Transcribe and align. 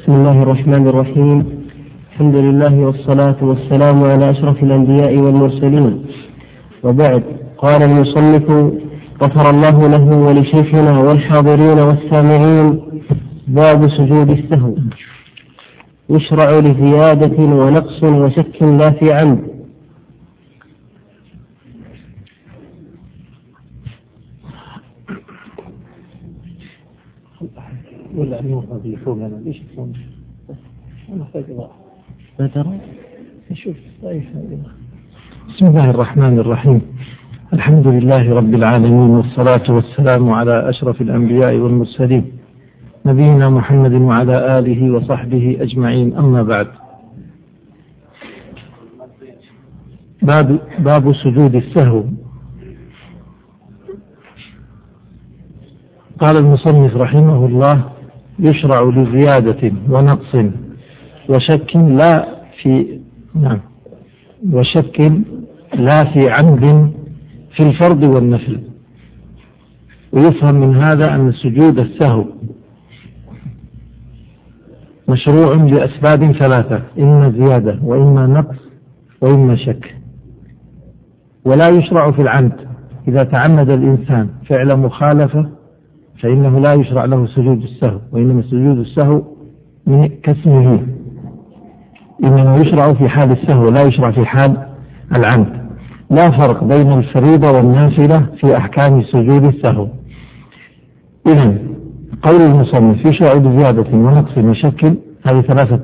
بسم 0.00 0.12
الله 0.12 0.42
الرحمن 0.42 0.88
الرحيم. 0.88 1.38
الحمد 2.12 2.36
لله 2.36 2.74
والصلاة 2.86 3.36
والسلام 3.42 4.04
على 4.04 4.30
أشرف 4.30 4.62
الأنبياء 4.62 5.16
والمرسلين. 5.16 6.04
وبعد 6.84 7.22
قال 7.58 7.82
المصنف 7.82 8.46
غفر 9.22 9.50
الله 9.50 9.88
له 9.88 10.06
ولشيخنا 10.26 10.98
والحاضرين 10.98 11.78
والسامعين 11.78 12.80
باب 13.48 13.88
سجود 13.88 14.30
السهو. 14.30 14.74
يشرع 16.10 16.50
لزيادة 16.66 17.38
ونقص 17.38 18.02
وشك 18.04 18.62
لا 18.62 18.90
في 18.90 19.12
عمد. 19.12 19.59
ولا 28.16 28.40
النور 28.40 28.64
هذه 28.72 28.96
فوق 29.04 29.16
هذا 29.16 29.40
ليش 29.44 29.56
يكون 29.72 29.92
محتاج 31.08 31.44
إضاءة 31.50 31.70
ما 32.40 32.46
ترى؟ 32.46 32.78
نشوف 33.50 33.76
طيب. 34.02 34.22
بسم 35.48 35.66
الله 35.66 35.90
الرحمن 35.90 36.38
الرحيم. 36.38 36.82
الحمد 37.52 37.86
لله 37.86 38.34
رب 38.34 38.54
العالمين 38.54 39.10
والصلاة 39.10 39.74
والسلام 39.74 40.30
على 40.30 40.68
أشرف 40.68 41.00
الأنبياء 41.00 41.54
والمرسلين. 41.56 42.32
نبينا 43.06 43.50
محمد 43.50 43.92
وعلى 43.92 44.58
آله 44.58 44.90
وصحبه 44.90 45.56
أجمعين. 45.60 46.16
أما 46.16 46.42
بعد. 46.42 46.66
باب 50.22 50.60
باب 50.78 51.12
سجود 51.12 51.54
السهو. 51.54 52.04
قال 56.18 56.36
المصنف 56.36 56.96
رحمه 56.96 57.46
الله 57.46 57.99
يشرع 58.40 58.82
لزيادة 58.82 59.72
ونقص 59.88 60.34
وشك 61.28 61.76
لا 61.76 62.28
في 62.62 63.00
نعم 63.34 63.60
وشك 64.52 65.00
لا 65.74 66.04
في 66.04 66.20
عمد 66.30 66.92
في 67.56 67.62
الفرض 67.62 68.02
والنفل. 68.02 68.60
ويفهم 70.12 70.54
من 70.54 70.76
هذا 70.76 71.14
أن 71.14 71.32
سجود 71.32 71.78
السهو 71.78 72.24
مشروع 75.08 75.54
لأسباب 75.54 76.32
ثلاثة 76.32 76.82
إما 76.98 77.30
زيادة 77.30 77.78
وإما 77.82 78.26
نقص 78.26 78.56
وإما 79.20 79.56
شك. 79.56 79.94
ولا 81.44 81.68
يشرع 81.68 82.10
في 82.10 82.22
العمد 82.22 82.52
إذا 83.08 83.22
تعمد 83.22 83.70
الإنسان 83.72 84.28
فعل 84.48 84.76
مخالفة 84.76 85.59
فإنه 86.22 86.58
لا 86.58 86.74
يشرع 86.74 87.04
له 87.04 87.26
سجود 87.26 87.62
السهو 87.62 87.98
وإنما 88.12 88.42
سجود 88.42 88.78
السهو 88.78 89.22
من 89.86 90.08
كاسمه 90.08 90.80
إنما 92.24 92.56
يشرع 92.56 92.92
في 92.92 93.08
حال 93.08 93.30
السهو 93.30 93.68
لا 93.68 93.82
يشرع 93.82 94.10
في 94.10 94.26
حال 94.26 94.56
العمد. 95.16 95.60
لا 96.10 96.30
فرق 96.30 96.64
بين 96.64 96.92
الفريضة 96.92 97.52
والنافلة 97.52 98.26
في 98.40 98.56
أحكام 98.56 99.02
سجود 99.02 99.44
السهو. 99.44 99.88
إذا 101.26 101.58
قول 102.22 102.40
المصنف 102.40 103.06
يشرع 103.06 103.34
بزيادة 103.34 103.96
ونقص 103.96 104.38
وشكل 104.38 104.94
هذه 105.26 105.40
ثلاثة 105.40 105.80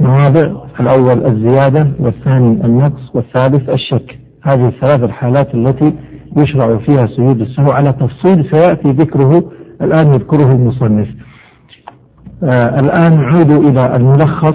مواضع. 0.00 0.52
الأول 0.80 1.26
الزيادة 1.26 1.86
والثاني 2.00 2.64
النقص 2.64 3.14
والثالث 3.14 3.68
الشك. 3.70 4.18
هذه 4.42 4.68
الثلاث 4.68 5.02
الحالات 5.04 5.54
التي 5.54 5.92
يشرع 6.36 6.76
فيها 6.76 7.06
سجود 7.06 7.40
السهو 7.40 7.70
على 7.70 7.92
تفصيل 7.92 8.50
سيأتي 8.50 8.90
ذكره 8.90 9.52
الآن 9.82 10.14
يذكره 10.14 10.52
المصنف. 10.52 11.08
آه 12.42 12.80
الآن 12.80 13.20
نعود 13.20 13.50
إلى 13.50 13.96
الملخص 13.96 14.54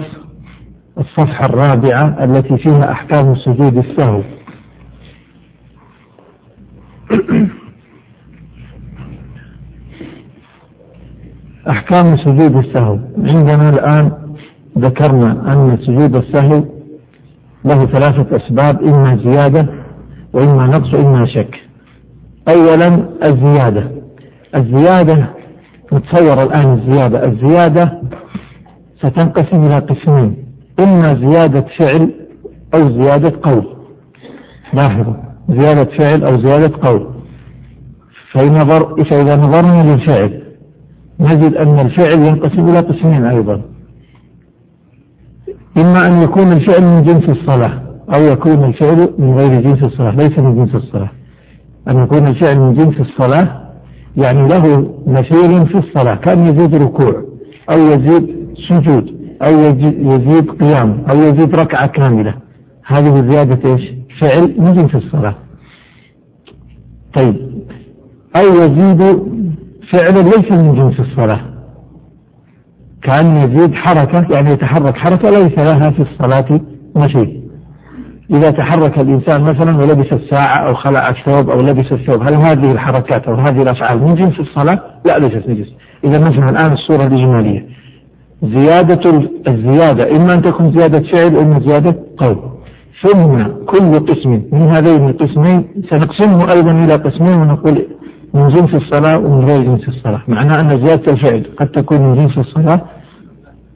الصفحة 0.98 1.46
الرابعة 1.46 2.24
التي 2.24 2.58
فيها 2.58 2.92
أحكام 2.92 3.34
سجود 3.36 3.76
السهو. 3.76 4.22
أحكام 11.70 12.16
سجود 12.16 12.56
السهو. 12.56 12.98
عندنا 13.18 13.68
الآن 13.68 14.12
ذكرنا 14.78 15.52
أن 15.52 15.78
سجود 15.86 16.16
السهو 16.16 16.64
له 17.64 17.86
ثلاثة 17.86 18.36
أسباب 18.36 18.82
إما 18.82 19.16
زيادة 19.24 19.68
وإما 20.32 20.66
نقص 20.66 20.94
وإما 20.94 21.26
شك. 21.26 21.60
أولا 22.48 23.08
الزيادة. 23.24 23.98
الزيادة 24.56 25.28
نتصور 25.92 26.42
الآن 26.42 26.72
الزيادة. 26.72 27.24
الزيادة 27.26 28.02
ستنقسم 28.98 29.66
إلى 29.66 29.74
قسمين 29.74 30.36
إما 30.80 31.14
زيادة 31.14 31.64
فعل 31.78 32.10
أو 32.74 32.90
زيادة 32.90 33.32
قول. 33.42 33.76
لاحظوا 34.74 35.14
زيادة 35.48 35.84
فعل 35.98 36.24
أو 36.24 36.40
زيادة 36.40 36.88
قول. 36.88 37.06
فنظر 38.32 39.04
فإذا 39.04 39.36
نظرنا 39.36 39.92
للفعل 39.92 40.42
نجد 41.20 41.54
أن 41.54 41.78
الفعل 41.78 42.18
ينقسم 42.28 42.68
إلى 42.68 42.78
قسمين 42.78 43.24
أيضا. 43.24 43.62
إما 45.78 46.06
أن 46.06 46.22
يكون 46.22 46.52
الفعل 46.52 46.82
من 46.82 47.02
جنس 47.02 47.28
الصلاة 47.28 47.82
أو 48.14 48.22
يكون 48.22 48.64
الفعل 48.64 49.14
من 49.18 49.34
غير 49.34 49.60
جنس 49.60 49.82
الصلاة 49.82 50.10
ليس 50.10 50.38
من 50.38 50.56
جنس 50.56 50.74
الصلاة. 50.74 51.10
أن 51.88 52.02
يكون 52.02 52.26
الفعل 52.26 52.58
من 52.58 52.74
جنس 52.74 53.00
الصلاة 53.00 53.67
يعني 54.16 54.48
له 54.48 54.94
مثيل 55.06 55.66
في 55.66 55.78
الصلاة. 55.78 56.14
كان 56.14 56.46
يزيد 56.46 56.74
ركوع 56.74 57.22
أو 57.70 57.78
يزيد 57.78 58.36
سجود 58.68 59.18
أو 59.42 59.60
يزيد 59.82 60.50
قيام 60.50 61.04
أو 61.10 61.16
يزيد 61.16 61.54
ركعة 61.54 61.86
كاملة. 61.86 62.34
هذه 62.86 63.30
زيادة 63.30 63.74
إيش؟ 63.74 63.82
فعل 64.20 64.54
من 64.58 64.74
جنس 64.74 64.94
الصلاة. 64.94 65.34
طيب. 67.14 67.36
أو 68.36 68.46
يزيد 68.52 69.02
فعل 69.92 70.24
ليس 70.24 70.52
من 70.52 70.74
جنس 70.74 71.00
الصلاة. 71.00 71.40
كأن 73.02 73.36
يزيد 73.36 73.74
حركة 73.74 74.34
يعني 74.34 74.50
يتحرك 74.50 74.96
حركة 74.96 75.30
ليس 75.30 75.58
لها 75.58 75.90
في 75.90 76.02
الصلاة 76.02 76.60
نشيد 76.96 77.37
إذا 78.30 78.50
تحرك 78.50 78.98
الإنسان 78.98 79.42
مثلا 79.42 79.76
ولبس 79.76 80.12
الساعة 80.12 80.68
أو 80.68 80.74
خلع 80.74 81.08
الثوب 81.08 81.50
أو 81.50 81.60
لبس 81.60 81.92
الثوب 81.92 82.22
هل 82.22 82.34
هذه 82.34 82.72
الحركات 82.72 83.28
أو 83.28 83.34
هذه 83.34 83.62
الأفعال 83.62 84.02
من 84.02 84.14
جنس 84.14 84.40
الصلاة؟ 84.40 84.80
لا 85.06 85.18
ليست 85.18 85.48
من 85.48 85.54
جنس. 85.54 85.68
إذا 86.04 86.18
نفهم 86.18 86.48
الآن 86.48 86.72
الصورة 86.72 87.02
الإجمالية. 87.02 87.66
زيادة 88.42 89.30
الزيادة 89.48 90.16
إما 90.16 90.34
أن 90.34 90.42
تكون 90.42 90.78
زيادة 90.78 91.02
فعل 91.12 91.36
وإما 91.36 91.60
زيادة 91.60 91.96
قول. 92.16 92.36
ثم 93.02 93.42
كل 93.66 94.06
قسم 94.06 94.42
من 94.52 94.62
هذين 94.62 95.08
القسمين 95.08 95.68
سنقسمه 95.90 96.52
أيضا 96.52 96.72
إلى 96.72 96.94
قسمين 96.94 97.38
ونقول 97.40 97.86
من 98.34 98.48
جنس 98.48 98.74
الصلاة 98.74 99.18
ومن 99.18 99.50
غير 99.50 99.62
جنس 99.62 99.88
الصلاة. 99.88 100.20
معناه 100.28 100.60
أن 100.60 100.68
زيادة 100.86 101.12
الفعل 101.12 101.42
قد 101.56 101.66
تكون 101.66 102.00
من 102.00 102.14
جنس 102.14 102.38
الصلاة 102.38 102.80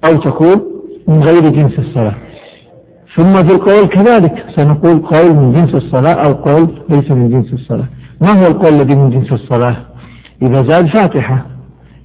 أو 0.07 0.21
تكون 0.21 0.63
من 1.09 1.23
غير 1.23 1.41
جنس 1.41 1.79
الصلاة. 1.79 2.15
ثم 3.17 3.33
في 3.34 3.55
القول 3.55 3.84
كذلك. 3.84 4.45
سنقول 4.56 4.99
قول 4.99 5.37
من 5.37 5.53
جنس 5.53 5.75
الصلاة 5.75 6.15
أو 6.25 6.33
قول 6.33 6.69
ليس 6.91 7.11
من 7.11 7.31
جنس 7.31 7.53
الصلاة. 7.53 7.89
ما 8.21 8.31
هو 8.31 8.47
القول 8.47 8.75
الذي 8.75 8.95
من 8.97 9.11
جنس 9.11 9.33
الصلاة؟ 9.33 9.77
إذا 10.43 10.62
زاد 10.62 10.87
فاتحة 10.87 11.47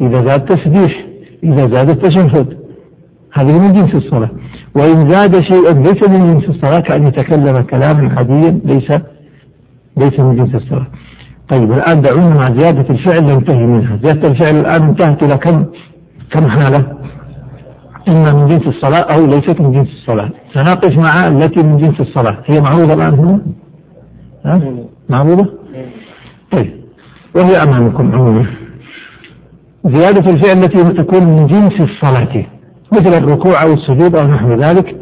إذا 0.01 0.21
زاد 0.27 0.45
تسبيح 0.45 1.05
إذا 1.43 1.67
زاد 1.67 1.89
التشهد. 1.89 2.57
هذه 3.33 3.59
من 3.59 3.73
جنس 3.73 3.95
الصلاة. 3.95 4.29
وإن 4.75 5.11
زاد 5.11 5.41
شيئا 5.41 5.73
ليس 5.73 6.09
من 6.09 6.39
جنس 6.39 6.49
الصلاة 6.49 6.79
كأن 6.79 7.07
يتكلم 7.07 7.61
كلاما 7.61 8.15
عاديا 8.17 8.59
ليس 8.65 8.91
ليس 9.97 10.19
من 10.19 10.35
جنس 10.35 10.55
الصلاة. 10.55 10.87
طيب 11.49 11.71
الآن 11.71 12.01
دعونا 12.01 12.29
مع 12.29 12.53
زيادة 12.53 12.89
الفعل 12.89 13.25
ننتهي 13.25 13.65
منها. 13.65 13.99
زيادة 14.03 14.27
الفعل 14.27 14.59
الآن 14.59 14.89
انتهت 14.89 15.23
إلى 15.23 15.37
كم؟ 15.37 15.65
كم 16.31 16.47
حالة؟ 16.47 16.96
إما 18.07 18.33
من 18.33 18.47
جنس 18.47 18.67
الصلاة 18.67 19.05
أو 19.15 19.25
ليست 19.25 19.61
من 19.61 19.71
جنس 19.71 19.87
الصلاة. 19.87 20.29
سنقف 20.53 20.97
مع 20.97 21.27
التي 21.27 21.63
من 21.63 21.77
جنس 21.77 21.99
الصلاة. 21.99 22.37
هي 22.45 22.61
معروضة 22.61 22.93
الآن 22.93 23.13
هنا؟ 23.13 23.41
ها؟ 24.45 24.61
معروضة؟ 25.09 25.53
طيب. 26.51 26.71
وهي 27.35 27.55
أمامكم 27.63 28.15
عموما. 28.15 28.45
زيادة 29.85 30.31
الفعل 30.31 30.57
التي 30.57 30.83
تكون 31.03 31.23
من 31.23 31.47
جنس 31.47 31.81
الصلاة 31.81 32.45
مثل 32.93 33.23
الركوع 33.23 33.63
أو 33.63 33.73
السجود 33.73 34.15
أو 34.15 34.27
نحو 34.27 34.53
ذلك 34.53 34.95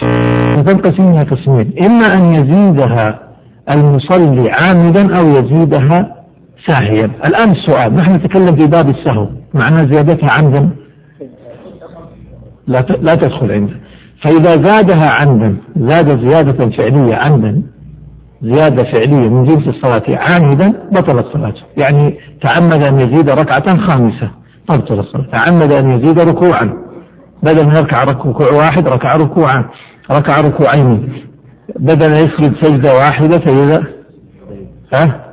فتنقسم 0.00 1.08
إلى 1.08 1.22
قسمين. 1.22 1.72
إما 1.82 2.14
أن 2.14 2.34
يزيدها 2.34 3.18
المصلي 3.72 4.50
عامدا 4.50 5.18
أو 5.18 5.28
يزيدها 5.28 6.14
ساهيا. 6.66 7.10
الآن 7.24 7.50
السؤال 7.50 7.94
نحن 7.96 8.14
نتكلم 8.14 8.56
في 8.56 8.66
باب 8.66 8.88
السهو 8.88 9.28
معنى 9.54 9.94
زيادتها 9.94 10.30
عمدا 10.38 10.70
لا 13.02 13.14
تدخل 13.14 13.52
عنده. 13.52 13.74
فإذا 14.24 14.64
زادها 14.66 15.10
عمدا 15.20 15.56
زاد 15.76 16.28
زيادة 16.28 16.70
فعلية 16.76 17.14
عمدا 17.14 17.62
زيادة 18.42 18.84
فعلية 18.92 19.30
من 19.30 19.44
جنس 19.44 19.68
الصلاة 19.68 20.18
عامدا 20.18 20.88
بطلت 20.92 21.26
صلاته. 21.32 21.62
يعني 21.82 22.18
تعمد 22.42 22.86
أن 22.86 23.00
يزيد 23.00 23.30
ركعة 23.30 23.88
خامسة 23.88 24.30
تبطل 24.68 24.98
الصلاة. 24.98 25.26
تعمد 25.32 25.72
أن 25.72 25.90
يزيد 25.90 26.20
ركوعا. 26.20 26.72
بدل 27.42 27.66
ما 27.66 27.72
يركع 27.78 27.98
ركوع 27.98 28.46
واحد 28.58 28.88
ركع 28.88 29.08
ركوعان. 29.16 29.64
ركع 30.10 30.34
ركوعين. 30.34 31.12
بدل 31.76 32.10
ما 32.10 32.18
يسجد 32.18 32.54
سجدة 32.62 32.92
واحدة 32.94 33.46
سجد 33.46 33.84
ها؟ 34.94 35.24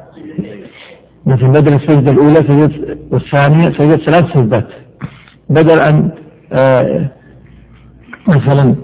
مثل 1.25 1.47
بدل 1.47 1.73
السجدة 1.73 2.11
الأولى 2.11 2.35
سجد 2.35 2.97
والثانية 3.11 3.65
سجد 3.77 3.95
ثلاث 3.95 4.25
سجدات. 4.33 4.67
بدل 5.49 5.79
أن 5.79 6.11
آه 6.53 7.09
مثلا 8.27 8.75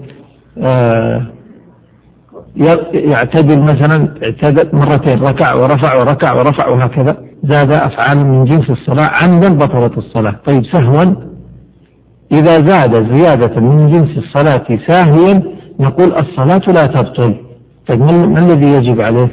آه 0.58 1.26
يعتدل 2.94 3.62
مثلا 3.62 4.14
اعتدل 4.22 4.78
مرتين 4.78 5.22
ركع 5.22 5.54
ورفع 5.54 5.94
وركع 5.94 6.34
ورفع 6.34 6.68
وهكذا 6.68 7.16
زاد 7.44 7.72
أفعال 7.72 8.26
من 8.26 8.44
جنس 8.44 8.70
الصلاة 8.70 9.08
عمدا 9.22 9.48
بطلت 9.48 9.98
الصلاة. 9.98 10.40
طيب 10.46 10.64
سهوا؟ 10.64 11.14
إذا 12.32 12.66
زاد 12.66 13.16
زيادة 13.16 13.60
من 13.60 13.90
جنس 13.90 14.18
الصلاة 14.18 14.78
ساهيا 14.88 15.42
نقول 15.80 16.12
الصلاة 16.12 16.62
لا 16.74 16.86
تبطل. 16.86 17.34
طيب 17.88 18.00
ما 18.02 18.38
الذي 18.38 18.70
يجب 18.70 19.00
عليه؟ 19.00 19.28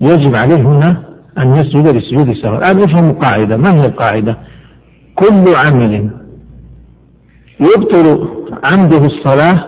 يجب 0.00 0.34
عليه 0.34 0.62
هنا 0.62 1.02
أن 1.38 1.52
يسجد 1.52 1.96
لسجود 1.96 2.28
السهو. 2.28 2.54
الآن 2.54 2.76
نفهم 2.76 3.12
قاعدة. 3.12 3.56
ما 3.56 3.74
هي 3.74 3.86
القاعدة؟ 3.86 4.36
كل 5.14 5.44
عمل 5.56 6.10
يبطل 7.62 8.28
عمده 8.64 9.06
الصلاة 9.06 9.64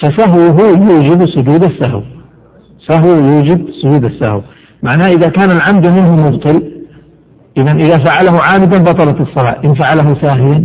فسهوه 0.00 0.60
يوجب 0.60 1.26
سجود 1.28 1.64
السهو. 1.64 2.02
سهو 2.88 3.08
يوجب 3.08 3.66
سجود 3.82 4.04
السهو. 4.04 4.40
معناه 4.82 5.06
إذا 5.06 5.28
كان 5.28 5.50
العمد 5.50 5.86
منه 5.86 6.16
مبطل 6.16 6.72
إذا 7.56 7.72
إذا 7.72 8.04
فعله 8.04 8.40
عامدا 8.44 8.82
بطلت 8.82 9.20
الصلاة. 9.20 9.56
إن 9.64 9.74
فعله 9.74 10.16
ساهيا 10.22 10.64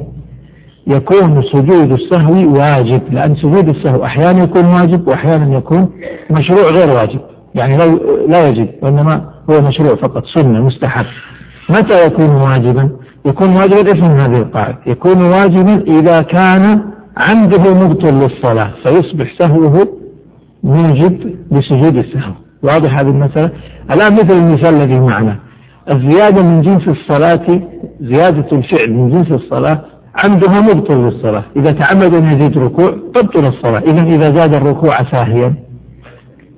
يكون 0.87 1.43
سجود 1.53 1.91
السهو 1.91 2.53
واجب. 2.57 3.01
لأن 3.11 3.35
سجود 3.35 3.69
السهو 3.69 4.05
أحيانا 4.05 4.43
يكون 4.43 4.65
واجب 4.65 5.07
وأحيانا 5.07 5.57
يكون 5.57 5.89
مشروع 6.31 6.69
غير 6.71 6.95
واجب. 6.95 7.19
يعني 7.55 7.77
لا 7.77 7.85
لا 8.27 8.47
يجب 8.47 8.69
وإنما 8.81 9.29
هو 9.49 9.61
مشروع 9.61 9.95
فقط 9.95 10.23
سنة 10.35 10.65
مستحب. 10.65 11.05
متى 11.69 12.05
يكون 12.05 12.29
واجبا؟ 12.29 12.89
يكون 13.29 13.49
واجبا 13.49 13.91
افهم 13.91 14.19
هذه 14.19 14.41
القاعدة؟ 14.41 14.77
يكون 14.85 15.21
واجبا 15.21 15.83
إذا 15.99 16.21
كان 16.21 16.81
عمده 17.17 17.73
مبطل 17.73 18.15
للصلاة 18.15 18.71
فيصبح 18.83 19.33
سهوه 19.39 19.87
موجب 20.63 21.35
لسجود 21.51 21.97
السهو. 21.97 22.33
واضح 22.63 22.93
هذه 22.93 23.09
المسألة؟ 23.09 23.51
الآن 23.91 24.13
مثل 24.13 24.37
المثال 24.37 24.75
الذي 24.75 24.99
معنا. 24.99 25.35
الزيادة 25.93 26.43
من 26.43 26.61
جنس 26.61 26.87
الصلاة 26.87 27.61
زيادة 28.01 28.57
الفعل 28.57 28.93
من 28.93 29.09
جنس 29.09 29.31
الصلاة 29.31 29.81
عمدها 30.25 30.61
مبطل 30.61 30.97
للصلاة. 30.97 31.43
إذا 31.55 31.71
تعمد 31.71 32.15
أن 32.15 32.25
يزيد 32.25 32.57
ركوع 32.57 32.95
تبطل 33.15 33.47
الصلاة. 33.47 33.79
إذا 33.79 34.03
إذا 34.03 34.35
زاد 34.35 34.53
الركوع 34.53 35.11
ساهيا. 35.11 35.53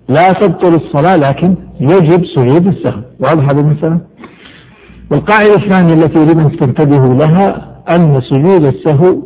لا 0.10 0.28
تبطل 0.28 0.76
الصلاة 0.76 1.16
لكن 1.16 1.56
يجب 1.80 2.26
سجود 2.36 2.68
السهو. 2.68 3.02
واضح 3.20 3.50
هذه 3.50 3.60
المسألة؟ 3.60 4.00
والقاعدة 5.12 5.56
الثانية 5.56 5.94
التي 5.94 6.20
يجب 6.20 6.40
أن 6.40 6.58
تنتبهوا 6.58 7.14
لها 7.14 7.72
أن 7.96 8.22
سجود 8.22 8.66
السهو 8.66 9.22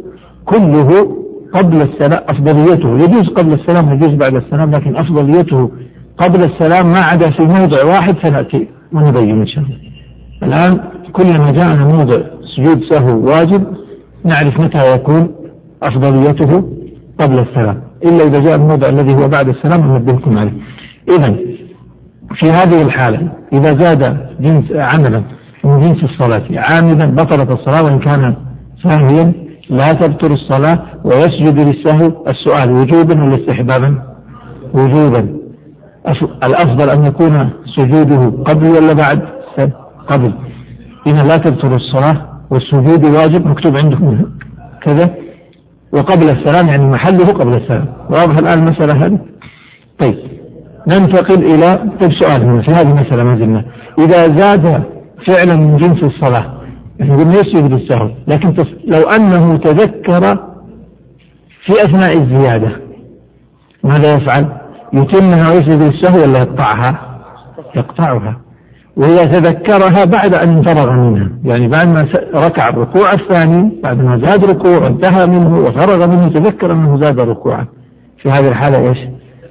كله 0.46 1.18
قبل 1.54 1.82
السلام 1.82 2.24
أفضليته. 2.30 2.96
يجوز 2.96 3.30
قبل 3.30 3.54
السلام 3.54 3.94
يجوز 3.94 4.10
بعد 4.10 4.36
السلام 4.36 4.72
لكن 4.72 4.96
أفضليته 4.96 5.72
قبل 6.18 6.44
السلام 6.44 6.92
ما 6.92 7.00
عدا 7.00 7.32
في 7.32 7.44
موضع 7.44 7.86
واحد 7.86 8.16
سنأتي 8.24 8.68
ونبين 8.94 9.42
إن 9.42 9.48
شاء 9.48 9.64
الله. 9.64 9.78
الآن 10.44 10.80
كلما 11.14 11.52
جاءنا 11.52 11.86
موضع 11.86 12.22
سجود 12.56 12.84
سهو 12.90 13.28
واجب 13.28 13.64
نعرف 14.24 14.60
متى 14.60 14.96
يكون 14.96 15.32
أفضليته 15.84 16.64
قبل 17.20 17.40
السلام. 17.40 17.82
إلا 18.06 18.24
إذا 18.28 18.40
جاء 18.40 18.56
الموضع 18.56 18.88
الذي 18.90 19.16
هو 19.16 19.28
بعد 19.28 19.50
السلام 19.50 19.82
ننبهكم 19.92 20.38
عليه. 20.38 20.54
إذا 21.10 21.36
في 22.36 22.52
هذه 22.52 22.82
الحالة 22.82 23.32
إذا 23.54 23.74
زاد 23.74 24.18
جنس 24.40 24.72
عملا 24.72 25.24
من 25.66 25.80
جنس 25.80 26.04
الصلاة. 26.04 26.46
عامدا 26.52 27.06
بطلت 27.06 27.52
الصلاة 27.52 27.84
وإن 27.84 28.00
كان 28.00 28.36
ساهيا 28.84 29.34
لا 29.70 29.88
تبطل 29.88 30.34
الصلاة 30.34 30.80
ويسجد 31.04 31.60
للسهو 31.60 32.26
السؤال. 32.28 32.72
وجوبا 32.72 33.24
ولا 33.24 33.36
استحبابا؟ 33.36 34.02
وجوبا. 34.74 35.38
الأفضل 36.44 36.90
أن 36.90 37.06
يكون 37.06 37.50
سجوده 37.76 38.44
قبل 38.44 38.68
ولا 38.68 38.94
بعد؟ 38.94 39.22
قبل. 40.08 40.34
إذا 41.08 41.24
لا 41.24 41.38
تبطل 41.38 41.74
الصلاة 41.74 42.18
والسجود 42.50 43.06
واجب 43.06 43.48
مكتوب 43.48 43.76
عندكم. 43.84 44.26
كذا. 44.82 45.14
وقبل 45.94 46.30
السلام 46.30 46.68
يعني 46.68 46.86
محله 46.86 47.26
قبل 47.26 47.54
السلام. 47.54 47.88
واضح 48.10 48.38
الآن 48.38 48.60
المسألة 48.60 49.06
هذه؟ 49.06 49.20
طيب. 50.00 50.18
ننتقل 50.88 51.44
إلى 51.44 51.92
طيب 52.02 52.12
سؤال 52.14 52.44
هنا 52.44 52.62
في 52.62 52.72
هذه 52.72 52.90
المسألة 52.92 53.24
ما 53.24 53.36
زلنا. 53.36 53.66
إذا 54.00 54.40
زاد 54.40 54.84
فعلا 55.28 55.56
من 55.56 55.78
جنس 55.78 56.04
الصلاة. 56.04 56.56
قلنا 57.00 57.32
يسجد 57.32 57.74
للسهو 57.74 58.10
لكن 58.28 58.54
لو 58.88 59.08
أنه 59.10 59.58
تذكر 59.58 60.38
في 61.66 61.72
أثناء 61.72 62.18
الزيادة 62.18 62.72
ماذا 63.84 64.16
يفعل؟ 64.16 64.48
يتمها 64.94 65.50
ويسجد 65.52 65.84
للسهو 65.84 66.22
ولا 66.22 66.40
يقطعها؟ 66.40 67.20
يقطعها. 67.76 68.42
وإذا 68.98 69.24
تذكرها 69.24 70.06
بعد 70.06 70.36
أن 70.36 70.64
فرغ 70.64 70.92
منها. 70.92 71.30
يعني 71.44 71.68
بعد 71.68 71.88
ما 71.88 72.08
ركع 72.36 72.70
الركوع 72.70 73.10
الثاني 73.14 73.82
بعد 73.84 74.04
ما 74.04 74.18
زاد 74.18 74.46
ركوع 74.50 74.88
انتهى 74.88 75.26
منه 75.26 75.60
وفرغ 75.60 76.08
منه 76.08 76.30
تذكر 76.30 76.72
أنه 76.72 76.98
زاد 77.02 77.20
ركوعا. 77.20 77.66
في 78.22 78.30
هذه 78.30 78.48
الحالة 78.48 78.90
إيش؟ 78.90 78.98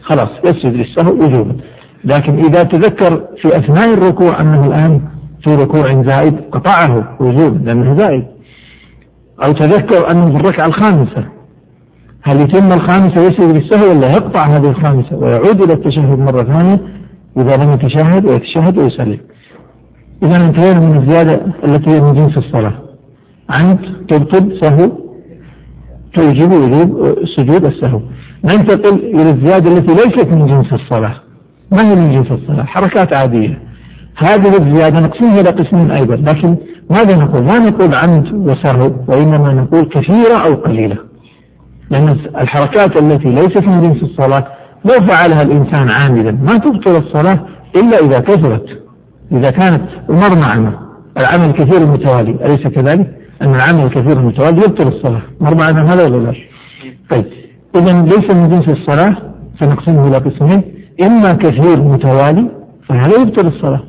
خلاص 0.03 0.29
يسجد 0.45 0.73
للسهو 0.75 1.13
وجوبا 1.13 1.57
لكن 2.05 2.39
إذا 2.39 2.63
تذكر 2.63 3.25
في 3.43 3.59
أثناء 3.59 3.95
الركوع 3.95 4.41
أنه 4.41 4.67
الآن 4.67 5.01
في 5.45 5.55
ركوع 5.55 6.03
زائد 6.03 6.41
قطعه 6.53 7.17
وجوبا 7.21 7.59
لأنه 7.65 7.99
زائد. 7.99 8.25
أو 9.45 9.53
تذكر 9.53 10.11
أنه 10.11 10.31
في 10.31 10.37
الركعة 10.37 10.67
الخامسة 10.67 11.25
هل 12.23 12.41
يتم 12.41 12.73
الخامسة 12.73 13.23
ويسجد 13.23 13.57
للسهو 13.57 13.91
ولا 13.91 14.09
يقطع 14.09 14.47
هذه 14.47 14.71
الخامسة 14.71 15.17
ويعود 15.17 15.63
إلى 15.63 15.73
التشهد 15.73 16.19
مرة 16.19 16.43
ثانية؟ 16.43 16.81
إذا 17.37 17.65
لم 17.65 17.73
يتشهد 17.73 18.27
ويتشهد 18.27 18.79
ويسلم. 18.79 19.19
إذا 20.23 20.45
انتهينا 20.45 20.81
من 20.81 21.03
الزيادة 21.03 21.41
التي 21.65 21.91
هي 21.91 22.01
من 22.01 22.15
جنس 22.15 22.39
الصلاة؟ 22.39 22.75
عمد 23.51 23.79
تبطل 24.09 24.59
سهو 24.61 24.93
توجب 26.15 26.53
وجوب 26.53 27.19
سجود 27.37 27.65
السهو. 27.65 28.01
ننتقل 28.45 28.95
إلى 28.95 29.31
الزيادة 29.31 29.73
التي 29.73 29.95
ليست 29.95 30.29
من 30.29 30.47
جنس 30.47 30.73
الصلاة. 30.73 31.15
ما 31.73 31.91
هي 31.91 31.95
من 31.95 32.13
جنس 32.13 32.33
الصلاة؟ 32.33 32.65
حركات 32.65 33.15
عادية. 33.15 33.74
هذه 34.17 34.57
الزيادة 34.61 35.01
نقسمها 35.01 35.41
إلى 35.41 35.51
قسمين 35.51 35.91
أيضا 35.91 36.17
لكن 36.17 36.57
ماذا 36.91 37.17
نقول؟ 37.17 37.47
لا 37.47 37.59
نقول 37.59 37.95
عمد 37.95 38.35
وسهو 38.35 38.91
وإنما 39.09 39.53
نقول 39.55 39.85
كثيرة 39.85 40.37
أو 40.47 40.55
قليلة. 40.55 40.97
لأن 41.91 42.09
الحركات 42.41 43.03
التي 43.03 43.29
ليست 43.29 43.63
من 43.63 43.83
جنس 43.83 44.03
الصلاة 44.03 44.45
لو 44.85 45.07
فعلها 45.07 45.43
الإنسان 45.43 45.91
عامدا 45.91 46.31
ما 46.31 46.57
تبطل 46.57 46.97
الصلاة 46.97 47.39
إلا 47.77 47.99
إذا 47.99 48.19
كثرت 48.21 48.83
إذا 49.33 49.51
كانت 49.51 49.83
مر 50.09 50.39
معنا. 50.49 50.79
العمل 51.19 51.51
الكثير 51.51 51.83
المتوالي 51.83 52.47
أليس 52.47 52.67
كذلك؟ 52.67 53.19
أن 53.43 53.55
العمل 53.55 53.85
الكثير 53.87 54.21
المتوالي 54.21 54.57
يبطل 54.57 54.89
الصلاة. 54.89 55.23
مر 55.41 55.55
معنا 55.55 55.95
هذا 55.95 56.05
ولا 56.05 56.17
لا؟ 56.17 56.35
طيب 57.11 57.25
إذا 57.77 58.03
ليس 58.03 58.35
من 58.35 58.49
جنس 58.49 58.69
الصلاة 58.69 59.17
سنقسمه 59.61 60.09
إلى 60.09 60.17
قسمين 60.17 60.63
إما 61.07 61.33
كثير 61.33 61.83
متوالي 61.83 62.49
فهذا 62.89 63.21
يبطل 63.21 63.47
الصلاة. 63.47 63.81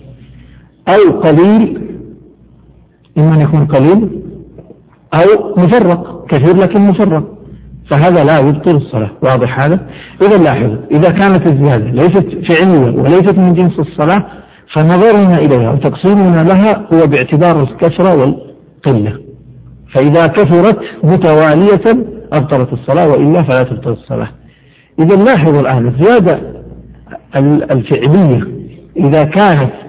أو 0.90 1.20
قليل 1.20 1.82
إما 3.18 3.36
أن 3.36 3.42
يكون 3.42 3.66
قليل 3.66 4.10
أو 5.14 5.56
مفرق 5.58 6.26
كثير 6.30 6.56
لكن 6.58 6.82
مفرق 6.82 7.24
فهذا 7.92 8.24
لا 8.24 8.40
يبطل 8.40 8.76
الصلاة. 8.78 9.12
واضح 9.24 9.60
هذا؟ 9.60 9.88
إذا 10.22 10.38
لاحظوا 10.38 10.78
إذا 10.92 11.10
كانت 11.10 11.52
الزيادة 11.52 11.92
ليست 11.92 12.52
فعلية 12.52 13.02
وليست 13.02 13.38
من 13.38 13.54
جنس 13.54 13.80
الصلاة 13.80 14.26
فنظرنا 14.74 15.38
إليها 15.38 15.72
وتقسيمنا 15.72 16.38
لها 16.38 16.88
هو 16.94 17.08
باعتبار 17.08 17.64
الكثرة 17.64 18.16
والقلة. 18.18 19.20
فإذا 19.96 20.28
كثرت 20.28 20.80
متوالية 21.04 22.06
أبطلت 22.34 22.74
الصلاة 22.74 23.08
وإلا 23.10 23.44
فلا 23.44 23.64
تبطل 23.64 23.92
الصلاة. 23.92 24.30
إذا 25.00 25.16
لاحظوا 25.16 25.62
الآن 25.62 25.88
الزيادة 25.88 26.40
الفعلية 27.72 28.48
إذا 28.98 29.24
كانت 29.24 29.85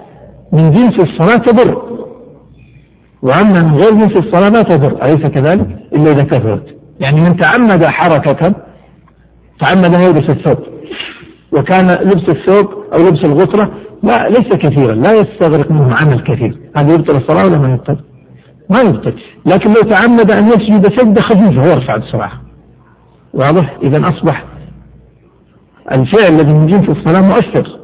من 0.52 0.70
جنس 0.70 0.94
الصلاة 1.00 1.36
تضر. 1.36 1.82
وأما 3.22 3.60
من 3.62 3.74
غير 3.74 3.90
جنس 3.90 4.16
الصلاة 4.16 4.50
ما 4.50 4.62
تضر. 4.62 5.02
أليس 5.02 5.26
كذلك؟ 5.26 5.66
إلا 5.92 6.10
إذا 6.10 6.24
كثرت. 6.24 6.76
يعني 7.00 7.20
من 7.20 7.36
تعمد 7.36 7.86
حركة 7.86 8.54
تعمد 9.60 9.94
أن 9.94 10.00
يلبس 10.00 10.30
الثوب. 10.30 10.58
وكان 11.52 11.86
لبس 11.90 12.28
الثوب 12.28 12.70
أو 12.92 12.98
لبس 13.08 13.24
الغطرة 13.24 13.72
لا 14.02 14.28
ليس 14.28 14.48
كثيرا. 14.48 14.94
لا 14.94 15.12
يستغرق 15.12 15.70
منه 15.70 15.94
عمل 16.02 16.20
كثير. 16.20 16.58
هذا 16.76 16.94
يبطل 16.94 17.16
الصلاة 17.16 17.46
ولا 17.46 17.58
ما 17.58 17.74
يبطل؟ 17.74 17.98
ما 18.70 18.80
يبطل. 18.80 19.14
لكن 19.46 19.68
لو 19.68 19.82
تعمد 19.90 20.30
أن 20.30 20.46
يسجد 20.46 21.00
سجدة 21.00 21.22
خفيفة 21.22 21.62
ويرفع 21.62 21.96
بسرعة. 21.96 22.32
واضح؟ 23.34 23.76
إذا 23.82 24.08
أصبح 24.08 24.44
الفعل 25.92 26.32
الذي 26.32 26.52
من 26.52 26.66
جنس 26.66 26.88
الصلاة 26.88 27.28
مؤثر. 27.28 27.75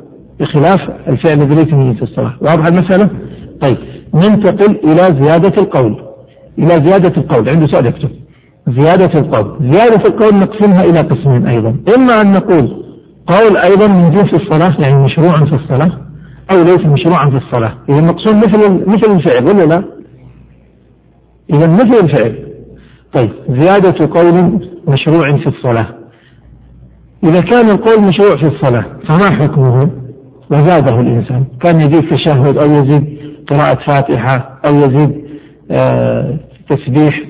بخلاف 0.42 0.80
الفعل 1.08 1.38
من 1.38 1.92
جنس 1.92 2.02
الصلاة. 2.02 2.34
واضح 2.40 2.66
المسألة؟ 2.66 3.11
طيب. 3.61 3.78
ننتقل 4.14 4.76
إلى 4.84 5.25
زيادة 5.25 5.62
القول. 5.62 6.02
إلى 6.58 6.87
زيادة 6.87 7.12
القول. 7.16 7.49
عنده 7.49 7.66
سؤال 7.66 7.87
يكتب. 7.87 8.11
زيادة 8.68 9.20
القول. 9.20 9.70
زيادة 9.70 10.02
القول 10.06 10.34
نقسمها 10.34 10.80
إلى 10.80 11.00
قسمين 11.00 11.46
أيضا. 11.46 11.76
إما 11.96 12.20
أن 12.20 12.32
نقول 12.32 12.84
قول 13.26 13.56
أيضا 13.56 13.87
من 13.87 14.11
جنس 14.11 14.34
الصلاة 14.34 14.80
يعني 14.80 15.04
مشروع 15.04 15.34
في 15.34 15.54
الصلاة 15.54 15.99
أو 16.52 16.62
ليس 16.62 16.87
مشروعا 16.87 17.30
في 17.30 17.37
الصلاة. 17.37 17.72
إذا 17.88 17.99
المقصود 17.99 18.34
مثل 18.37 18.84
مثل 18.87 19.16
الفعل 19.16 19.44
ولا 19.44 19.64
لا؟ 19.64 19.84
إذا 21.52 21.72
مثل 21.72 22.04
الفعل. 22.04 22.38
طيب. 23.14 23.30
زيادة 23.49 24.06
قول 24.06 24.61
مشروع 24.88 25.38
في 25.38 25.46
الصلاة. 25.46 25.87
إذا 27.25 27.40
كان 27.40 27.70
القول 27.70 28.02
مشروع 28.02 28.37
في 28.37 28.56
الصلاة 28.56 28.84
فما 29.08 29.30
حكمه؟ 29.30 30.01
وزاده 30.52 31.00
الإنسان. 31.00 31.44
كان 31.61 31.80
يزيد 31.80 32.11
تشهد 32.11 32.56
أو 32.56 32.71
يزيد 32.71 33.18
قراءة 33.50 33.78
فاتحة 33.87 34.61
أو 34.66 34.75
يزيد 34.75 35.25
آه 35.71 36.37
تسبيح. 36.71 37.23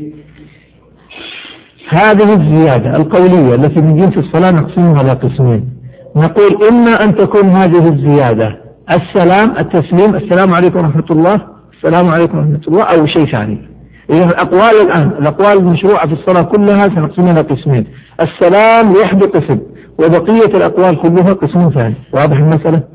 هذه 1.89 2.35
الزيادة 2.41 2.97
القولية 2.97 3.55
التي 3.55 3.81
من 3.81 3.97
جنس 3.97 4.17
الصلاة 4.19 4.51
نقسمها 4.51 5.01
إلى 5.01 5.13
قسمين. 5.13 5.69
نقول 6.17 6.69
إما 6.71 7.05
أن 7.05 7.17
تكون 7.17 7.45
هذه 7.45 7.89
الزيادة 7.89 8.57
السلام 8.91 9.51
التسليم 9.51 10.17
السلام 10.17 10.55
عليكم 10.55 10.79
ورحمة 10.79 11.05
الله 11.11 11.41
السلام 11.77 12.13
عليكم 12.15 12.39
ورحمة 12.39 12.61
الله 12.69 12.83
أو 12.83 13.07
شيء 13.07 13.33
ثاني. 13.33 13.69
إذا 14.11 14.25
الأقوال 14.25 14.83
الآن 14.83 15.09
الأقوال 15.09 15.59
المشروعة 15.59 16.07
في 16.07 16.13
الصلاة 16.13 16.43
كلها 16.43 16.83
سنقسمها 16.83 17.31
إلى 17.31 17.41
قسمين. 17.41 17.87
السلام 18.21 18.93
وحده 18.93 19.27
قسم 19.27 19.59
وبقية 19.99 20.57
الأقوال 20.57 21.03
كلها 21.03 21.33
قسم 21.33 21.71
ثاني. 21.71 21.95
واضح 22.13 22.37
المسألة؟ 22.37 22.92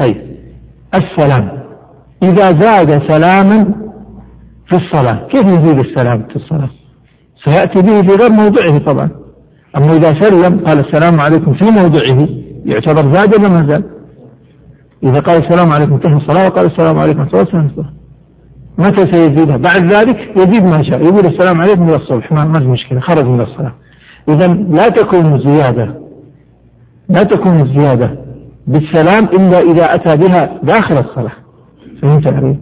طيب 0.00 0.16
السلام. 0.94 1.60
إذا 2.22 2.60
زاد 2.60 3.02
سلاما 3.12 3.74
في 4.68 4.76
الصلاة 4.76 5.28
كيف 5.28 5.44
يزيد 5.44 5.78
السلام 5.78 6.22
في 6.22 6.36
الصلاة؟ 6.36 6.70
سيأتي 7.44 7.82
به 7.82 8.00
في 8.02 8.22
غير 8.22 8.30
موضعه 8.30 8.78
طبعا. 8.78 9.10
أما 9.76 9.96
إذا 9.96 10.20
سلم 10.20 10.60
قال 10.66 10.78
السلام 10.78 11.20
عليكم 11.20 11.54
في 11.54 11.64
موضعه 11.64 12.28
يعتبر 12.64 13.14
زاد 13.14 13.34
ولا 13.34 13.48
ما 13.48 13.66
زاد؟ 13.66 13.84
إذا 15.02 15.20
قال 15.20 15.36
السلام 15.46 15.72
عليكم 15.72 15.92
انتهى 15.92 16.16
الصلاة 16.16 16.46
وقال 16.46 16.66
السلام 16.66 16.98
عليكم 16.98 17.20
الله 17.20 17.42
الصلاة 17.42 17.92
متى 18.78 19.12
سيزيدها؟ 19.12 19.56
بعد 19.56 19.94
ذلك 19.94 20.18
يزيد 20.36 20.64
ما 20.64 20.82
شاء. 20.82 21.02
يقول 21.02 21.26
السلام 21.26 21.60
عليكم 21.60 21.82
إلى 21.82 21.96
الصبح 21.96 22.32
ما 22.32 22.60
في 22.60 22.66
مشكلة 22.66 23.00
خرج 23.00 23.24
من 23.24 23.40
الصلاة. 23.40 23.74
إذا 24.28 24.46
لا 24.46 24.88
تكون 24.88 25.34
الزيادة 25.34 25.94
لا 27.08 27.22
تكون 27.22 27.60
الزيادة 27.60 28.29
بالسلام 28.70 29.24
إلا 29.24 29.58
إذا 29.58 29.94
أتى 29.94 30.16
بها 30.16 30.42
داخل 30.62 30.94
الصلاة. 30.94 31.36
فهمت 32.02 32.26
علي؟ 32.26 32.56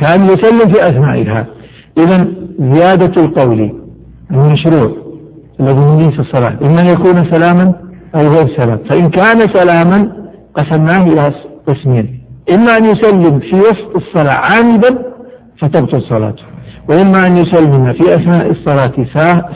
كأن 0.00 0.24
يسلم 0.24 0.72
في 0.72 0.88
أثنائها. 0.88 1.46
إذا 1.98 2.28
زيادة 2.58 3.22
القول 3.22 3.60
المشروع 4.30 4.90
الذي 5.60 6.02
جنس 6.02 6.20
الصلاة. 6.20 6.54
إما 6.62 6.80
أن 6.80 6.86
يكون 6.86 7.16
سلاما 7.32 7.74
أو 8.14 8.20
غير 8.20 8.46
سلام. 8.60 8.78
فإن 8.90 9.10
كان 9.10 9.38
سلاما 9.58 9.98
قسمناه 10.54 11.02
إلى 11.02 11.34
قسمين. 11.68 12.06
إما 12.54 12.76
أن 12.76 12.84
يسلم 12.84 13.40
في 13.40 13.56
وسط 13.56 13.96
الصلاة 13.96 14.34
عامدا 14.34 14.90
فتبطل 15.60 16.02
صلاته. 16.02 16.42
وإما 16.88 17.26
أن 17.26 17.36
يسلم 17.36 17.92
في 17.92 18.14
أثناء 18.14 18.50
الصلاة 18.50 18.92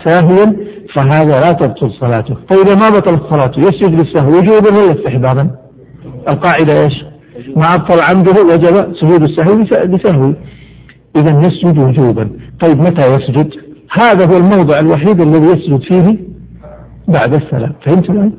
ساهيا 0.04 0.56
فهذا 0.94 1.40
لا 1.40 1.52
تبطل 1.52 1.90
صلاته. 2.00 2.36
فإذا 2.50 2.74
ما 2.74 2.88
بطلت 2.88 3.22
صلاته 3.30 3.60
يسجد 3.60 4.00
للسهو 4.00 4.28
وجوبا 4.28 4.70
ولا 4.70 4.92
استحبابا 4.92 5.50
القاعدة 6.28 6.84
إيش؟ 6.84 7.04
ما 7.56 7.74
أبطل 7.74 8.00
عمده 8.10 8.42
وجب 8.42 8.94
سجود 9.00 9.22
السهو 9.22 9.54
لسهو 9.84 10.32
إذا 11.16 11.40
يسجد 11.46 11.78
وجوبا. 11.78 12.30
طيب 12.60 12.80
متى 12.80 13.06
يسجد؟ 13.10 13.50
هذا 13.90 14.26
هو 14.26 14.36
الموضع 14.36 14.78
الوحيد 14.78 15.20
الذي 15.20 15.46
يسجد 15.46 15.80
فيه 15.80 16.18
بعد 17.08 17.34
السلام. 17.34 17.72
فهمت 17.84 18.10
الآن 18.10 18.32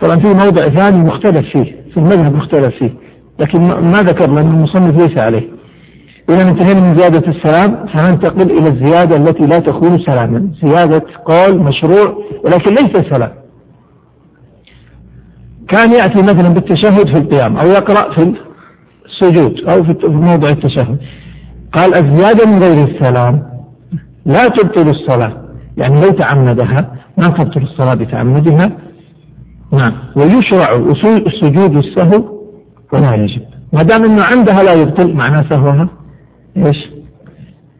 طبعا 0.00 0.20
في 0.20 0.28
موضع 0.28 0.68
ثاني 0.68 0.98
مختلف 0.98 1.48
فيه 1.52 1.64
في 1.64 1.96
المذهب 1.96 2.34
مختلف 2.36 2.74
فيه. 2.74 2.90
لكن 3.38 3.60
ما 3.60 3.98
ذكر 3.98 4.30
لأن 4.30 4.54
المصنف 4.54 5.08
ليس 5.08 5.18
عليه. 5.18 5.48
إذا 6.30 6.48
انتهينا 6.48 6.88
من 6.88 6.96
زيادة 6.98 7.32
السلام. 7.32 7.86
سننتقل 7.94 8.50
إلى 8.50 8.68
الزيادة 8.68 9.16
التي 9.16 9.46
لا 9.46 9.58
تكون 9.58 9.98
سلاما. 9.98 10.48
زيادة 10.64 11.02
قول 11.24 11.58
مشروع 11.58 12.18
ولكن 12.44 12.74
ليس 12.74 13.10
سلام. 13.10 13.30
كان 15.68 15.90
يأتي 15.90 16.22
مثلا 16.22 16.48
بالتشهد 16.48 17.06
في 17.06 17.18
القيام 17.18 17.56
أو 17.56 17.66
يقرأ 17.66 18.14
في 18.14 18.34
السجود 19.06 19.60
أو 19.68 19.84
في 19.84 20.06
موضع 20.06 20.48
التشهد. 20.48 20.98
قال 21.72 21.94
الزيادة 21.94 22.46
من 22.46 22.62
غير 22.62 22.88
السلام 22.88 23.42
لا 24.26 24.48
تبطل 24.48 24.88
الصلاة. 24.88 25.32
يعني 25.76 26.00
لو 26.00 26.10
تعمدها 26.10 26.94
ما 27.18 27.24
تبطل 27.24 27.62
الصلاة 27.62 27.94
بتعمدها. 27.94 28.70
نعم. 29.72 29.94
ويشرع 30.16 30.68
السجود 31.26 31.76
السهو 31.76 32.24
ولا 32.92 33.14
يجب. 33.14 33.42
ما 33.72 33.82
دام 33.82 34.04
إنه 34.04 34.24
عندها 34.24 34.62
لا 34.62 34.72
يبطل 34.72 35.14
معناه 35.14 35.44
سهوها؟ 35.50 35.88
إيش؟ 36.56 36.76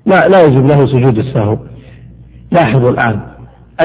لا 0.07 0.29
لا 0.29 0.43
يجب 0.43 0.67
له 0.67 0.87
سجود 0.87 1.19
السهو. 1.19 1.59
لاحظوا 2.53 2.91
الآن. 2.91 3.21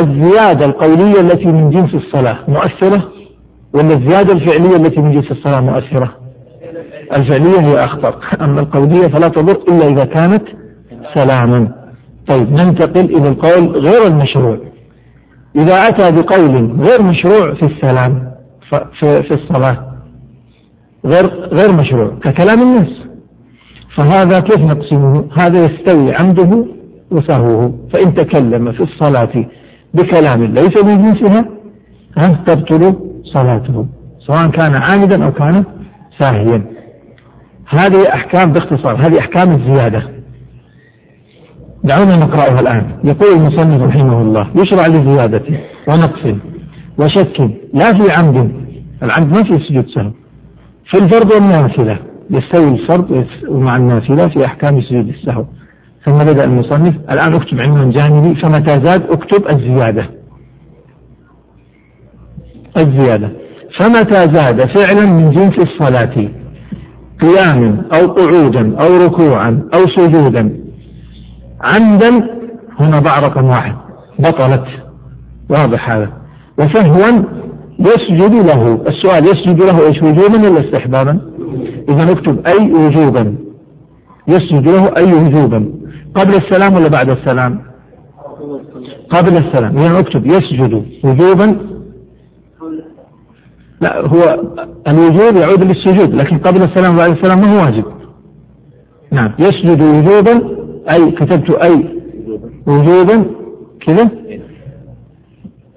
الزيادة 0.02 0.66
القولية 0.66 1.22
التي 1.22 1.46
من 1.46 1.70
جنس 1.70 1.94
الصلاة 1.94 2.38
مؤثرة؟ 2.48 3.19
ولا 3.74 3.94
الزيادة 3.98 4.34
الفعلية 4.34 4.76
التي 4.76 5.02
من 5.02 5.12
جنس 5.12 5.32
الصلاة 5.32 5.62
مؤثرة؟ 5.62 6.16
الفعلية 7.18 7.60
هي 7.60 7.80
أخطر. 7.80 8.16
أما 8.42 8.60
القولية 8.62 9.08
فلا 9.08 9.28
تضر 9.28 9.62
إلا 9.68 9.88
إذا 9.88 10.06
كانت 10.06 10.44
سلاما. 11.14 11.72
طيب 12.28 12.52
ننتقل 12.52 13.06
إلى 13.18 13.30
القول 13.30 13.88
غير 13.88 14.08
المشروع. 14.08 14.58
إذا 15.56 15.74
أتى 15.74 16.22
بقول 16.22 16.82
غير 16.82 17.02
مشروع 17.04 17.54
في 17.54 17.66
السلام 17.66 18.32
في 19.00 19.32
الصلاة 19.32 19.86
غير 21.06 21.26
غير 21.54 21.76
مشروع 21.82 22.12
ككلام 22.24 22.62
الناس 22.62 22.90
فهذا 23.96 24.40
كيف 24.40 24.60
نقسمه؟ 24.60 25.26
هذا 25.38 25.66
يستوي 25.66 26.16
عمده 26.16 26.66
وسهوه. 27.12 27.74
فإن 27.94 28.14
تكلم 28.16 28.72
في 28.72 28.84
الصلاة 28.84 29.46
بكلام 29.94 30.44
ليس 30.44 30.84
من 30.84 31.14
جنسها 31.14 31.46
تبطل 32.48 33.09
صلاته 33.34 33.86
سواء 34.28 34.48
كان 34.48 34.76
عامدا 34.76 35.26
أو 35.26 35.32
كان 35.32 35.64
ساهيا. 36.20 36.66
هذه 37.70 38.14
أحكام 38.14 38.52
باختصار 38.54 38.96
هذه 38.96 39.20
أحكام 39.20 39.56
الزيادة. 39.56 40.04
دعونا 41.84 42.16
نقرأها 42.16 42.60
الآن. 42.62 42.84
يقول 43.04 43.38
المصنف 43.38 43.82
رحمه 43.82 44.22
الله 44.22 44.48
يشرع 44.56 44.86
لزيادة 44.88 45.44
ونقص 45.88 46.24
وشك 47.00 47.40
لا 47.74 47.90
في 47.98 48.06
عمد. 48.18 48.52
العمد 49.04 49.38
ما 49.38 49.44
في 49.44 49.66
سجود 49.68 49.88
سهو. 49.96 50.12
في 50.86 51.04
الفرض 51.04 51.32
والنافلة 51.34 51.98
يستوي 52.30 52.70
الفرض 52.70 53.26
مع 53.50 53.78
النافلة 53.78 54.28
في 54.28 54.46
أحكام 54.46 54.82
سجود 54.82 55.08
السهو. 55.08 55.46
ثم 56.06 56.16
بدأ 56.16 56.44
المصنف 56.44 56.96
الآن 57.12 57.34
أكتب 57.34 57.58
عنوان 57.68 57.92
جانبي 57.92 58.42
فمتى 58.42 58.86
زاد 58.86 59.04
أكتب 59.10 59.50
الزيادة. 59.50 60.19
الزيادة. 62.78 63.30
فمتى 63.80 64.16
زاد؟ 64.16 64.78
فعلا 64.78 65.14
من 65.14 65.32
جنس 65.32 65.60
الصلاة. 65.60 66.30
قياما 67.22 67.84
أو 68.02 68.08
قعودا 68.08 68.76
أو 68.80 69.06
ركوعا 69.06 69.62
أو 69.76 69.80
سجودا. 69.98 70.60
عمدا 71.62 72.10
هنا 72.80 73.00
ضع 73.00 73.20
رقم 73.20 73.46
واحد. 73.46 73.76
بطلت. 74.20 74.66
واضح 75.50 75.92
هذا. 75.92 76.10
وسهوا 76.60 77.24
يسجد 77.80 78.34
له. 78.34 78.84
السؤال 78.92 79.24
يسجد 79.24 79.62
له 79.62 79.88
إيش 79.88 80.04
وجوبا 80.04 80.50
ولا 80.50 80.66
استحبابا؟ 80.66 81.22
إذا 81.90 82.06
نكتب 82.06 82.48
أي 82.48 82.72
وجوبا. 82.72 83.36
يسجد 84.28 84.68
له 84.68 84.94
أي 84.98 85.14
وجوبا. 85.14 85.74
قبل 86.16 86.34
السلام 86.34 86.74
ولا 86.76 86.88
بعد 86.88 87.10
السلام؟ 87.10 87.62
قبل 89.10 89.38
السلام. 89.38 89.78
إذا 89.78 90.00
نكتب 90.00 90.26
يسجد 90.26 90.86
وجوبا 91.04 91.79
لا 93.82 94.00
هو 94.08 94.42
الوجوب 94.88 95.36
يعود 95.42 95.64
للسجود 95.64 96.16
لكن 96.22 96.38
قبل 96.38 96.64
السلام 96.64 96.96
وبعد 96.96 97.12
السلام 97.12 97.42
ما 97.42 97.54
هو 97.54 97.66
واجب. 97.66 97.84
نعم. 99.12 99.32
يسجد 99.40 99.82
وجوبا 99.82 100.60
أي 100.94 101.12
كتبت 101.12 101.50
أي 101.50 102.00
وجوبا 102.68 103.26
كذا. 103.88 104.10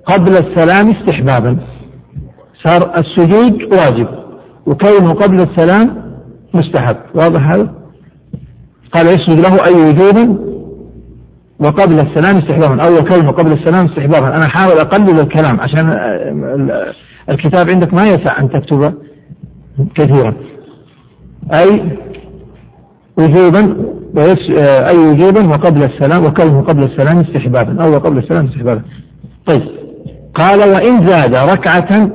قبل 0.07 0.33
السلام 0.33 0.91
استحبابا. 0.91 1.57
صار 2.65 2.93
السجود 2.99 3.63
واجب 3.63 4.09
وكونه 4.67 5.15
قبل 5.15 5.41
السلام 5.41 6.03
مستحب. 6.55 6.97
واضح 7.15 7.51
هذا؟ 7.51 7.73
قال 8.93 9.07
يسجد 9.07 9.39
له 9.39 9.57
أي 9.67 9.89
وجوب 9.89 10.39
وقبل 11.61 12.01
السلام 12.01 12.37
استحبابا. 12.37 12.83
أول 12.83 13.09
كلمة 13.09 13.31
قبل 13.33 13.53
السلام 13.53 13.87
استحبابا. 13.87 14.29
أنا 14.37 14.47
أحاول 14.47 14.79
أقلل 14.79 15.21
الكلام 15.21 15.61
عشان 15.61 15.91
الكتاب 17.31 17.71
عندك 17.71 17.95
ما 17.95 18.03
يسع 18.03 18.41
أن 18.41 18.51
تكتب 18.51 18.95
كثيرا. 19.95 20.35
أي 21.53 21.83
وجوبا 23.19 23.77
أي 24.91 24.99
وجوبا 24.99 25.47
وقبل 25.47 25.83
السلام 25.83 26.25
وكونه 26.25 26.61
قبل 26.61 26.83
السلام 26.83 27.19
استحبابا 27.19 27.85
أو 27.85 27.99
قبل 27.99 28.19
السلام 28.19 28.47
استحبابا. 28.47 28.83
طيب. 29.47 29.63
قال 30.35 30.59
وإن 30.59 31.07
زاد 31.07 31.35
ركعة 31.35 32.11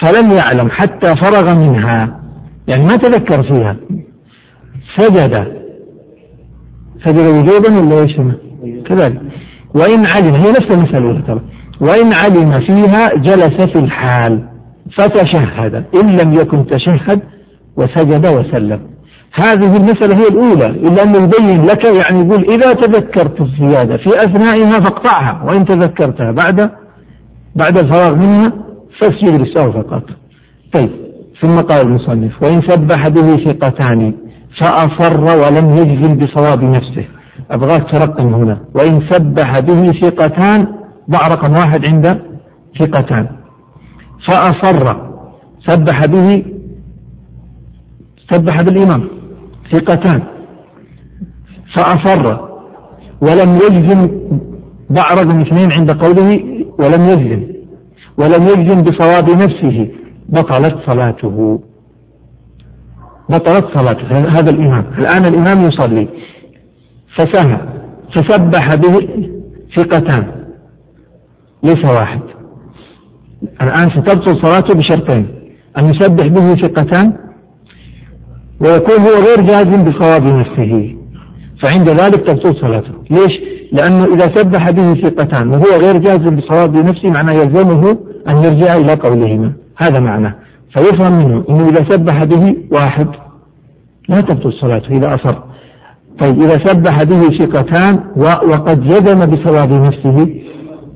فلم 0.00 0.32
يعلم 0.32 0.70
حتى 0.70 1.16
فرغ 1.16 1.54
منها. 1.54 2.20
يعني 2.68 2.82
ما 2.82 2.96
تذكر 2.96 3.42
فيها. 3.42 3.76
سجد. 4.96 5.64
سجد 7.04 7.26
وجوبا 7.26 7.80
ولا 7.80 8.02
إيش 8.02 8.16
كذلك. 8.86 9.20
وإن 9.74 10.04
علم 10.16 10.34
هي 10.34 10.50
نفس 10.50 10.74
المسألة 10.74 11.20
ترى. 11.26 11.40
وإن 11.80 12.12
علم 12.14 12.52
فيها 12.52 13.08
جلس 13.16 13.66
في 13.72 13.78
الحال 13.78 14.44
فتشهد 14.98 15.84
إن 16.02 16.16
لم 16.16 16.34
يكن 16.34 16.66
تشهد 16.66 17.20
وسجد 17.76 18.26
وسلم. 18.26 18.80
هذه 19.44 19.76
المسألة 19.76 20.16
هي 20.16 20.28
الأولى 20.28 20.66
إلا 20.66 21.02
أنه 21.02 21.18
يبين 21.18 21.62
لك 21.62 21.84
يعني 21.84 22.28
يقول 22.28 22.44
إذا 22.44 22.72
تذكرت 22.72 23.40
الزيادة 23.40 23.96
في 23.96 24.08
أثنائها 24.08 24.70
فاقطعها 24.70 25.42
وإن 25.44 25.64
تذكرتها 25.64 26.32
بعد 26.32 26.70
بعد 27.56 27.78
الفراغ 27.78 28.16
منها 28.16 28.52
فاسجد 29.00 29.40
للسهو 29.40 29.72
فقط. 29.72 30.02
طيب 30.72 30.90
ثم 31.42 31.56
قال 31.60 31.86
المصنف 31.86 32.42
وإن 32.42 32.62
سبح 32.68 33.08
به 33.08 33.44
ثقتان 33.44 34.14
فأصر 34.60 35.20
ولم 35.20 35.76
يجزم 35.76 36.16
بصواب 36.18 36.64
نفسه. 36.64 37.04
أبغاك 37.50 37.90
ترقم 37.92 38.34
هنا. 38.34 38.58
وإن 38.74 39.02
سبح 39.10 39.60
به 39.60 39.86
ثقتان 40.02 40.66
ضع 41.10 41.28
رقم 41.28 41.52
واحد 41.52 41.84
عند 41.86 42.22
ثقتان. 42.78 43.26
فأصر 44.26 44.96
سبح 45.66 46.06
به 46.06 46.44
سبح 48.30 48.62
بالإمام 48.62 49.08
ثقتان. 49.72 50.20
فأصر 51.74 52.36
ولم 53.20 53.54
يجزم 53.54 54.10
ضع 54.92 55.08
رقم 55.08 55.40
اثنين 55.40 55.72
عند 55.72 55.92
قوله 55.92 56.30
ولم 56.78 57.04
يجزم 57.04 57.42
ولم 58.18 58.42
يجزم 58.42 58.82
بصواب 58.82 59.30
نفسه 59.30 59.88
بطلت 60.28 60.76
صلاته. 60.86 61.60
بطلت 63.28 63.78
صلاته 63.78 64.18
هذا 64.18 64.50
الإمام. 64.50 64.84
الآن 64.98 65.26
الإمام 65.26 65.64
يصلي. 65.64 66.08
فسهى 67.16 67.58
فسبح 68.14 68.74
به 68.74 69.08
ثقتان. 69.76 70.43
ليس 71.64 71.84
واحد. 71.84 72.20
الآن 73.62 73.90
ستبطل 73.90 74.42
صلاته 74.42 74.74
بشرطين. 74.74 75.26
أن 75.78 75.84
يسبح 75.84 76.26
به 76.26 76.54
ثقتان 76.54 77.12
ويكون 78.60 79.00
هو 79.00 79.14
غير 79.26 79.40
جازم 79.46 79.84
بصواب 79.84 80.22
نفسه. 80.22 80.96
فعند 81.62 81.88
ذلك 81.88 82.26
تبطل 82.26 82.60
صلاته. 82.60 82.92
ليش؟ 83.10 83.40
لأنه 83.72 84.04
إذا 84.04 84.34
سبح 84.34 84.70
به 84.70 84.94
ثقتان 84.94 85.48
وهو 85.48 85.80
غير 85.84 85.98
جازم 85.98 86.36
بصواب 86.36 86.76
نفسه 86.76 87.10
معناه 87.10 87.32
يلزمه 87.32 87.98
أن 88.28 88.36
يرجع 88.36 88.76
إلى 88.76 88.94
قولهما. 88.94 89.52
هذا 89.76 90.00
معناه. 90.00 90.34
فيفهم 90.74 91.18
منه 91.18 91.44
أنه 91.50 91.68
إذا 91.68 91.90
سبح 91.90 92.24
به 92.24 92.56
واحد 92.72 93.08
لا 94.08 94.20
تبطل 94.20 94.52
صلاته 94.52 94.96
إذا 94.96 95.14
أصر. 95.14 95.36
طيب 96.22 96.42
إذا 96.42 96.66
سبح 96.66 97.02
به 97.02 97.38
ثقتان 97.38 98.04
وقد 98.16 98.88
جزم 98.88 99.20
بصواب 99.20 99.72
نفسه 99.72 100.43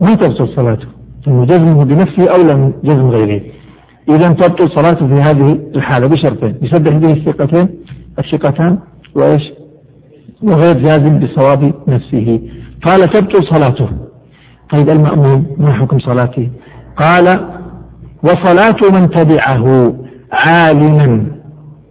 ما 0.01 0.15
تبطل 0.15 0.49
صلاته؟ 0.57 0.87
جزمه 1.27 1.85
بنفسه 1.85 2.31
أولى 2.31 2.55
من 2.57 2.73
جزم 2.85 3.09
غيره. 3.11 3.41
إذا 4.09 4.29
تبطل 4.29 4.71
صلاته 4.75 5.07
في 5.07 5.15
هذه 5.15 5.59
الحالة 5.75 6.07
بشرطين. 6.07 6.55
يسبح 6.63 6.97
به 6.97 7.13
الثقتين 7.13 7.69
الثقتان 8.19 8.79
وإيش؟ 9.15 9.43
وغير 10.43 10.79
جازم 10.79 11.19
بصواب 11.19 11.75
نفسه. 11.89 12.41
قال 12.85 13.01
تبطل 13.11 13.47
صلاته. 13.55 13.89
طيب 14.73 14.91
المأموم 14.91 15.47
ما 15.59 15.73
حكم 15.73 15.99
صلاته؟ 15.99 16.49
قال 16.97 17.27
وصلاة 18.23 19.01
من 19.01 19.11
تبعه 19.11 19.95
عالما. 20.33 21.27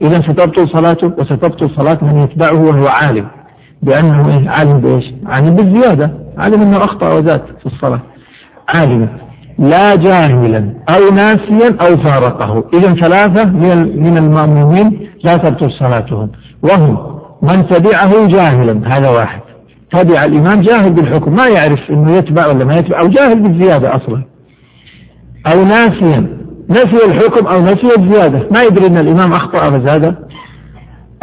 إذا 0.02 0.22
ستبطل 0.22 0.70
صلاته 0.70 1.08
وستبطل 1.08 1.70
صلاة 1.76 1.98
من 2.02 2.22
يتبعه 2.24 2.62
وهو 2.62 2.88
عالم. 3.02 3.28
بأنه 3.84 4.30
إيه؟ 4.30 4.50
عالم 4.50 4.82
بإيش؟ 4.82 5.06
عالم 5.26 5.56
بالزيادة. 5.56 6.27
عالم 6.38 6.62
أنه 6.62 6.78
أخطأ 6.78 7.10
وزاد 7.10 7.42
في 7.60 7.66
الصلاة. 7.66 8.00
عالما. 8.76 9.08
لا 9.60 9.96
جاهلا 9.96 10.74
أو 10.90 11.16
ناسيا 11.16 11.78
أو 11.82 11.98
فارقه. 11.98 12.64
إذا 12.74 12.94
ثلاثة 12.94 13.46
من 13.46 14.04
من 14.04 14.18
المأمومين 14.18 15.10
لا 15.24 15.36
تبطل 15.36 15.72
صلاتهم. 15.72 16.32
وهم 16.64 17.20
من 17.42 17.68
تبعه 17.68 18.28
جاهلا. 18.28 18.98
هذا 18.98 19.10
واحد. 19.10 19.42
تبع 19.92 20.26
الإمام 20.26 20.62
جاهل 20.62 20.94
بالحكم. 20.94 21.36
ما 21.36 21.48
يعرف 21.48 21.80
أنه 21.90 22.12
يتبع 22.12 22.48
ولا 22.48 22.66
ما 22.66 22.74
يتبع. 22.74 23.00
أو 23.00 23.08
جاهل 23.08 23.40
بالزيادة 23.40 23.96
أصلا. 23.96 24.24
أو 25.54 25.64
ناسيا. 25.64 26.38
نسي 26.70 27.06
الحكم 27.06 27.48
أو 27.48 27.64
نسي 27.64 27.88
الزيادة. 27.98 28.48
ما 28.52 28.64
يدري 28.64 28.88
أن 28.88 28.98
الإمام 28.98 29.32
أخطأ 29.32 29.70
فزاد 29.70 30.06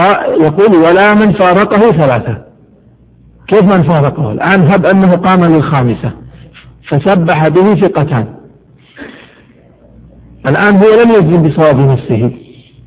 آه 0.01 0.25
يقول 0.41 0.77
ولا 0.77 1.15
من 1.15 1.33
فارقه 1.33 1.77
ثلاثة. 1.77 2.54
كيف 3.49 3.63
من 3.63 3.89
فارقه 3.89 4.33
الآن 4.33 4.73
هب 4.73 4.87
أنه 4.87 5.17
قام 5.17 5.41
للخامسة. 5.41 6.11
فسبح 6.89 7.49
به 7.49 7.81
ثقتان. 7.81 8.27
الآن 10.49 10.75
هو 10.75 10.89
لم 11.05 11.11
يجزم 11.11 11.43
بصواب 11.43 11.79
نفسه. 11.79 12.31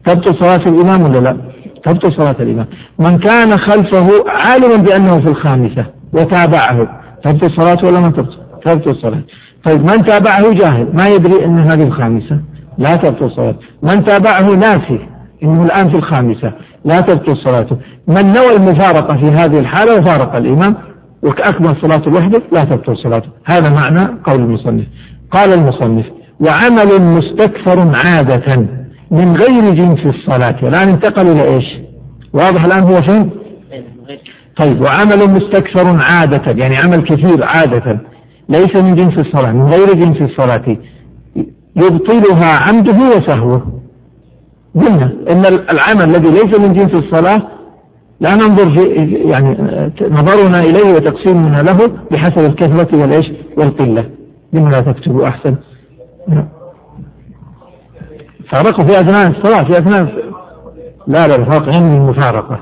تبطل 0.06 0.36
صلاة 0.43 0.65
الإمام 0.65 1.02
ولا 1.02 1.20
لا؟ 1.20 1.38
تبطل 1.86 2.13
صلاة 2.13 2.36
الإمام. 2.39 2.65
من 3.00 3.17
كان 3.17 3.58
خلفه 3.58 4.10
عالما 4.28 4.84
بأنه 4.84 5.20
في 5.22 5.30
الخامسة 5.30 5.86
وتابعه 6.13 7.02
تبطل 7.24 7.52
صلاته 7.62 7.88
ولا 7.88 8.00
ما 8.00 8.10
تبطل؟ 8.10 8.38
تبطل 8.65 8.96
صلاة. 8.96 9.22
طيب 9.65 9.82
من 9.82 10.06
تابعه 10.06 10.54
جاهل 10.54 10.89
ما 10.93 11.08
يدري 11.08 11.46
أن 11.46 11.60
هذه 11.60 11.84
الخامسة؟ 11.84 12.41
لا 12.78 12.89
تبطل 12.89 13.32
صلاته 13.32 13.60
من 13.84 14.06
تابعه 14.06 14.56
ناسي 14.56 15.00
إنه 15.43 15.63
الآن 15.63 15.89
في 15.89 15.96
الخامسة. 15.96 16.54
لا 16.86 16.96
تبطل 16.96 17.38
صلاته. 17.38 17.78
من 18.08 18.26
نوى 18.26 18.56
المفارقة 18.58 19.18
في 19.18 19.26
هذه 19.26 19.60
الحالة 19.60 19.96
وفارق 20.00 20.38
الامام 20.40 20.76
وكأكمل 21.24 21.70
صلاة 21.82 22.16
وحده 22.16 22.42
لا 22.52 22.63
تبطل 22.63 22.98
صلاته. 22.98 23.30
هذا 23.46 23.70
معنى 23.70 24.20
قول 24.24 24.42
المصنف. 24.42 24.86
قال 25.32 25.54
المصنف 25.54 26.06
وعمل 26.40 27.02
مستكثر 27.02 27.92
عادة 28.06 28.68
من 29.12 29.36
غير 29.36 29.74
جنس 29.74 30.00
الصلاة. 30.06 30.60
الآن 30.63 30.90
انتقل 30.90 31.28
إلى 31.28 31.56
إيش؟ 31.56 31.66
واضح 32.34 32.63
الآن 32.63 32.84
هو 32.84 33.02
فين؟ 33.02 33.30
طيب 34.58 34.82
وعمل 34.82 35.34
مستكثر 35.34 36.02
عادة 36.12 36.52
يعني 36.52 36.76
عمل 36.76 37.04
كثير 37.04 37.44
عادة 37.44 38.00
ليس 38.50 38.84
من 38.84 38.96
جنس 38.96 39.18
الصلاة 39.20 39.52
من 39.52 39.74
غير 39.74 39.94
جنس 39.94 40.22
الصلاة. 40.22 40.78
يبطلها 41.76 42.50
عمده 42.52 42.98
وسهوه. 43.18 43.82
قلنا 44.82 45.13
إن 45.32 45.46
العمل 45.46 46.16
الذي 46.16 46.30
ليس 46.30 46.60
من 46.60 46.74
جنس 46.74 46.94
الصلاة 46.94 47.42
لا 48.20 48.36
ننظر 48.36 48.78
في 48.78 48.84
يعني 49.16 49.50
نظرنا 50.02 50.60
إليه 50.60 50.94
وتقسيمنا 50.96 51.62
له 51.62 51.78
بحسب 52.12 52.50
الكثرة 52.50 53.02
والإيش؟ 53.02 53.32
والقلة. 53.58 54.10
لا 54.54 54.80
تكتبوا 54.80 55.24
أحسن. 55.30 55.56
فارقوا 58.52 58.86
في 58.86 59.00
أثناء 59.00 59.28
الصلاة 59.28 59.63
في 59.63 59.72
أثناء 59.72 60.04
لا 61.08 61.28
لا 61.28 61.36
الفرق 61.36 61.76
ينمي 61.76 61.98
المفارقة. 61.98 62.60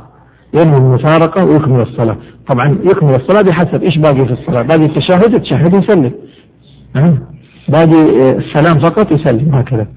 ينمي 0.54 0.78
المفارقة 0.78 1.45
ويكمل 1.45 1.82
الصلاة. 1.82 2.17
طبعا 2.47 2.78
يكمل 2.84 3.15
الصلاة 3.15 3.41
بحسب 3.41 3.84
إيش 3.84 3.97
باقي 3.97 4.25
في 4.25 4.34
الصلاة؟ 4.34 4.62
باقي 4.62 4.86
التشهد 4.86 5.34
التشهد 5.34 5.84
يسلم 5.84 6.12
باقي 7.69 8.32
السلام 8.38 8.80
فقط 8.80 9.12
يسلم 9.12 9.56
هكذا. 9.56 9.88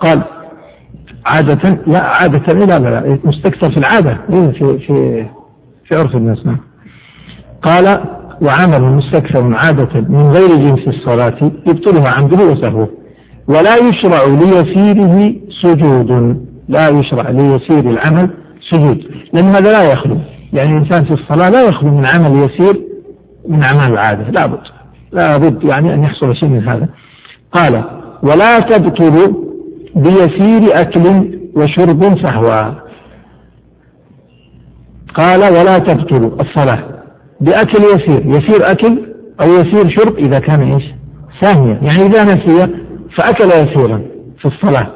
قال 0.00 0.22
عادة 1.34 1.82
لا 1.86 2.02
عادة 2.02 2.52
لا 2.54 2.64
لا, 2.64 2.78
لا 2.78 3.18
مستكثر 3.24 3.70
في 3.70 3.76
العادة. 3.76 4.18
إيه، 4.32 4.50
في 4.50 4.78
في 4.78 5.26
في 5.84 5.94
عرف 5.94 6.16
الناس 6.16 6.46
نعم. 6.46 6.58
قال 7.62 8.00
وعمل 8.42 8.82
مستكثر 8.82 9.54
عادة 9.54 10.00
من 10.00 10.32
غير 10.36 10.48
جنس 10.48 10.88
الصلاة 10.88 11.50
يبطلها 11.66 12.10
عمده 12.10 12.46
وسهوه. 12.46 12.88
ولا 13.48 13.76
يشرع 13.76 14.24
ليسيره 14.26 15.34
سجود. 15.62 16.40
لا 16.68 16.88
يشرع 16.88 17.30
ليسير 17.30 17.90
العمل 17.90 18.30
سجود. 18.70 19.04
لأن 19.32 19.44
هذا 19.44 19.72
لا 19.72 19.92
يخلو. 19.92 20.16
يعني 20.52 20.76
الإنسان 20.76 21.04
في 21.04 21.14
الصلاة 21.14 21.48
لا 21.48 21.62
يخلو 21.62 21.90
من 21.90 22.06
عمل 22.14 22.38
يسير 22.38 22.80
من 23.48 23.62
أعمال 23.62 23.92
العادة. 23.92 24.30
لابد 24.30 24.60
لابد 25.12 25.64
يعني 25.64 25.94
أن 25.94 26.02
يحصل 26.02 26.36
شيء 26.36 26.48
من 26.48 26.68
هذا. 26.68 26.88
قال 27.52 27.84
ولا 28.22 28.58
تبطل 28.58 29.49
بيسير 29.94 30.80
أكل 30.80 31.04
وشرب 31.56 32.18
سهوا. 32.22 32.74
قال 35.14 35.40
ولا 35.40 35.78
تبطل 35.78 36.40
الصلاة. 36.40 36.84
بأكل 37.40 37.82
يسير. 37.82 38.26
يسير 38.26 38.70
أكل 38.70 39.02
أو 39.40 39.46
يسير 39.46 39.98
شرب 39.98 40.16
إذا 40.18 40.38
كان 40.38 40.72
إيش؟ 40.72 40.84
ساهيا. 41.40 41.80
يعني 41.82 42.02
إذا 42.06 42.22
نسي 42.24 42.74
فأكل 43.18 43.48
يسيرا 43.48 44.02
في 44.38 44.46
الصلاة. 44.46 44.86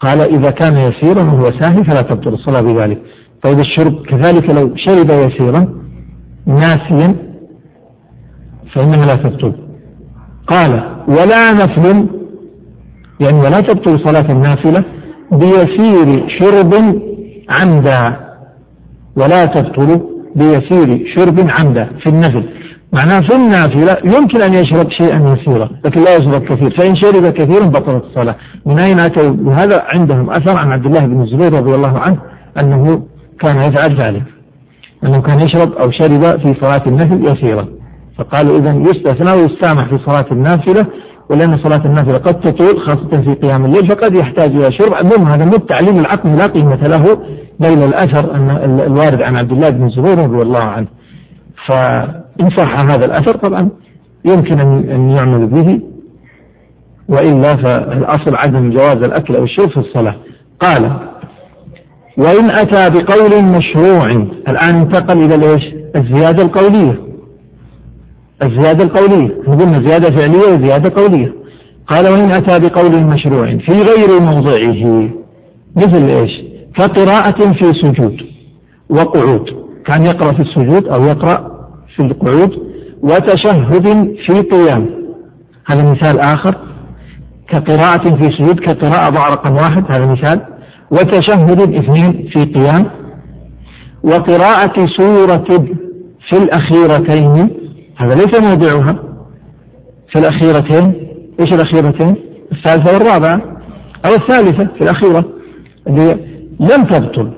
قال 0.00 0.20
إذا 0.20 0.50
كان 0.50 0.76
يسيرا 0.76 1.22
وهو 1.22 1.52
ساهي 1.60 1.84
فلا 1.84 2.02
تبطل 2.02 2.34
الصلاة 2.34 2.60
بذلك. 2.60 3.02
طيب 3.42 3.60
الشرب 3.60 4.06
كذلك 4.06 4.50
لو 4.50 4.76
شرب 4.76 5.10
يسيرا 5.10 5.68
ناسيا 6.46 7.16
فإنها 8.74 9.02
لا 9.02 9.14
تبطل. 9.14 9.52
قال 10.46 10.72
ولا 11.08 11.52
نفل 11.52 12.06
يعني 13.20 13.38
ولا 13.38 13.60
تبطل 13.60 14.00
صلاة 14.08 14.32
النافلة 14.32 14.84
بيسير 15.32 16.28
شرب 16.38 16.74
عمدا. 17.48 18.16
ولا 19.16 19.44
تبطل 19.44 20.00
بيسير 20.36 21.14
شرب 21.16 21.50
عمدا 21.58 21.84
في 22.02 22.06
النفل. 22.06 22.44
معناه 22.92 23.20
في 23.20 23.36
النافلة 23.36 23.96
يمكن 24.04 24.42
أن 24.42 24.54
يشرب 24.54 24.90
شيئا 24.90 25.36
يسيرا 25.36 25.68
لكن 25.84 26.00
لا 26.04 26.16
يشرب 26.16 26.44
كثير 26.44 26.70
فإن 26.70 26.96
شرب 26.96 27.26
كثيرا 27.26 27.66
بطلت 27.66 28.04
الصلاة. 28.04 28.36
من 28.66 28.78
أين 28.78 29.00
أتوا؟ 29.00 29.30
بهذا 29.30 29.84
عندهم 29.94 30.30
أثر 30.30 30.56
عن 30.58 30.72
عبد 30.72 30.86
الله 30.86 31.00
بن 31.00 31.22
الزبير 31.22 31.52
رضي 31.52 31.74
الله 31.74 31.98
عنه 31.98 32.18
أنه 32.62 33.02
كان 33.40 33.56
يفعل 33.56 34.00
ذلك. 34.00 34.22
أنه 35.04 35.20
كان 35.20 35.40
يشرب 35.40 35.72
أو 35.72 35.90
شرب 35.90 36.22
في 36.22 36.54
صلاة 36.60 36.82
النفل 36.86 37.32
يسيرا. 37.32 37.68
فقالوا 38.18 38.58
إذا 38.58 38.72
يستثنى 38.72 39.40
ويستامح 39.40 39.88
في 39.88 39.98
صلاة 40.06 40.32
النافلة 40.32 40.86
ولأن 41.30 41.58
صلاة 41.58 41.84
النافلة 41.84 42.18
قد 42.18 42.40
تطول 42.40 42.80
خاصة 42.80 43.22
في 43.22 43.34
قيام 43.34 43.64
الليل 43.64 43.88
فقد 43.88 44.14
يحتاج 44.14 44.50
إلى 44.50 44.72
شرب. 44.72 44.92
المهم 45.02 45.26
هذا 45.32 45.44
مو 45.44 45.56
التعليم 45.56 45.98
العقلي 45.98 46.36
لا 46.36 46.46
قيمة 46.46 46.82
له 46.88 47.20
بين 47.60 47.82
الأثر 47.82 48.34
أن 48.34 48.80
الوارد 48.80 49.22
عن 49.22 49.36
عبد 49.36 49.52
الله 49.52 49.70
بن 49.70 49.86
الزبير 49.86 50.18
رضي 50.18 50.42
الله 50.42 50.62
عنه. 50.62 50.86
فإن 51.66 52.50
صح 52.56 52.80
هذا 52.80 53.06
الأثر 53.06 53.36
طبعا 53.36 53.68
يمكن 54.24 54.60
أن 54.90 55.10
يعمل 55.10 55.46
به. 55.46 55.80
وإلا 57.08 57.56
فالأصل 57.56 58.36
عدم 58.36 58.70
جواز 58.70 58.96
الأكل 58.96 59.36
أو 59.36 59.44
الشرب 59.44 59.70
في 59.70 59.76
الصلاة. 59.76 60.14
قال 60.60 60.92
وإن 62.18 62.50
أتى 62.50 62.90
بقول 62.90 63.44
مشروع 63.44 64.06
الآن 64.48 64.76
انتقل 64.76 65.18
إلى 65.24 65.34
الإيش 65.34 65.74
الزيادة 65.96 66.42
القولية. 66.42 67.09
الزيادة 68.44 68.84
القولية. 68.84 69.28
قلنا 69.46 69.88
زيادة 69.88 70.16
فعلية 70.16 70.58
وزيادة 70.58 71.02
قولية. 71.02 71.32
قال 71.86 72.12
وإن 72.12 72.30
أتى 72.30 72.68
بقول 72.68 73.06
مشروع 73.06 73.46
في 73.46 73.72
غير 73.72 74.20
موضعه. 74.20 75.08
مثل 75.76 76.04
إيش؟ 76.08 76.30
كقراءة 76.76 77.52
في 77.52 77.64
سجود 77.64 78.16
وقعود. 78.90 79.44
كان 79.86 80.06
يقرأ 80.06 80.32
في 80.32 80.42
السجود 80.42 80.88
أو 80.88 81.02
يقرأ 81.02 81.50
في 81.96 82.02
القعود 82.02 82.50
وتشهد 83.02 84.14
في 84.26 84.40
قيام. 84.40 84.86
هذا 85.70 85.90
مثال 85.90 86.20
آخر. 86.20 86.56
كقراءة 87.48 88.16
في 88.16 88.32
سجود 88.38 88.60
كقراءة 88.60 89.10
ضع 89.10 89.28
رقم 89.28 89.54
واحد 89.54 89.84
هذا 89.92 90.06
مثال. 90.06 90.40
وتشهد 90.90 91.60
اثنين 91.60 92.28
في 92.32 92.40
قيام. 92.44 92.86
وقراءة 94.02 94.86
سورة 94.98 95.66
في 96.28 96.36
الأخيرتين 96.42 97.59
هذا 98.00 98.14
ليس 98.14 98.40
موضعها 98.40 98.96
في 100.12 100.18
الأخيرتين 100.18 100.92
إيش 101.40 101.52
الأخيرتين؟ 101.52 102.14
الثالثة 102.52 102.94
والرابعة 102.94 103.40
أو 104.06 104.14
الثالثة 104.14 104.68
في 104.78 104.80
الأخيرة 104.80 105.24
اللي 105.86 106.16
لم 106.60 106.84
تبطل 106.84 107.30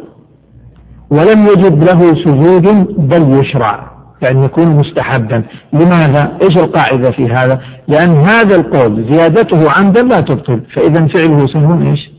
ولم 1.10 1.46
يجب 1.46 1.82
له 1.82 2.00
سجود 2.24 2.66
بل 3.08 3.40
يشرع 3.40 3.92
يعني 4.22 4.44
يكون 4.44 4.66
مستحبا. 4.66 5.42
لماذا؟ 5.72 6.38
إيش 6.42 6.56
القاعدة 6.56 7.10
في 7.10 7.26
هذا؟ 7.26 7.60
لأن 7.88 8.10
هذا 8.10 8.56
القول 8.56 9.06
زيادته 9.10 9.70
عمدا 9.70 10.02
لا 10.02 10.20
تبطل 10.20 10.60
فإذا 10.74 11.06
فعله 11.06 11.46
سهو 11.46 11.90
إيش؟ 11.90 12.10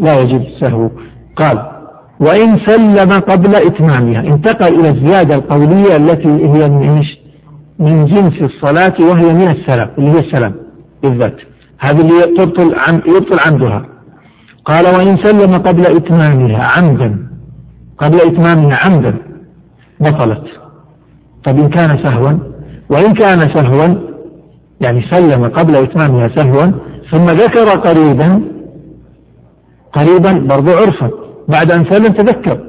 لا 0.00 0.20
يجب 0.20 0.44
سهو. 0.60 0.90
قال 1.36 1.72
وإن 2.20 2.58
سلم 2.66 3.10
قبل 3.10 3.54
إتمامها 3.54 4.20
انتقل 4.20 4.80
إلى 4.80 4.88
الزيادة 4.88 5.34
القولية 5.34 5.96
التي 5.96 6.28
هي 6.28 6.70
من 6.70 6.96
إيش؟ 6.96 7.21
من 7.82 8.04
جنس 8.06 8.42
الصلاة 8.42 8.96
وهي 9.00 9.28
من 9.34 9.48
السلام 9.50 9.90
اللي 9.98 10.10
هي 10.10 10.18
السلام 10.26 10.54
بالذات. 11.02 11.36
هذه 11.78 12.00
اللي 12.00 12.36
تبطل 12.38 12.74
عن 12.74 12.94
يبطل 13.06 13.38
عمدها. 13.46 13.86
قال 14.64 14.84
وإن 14.86 15.16
سلم 15.24 15.52
قبل 15.52 15.82
إتمامها 15.86 16.66
عمدا 16.76 17.28
قبل 17.98 18.16
إتمامها 18.16 18.76
عمدا 18.84 19.14
بطلت. 20.00 20.44
طب 21.44 21.58
إن 21.58 21.68
كان 21.68 22.06
سهوا 22.06 22.32
وإن 22.90 23.14
كان 23.14 23.38
سهوا 23.38 24.12
يعني 24.80 25.02
سلم 25.10 25.44
قبل 25.48 25.76
إتمامها 25.76 26.28
سهوا 26.36 26.72
ثم 27.10 27.24
ذكر 27.24 27.68
قريبا 27.80 28.42
قريبا 29.92 30.32
برضو 30.32 30.70
عرفا 30.70 31.10
بعد 31.48 31.72
أن 31.72 31.84
سلم 31.90 32.12
تذكر 32.12 32.60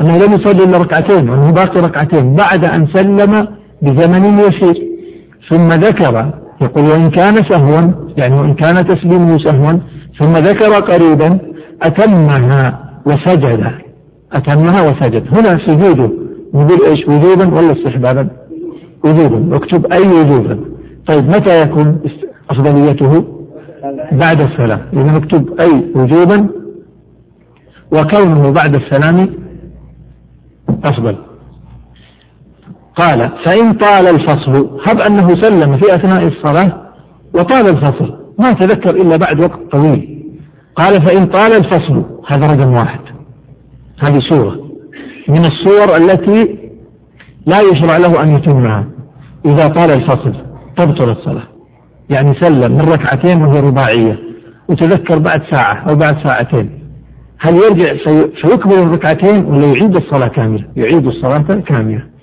أنه 0.00 0.16
لم 0.16 0.32
يصلي 0.40 0.64
إلا 0.64 0.78
ركعتين 0.78 1.30
وأنه 1.30 1.50
باقي 1.50 1.80
ركعتين 1.80 2.34
بعد 2.34 2.64
أن 2.64 2.88
سلم 2.94 3.57
بزمن 3.82 4.38
يسير. 4.38 4.88
ثم 5.50 5.68
ذكر 5.68 6.32
يقول 6.62 6.84
وإن 6.84 7.10
كان 7.10 7.34
سهوا 7.50 7.92
يعني 8.16 8.34
وإن 8.40 8.54
كان 8.54 8.86
تسليمه 8.86 9.38
سهوا 9.38 9.78
ثم 10.18 10.32
ذكر 10.32 10.72
قريبا 10.72 11.38
أتمها 11.82 12.78
وسجد. 13.06 13.72
أتمها 14.32 14.80
وسجد. 14.90 15.24
هنا 15.34 15.58
سجوده 15.66 16.10
نقول 16.54 16.86
إيش؟ 16.86 17.08
وجوبا 17.08 17.46
ولا 17.54 17.72
استحبابا؟ 17.72 18.28
وجوبا 19.04 19.56
اكتب 19.56 19.86
أي 19.92 20.08
وجوبا 20.08 20.60
طيب 21.06 21.28
متى 21.28 21.60
يكون 21.64 22.00
أفضليته؟ 22.50 23.24
بعد 24.12 24.42
السلام. 24.42 24.80
إذا 24.92 25.02
نكتب 25.02 25.60
أي 25.60 25.84
وجوبا 25.94 26.48
وكونه 27.92 28.52
بعد 28.52 28.74
السلام 28.74 29.28
أفضل. 30.84 31.16
قال 32.98 33.30
فإن 33.46 33.72
طال 33.72 34.08
الفصل 34.08 34.80
هب 34.88 35.00
أنه 35.00 35.28
سلم 35.28 35.76
في 35.76 35.94
أثناء 35.94 36.22
الصلاة 36.22 36.82
وطال 37.34 37.66
الفصل 37.76 38.14
ما 38.38 38.52
تذكر 38.52 38.90
إلا 38.90 39.16
بعد 39.16 39.40
وقت 39.40 39.58
طويل. 39.72 40.24
قال 40.76 41.06
فإن 41.06 41.26
طال 41.26 41.52
الفصل 41.52 42.04
هذا 42.26 42.46
رقم 42.46 42.72
واحد. 42.72 43.00
هذه 43.98 44.20
صورة 44.30 44.56
من 45.28 45.40
الصور 45.40 45.96
التي 45.96 46.58
لا 47.46 47.60
يشرع 47.60 47.96
له 47.96 48.22
أن 48.22 48.28
يتمها 48.36 48.84
إذا 49.46 49.68
طال 49.68 49.90
الفصل 49.90 50.34
تبطل 50.76 51.10
الصلاة. 51.10 51.48
يعني 52.10 52.34
سلم 52.40 52.72
من 52.72 52.80
ركعتين 52.80 53.42
وهي 53.42 53.60
رباعية 53.60 54.18
وتذكر 54.68 55.18
بعد 55.18 55.42
ساعة 55.50 55.90
أو 55.90 55.96
بعد 55.96 56.24
ساعتين. 56.24 56.70
هل 57.40 57.54
يرجع 57.54 57.96
سيكمل 58.42 58.74
الركعتين 58.74 59.44
ولا 59.44 59.66
يعيد 59.66 59.96
الصلاة 59.96 60.28
كاملة؟ 60.28 60.64
يعيد 60.76 61.06
الصلاة 61.06 61.60
كاملة. 61.66 62.17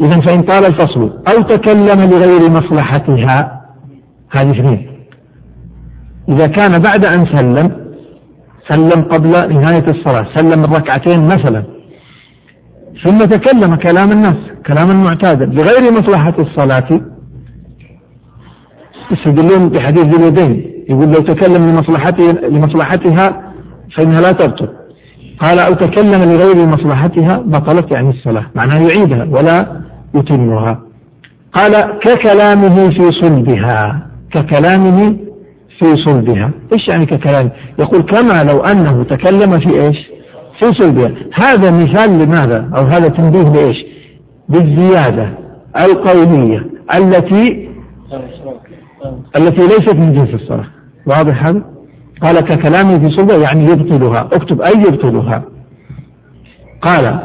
إذا 0.00 0.20
فإن 0.20 0.42
طال 0.42 0.64
الفصل 0.64 1.02
أو 1.02 1.42
تكلم 1.42 2.10
لغير 2.10 2.50
مصلحتها 2.50 3.60
هذه 4.30 4.50
اثنين. 4.50 4.90
إذا 6.28 6.46
كان 6.46 6.70
بعد 6.70 7.04
أن 7.04 7.26
سلم 7.36 7.80
سلم 8.68 9.02
قبل 9.02 9.30
نهاية 9.30 9.84
الصلاة 9.88 10.26
سلم 10.34 10.64
الركعتين 10.64 11.24
مثلا 11.24 11.64
ثم 13.04 13.18
تكلم 13.18 13.74
كلام 13.74 14.10
الناس 14.12 14.36
كلاما 14.66 14.94
معتادا 14.94 15.46
لغير 15.46 15.92
مصلحة 15.92 16.34
الصلاة 16.38 17.00
يستدلون 19.10 19.68
بحديث 19.68 20.04
ذي 20.04 20.16
اليدين 20.16 20.70
يقول 20.88 21.06
لو 21.06 21.20
تكلم 21.20 21.68
لمصلحته 21.68 22.32
لمصلحتها 22.48 23.52
فإنها 23.96 24.20
لا 24.20 24.32
تبطل. 24.32 24.68
قال 25.38 25.58
أو 25.58 25.74
تكلم 25.74 26.32
لغير 26.32 26.66
مصلحتها 26.66 27.38
بطلت 27.38 27.92
يعني 27.92 28.10
الصلاة 28.10 28.46
معناها 28.54 28.78
يعيدها 28.78 29.24
ولا 29.24 29.80
يتمها. 30.14 30.80
قال 31.52 31.72
ككلامه 31.98 32.90
في 32.90 33.10
صلبها 33.22 34.06
ككلامه 34.34 35.16
في 35.78 35.96
صلبها. 36.06 36.50
إيش 36.72 36.88
يعني 36.88 37.06
ككلام؟ 37.06 37.50
يقول 37.78 38.02
كما 38.02 38.52
لو 38.52 38.60
أنه 38.60 39.04
تكلم 39.04 39.60
في 39.60 39.86
إيش؟ 39.86 39.98
في 40.58 40.82
صلبها. 40.82 41.12
هذا 41.32 41.70
مثال 41.70 42.18
لماذا؟ 42.18 42.70
أو 42.76 42.84
هذا 42.84 43.08
تنبيه 43.08 43.52
لإيش؟ 43.52 43.76
بالزيادة 44.48 45.30
القولية 45.76 46.66
التي 46.94 47.70
التي 49.36 49.62
ليست 49.62 49.94
من 49.94 50.12
جنس 50.12 50.34
الصلاة. 50.34 50.66
واضح 51.06 51.46
هذا؟ 51.46 51.62
قال 52.22 52.40
ككلامه 52.40 52.98
في 52.98 53.16
صلبها 53.16 53.36
يعني 53.36 53.64
يبطلها. 53.64 54.28
اكتب 54.32 54.62
أي 54.62 54.72
يبطلها. 54.88 55.42
قال 56.82 57.20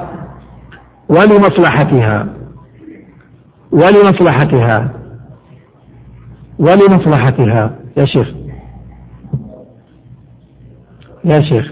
ولمصلحتها. 1.10 2.28
ولمصلحتها. 3.76 4.94
ولمصلحتها. 6.60 7.76
يا 7.98 8.06
شيخ. 8.06 8.28
يا 11.26 11.42
شيخ. 11.42 11.72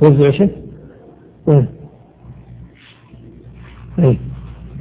توزع 0.00 0.30
شيء؟ 0.30 0.56
وين؟ 1.46 1.66
إيه. 3.98 4.18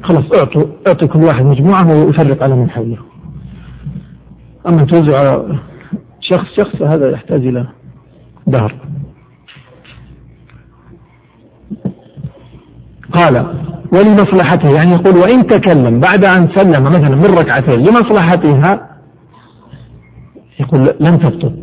خلاص 0.03 0.23
أعطوا 0.33 0.63
اعطوا 0.87 1.07
كل 1.07 1.23
واحد 1.23 1.45
مجموعة 1.45 1.87
ويفرق 1.87 2.43
على 2.43 2.55
من 2.55 2.69
حوله 2.69 2.97
أما 4.67 4.85
توزع 4.85 5.19
على 5.19 5.59
شخص 6.31 6.47
شخص 6.57 6.81
هذا 6.81 7.11
يحتاج 7.11 7.47
إلى 7.47 7.67
دهر. 8.47 8.75
قال 13.13 13.35
ولمصلحته 13.93 14.75
يعني 14.75 14.93
يقول 14.93 15.17
وإن 15.17 15.47
تكلم 15.47 15.99
بعد 15.99 16.25
أن 16.25 16.49
سلم 16.55 16.83
مثلا 16.83 17.15
من 17.15 17.25
ركعتين 17.25 17.79
لمصلحتها 17.79 18.89
يقول 20.59 20.95
لم 20.99 21.17
تبطل. 21.17 21.55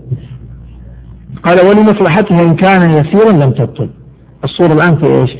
قال 1.43 1.67
ولمصلحتها 1.67 2.43
إن 2.43 2.57
كان 2.57 2.91
يسيرا 2.91 3.33
لم 3.33 3.51
تبطل. 3.51 3.91
الصورة 4.45 4.73
الآن 4.73 4.97
في 4.97 5.07
إيش؟ 5.07 5.31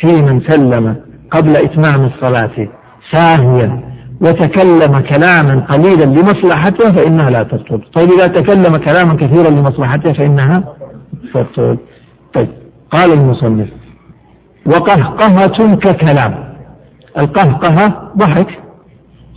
في 0.00 0.22
من 0.22 0.40
سلم 0.40 0.96
قبل 1.30 1.56
إتمام 1.56 2.04
الصلاة 2.04 2.68
ساهيا. 3.12 3.95
وتكلم 4.20 4.98
كلاما 5.14 5.66
قليلا 5.70 6.04
لمصلحته 6.04 6.92
فإنها 6.92 7.30
لا 7.30 7.42
تبطل 7.42 7.82
طيب 7.94 8.08
إذا 8.10 8.26
تكلم 8.26 8.76
كلاما 8.76 9.14
كثيرا 9.14 9.50
لمصلحته 9.50 10.12
فإنها 10.12 10.64
تبطل 11.34 11.78
طيب 12.34 12.48
قال 12.90 13.12
المصنف 13.12 13.68
وقهقهة 14.66 15.74
ككلام. 15.76 16.46
القهقهة 17.18 18.12
ضحك 18.16 18.48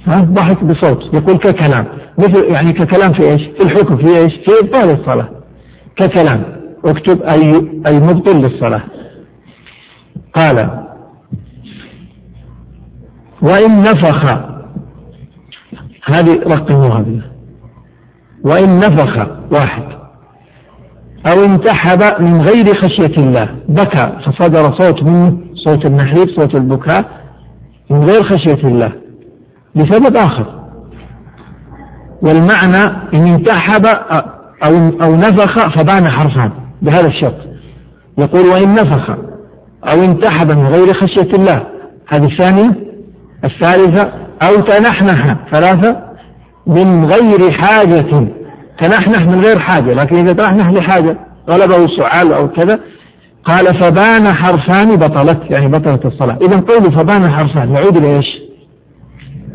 ها 0.08 0.22
ضحك 0.22 0.64
بصوت 0.64 1.14
يقول 1.14 1.38
ككلام. 1.38 1.86
مثل 2.18 2.44
يعني 2.56 2.74
ككلام 2.74 3.14
في 3.14 3.24
إيش؟ 3.32 3.42
في 3.42 3.64
الحكم 3.64 3.98
في 3.98 4.08
إيش؟ 4.08 4.34
في 4.34 4.52
إبطال 4.64 5.00
الصلاة. 5.00 5.30
ككلام 5.96 6.44
اكتب 6.86 7.22
أي 7.22 7.52
أي 7.88 8.00
مبطل 8.00 8.38
للصلاة. 8.38 8.82
قال 10.36 10.86
وإن 13.42 13.82
نفخ 13.82 14.50
هذه 16.06 16.40
رقموها 16.48 17.02
بالله 17.02 17.26
وإن 18.44 18.78
نفخ 18.78 19.28
واحد 19.52 19.84
أو 21.28 21.46
انتحب 21.46 22.22
من 22.22 22.42
غير 22.42 22.66
خشية 22.66 23.18
الله 23.18 23.50
بكى 23.70 24.12
فصدر 24.26 24.80
صوت 24.80 25.04
منه 25.04 25.38
صوت 25.66 25.86
النحيب 25.86 26.30
صوت 26.40 26.56
البكاء 26.56 27.06
من 27.90 28.04
غير 28.04 28.24
خشية 28.24 28.68
الله 28.68 28.92
لسبب 29.76 30.18
آخر. 30.18 30.60
والمعنى 32.22 33.10
إن 33.14 33.28
انتحب 33.28 33.86
أو 34.66 34.76
أو 35.06 35.16
نفخ 35.16 35.78
فبان 35.78 36.10
حرفان 36.10 36.52
بهذا 36.82 37.08
الشرط. 37.08 37.36
يقول 38.18 38.46
وإن 38.46 38.72
نفخ 38.72 39.10
أو 39.84 40.04
انتحب 40.04 40.52
من 40.52 40.68
غير 40.68 40.94
خشية 40.94 41.32
الله. 41.34 41.64
هذه 42.08 42.28
الثانية. 42.32 42.90
الثالثة 43.44 44.12
أو 44.44 44.62
تنحنح 44.62 45.38
ثلاثة 45.52 46.10
من 46.68 47.06
غير 47.06 47.52
حاجة. 47.52 48.28
تنحنح 48.82 49.26
من 49.26 49.40
غير 49.40 49.60
حاجة 49.60 49.94
لكن 49.94 50.16
إذا 50.16 50.34
تنحنح 50.34 50.70
لحاجة 50.70 51.18
غلبه 51.50 51.88
سعال 51.98 52.34
أو 52.34 52.48
كذا 52.50 52.80
قال 53.44 53.82
فبان 53.82 54.36
حرفان 54.36 54.96
بطلت 54.96 55.40
يعني 55.50 55.68
بطلت 55.68 56.06
الصلاة. 56.06 56.38
إذا 56.42 56.58
قول 56.58 57.00
فبان 57.00 57.32
حرفان 57.32 57.74
يعود 57.74 57.98
لإيش؟ 57.98 58.26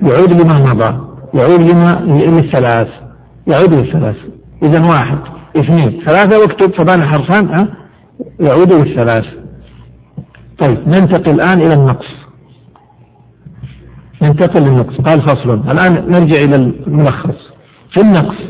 يعود 0.03 0.33
لما 0.33 0.59
مضى 0.59 1.01
يعود 1.35 1.61
لما 1.61 2.01
للثلاث 2.07 2.89
يعود 3.47 3.75
للثلاث. 3.75 4.17
إذا 4.63 4.89
واحد 4.89 5.19
اثنين 5.57 6.03
ثلاثة 6.07 6.39
واكتب 6.39 6.75
فبان 6.75 7.05
حرفان 7.05 7.55
أه؟ 7.55 7.69
يعود 8.41 8.73
للثلاث. 8.73 9.25
طيب 10.59 10.89
ننتقل 10.89 11.41
الآن 11.41 11.61
إلى 11.61 11.75
النقص. 11.75 12.24
ننتقل 14.25 14.63
للنقص. 14.63 14.95
قال 15.07 15.23
فصل 15.23 15.51
الآن 15.51 15.93
نرجع 16.09 16.45
إلى 16.45 16.57
الملخص. 16.57 17.41
في 17.93 18.01
النقص 18.01 18.41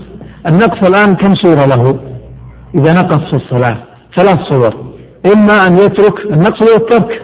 النقص 0.46 0.88
الآن 0.88 1.14
كم 1.14 1.34
صورة 1.34 1.64
له؟ 1.64 1.98
إذا 2.74 2.92
نقص 2.92 3.30
في 3.30 3.36
الصلاة 3.36 3.76
ثلاث 4.16 4.38
صور. 4.50 4.74
إما 5.34 5.66
أن 5.66 5.74
يترك 5.74 6.16
النقص 6.30 6.62
هو 6.62 6.76
الترك. 6.76 7.22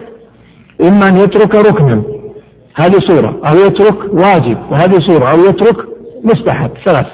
إما 0.87 1.07
أن 1.07 1.15
يترك 1.15 1.55
ركنا. 1.55 2.01
هذه 2.75 2.99
صورة. 3.07 3.39
أو 3.45 3.53
يترك 3.65 4.13
واجب. 4.13 4.57
وهذه 4.71 4.99
صورة. 5.07 5.25
أو 5.31 5.37
يترك 5.37 5.77
مستحب. 6.23 6.69
ثلاث. 6.85 7.05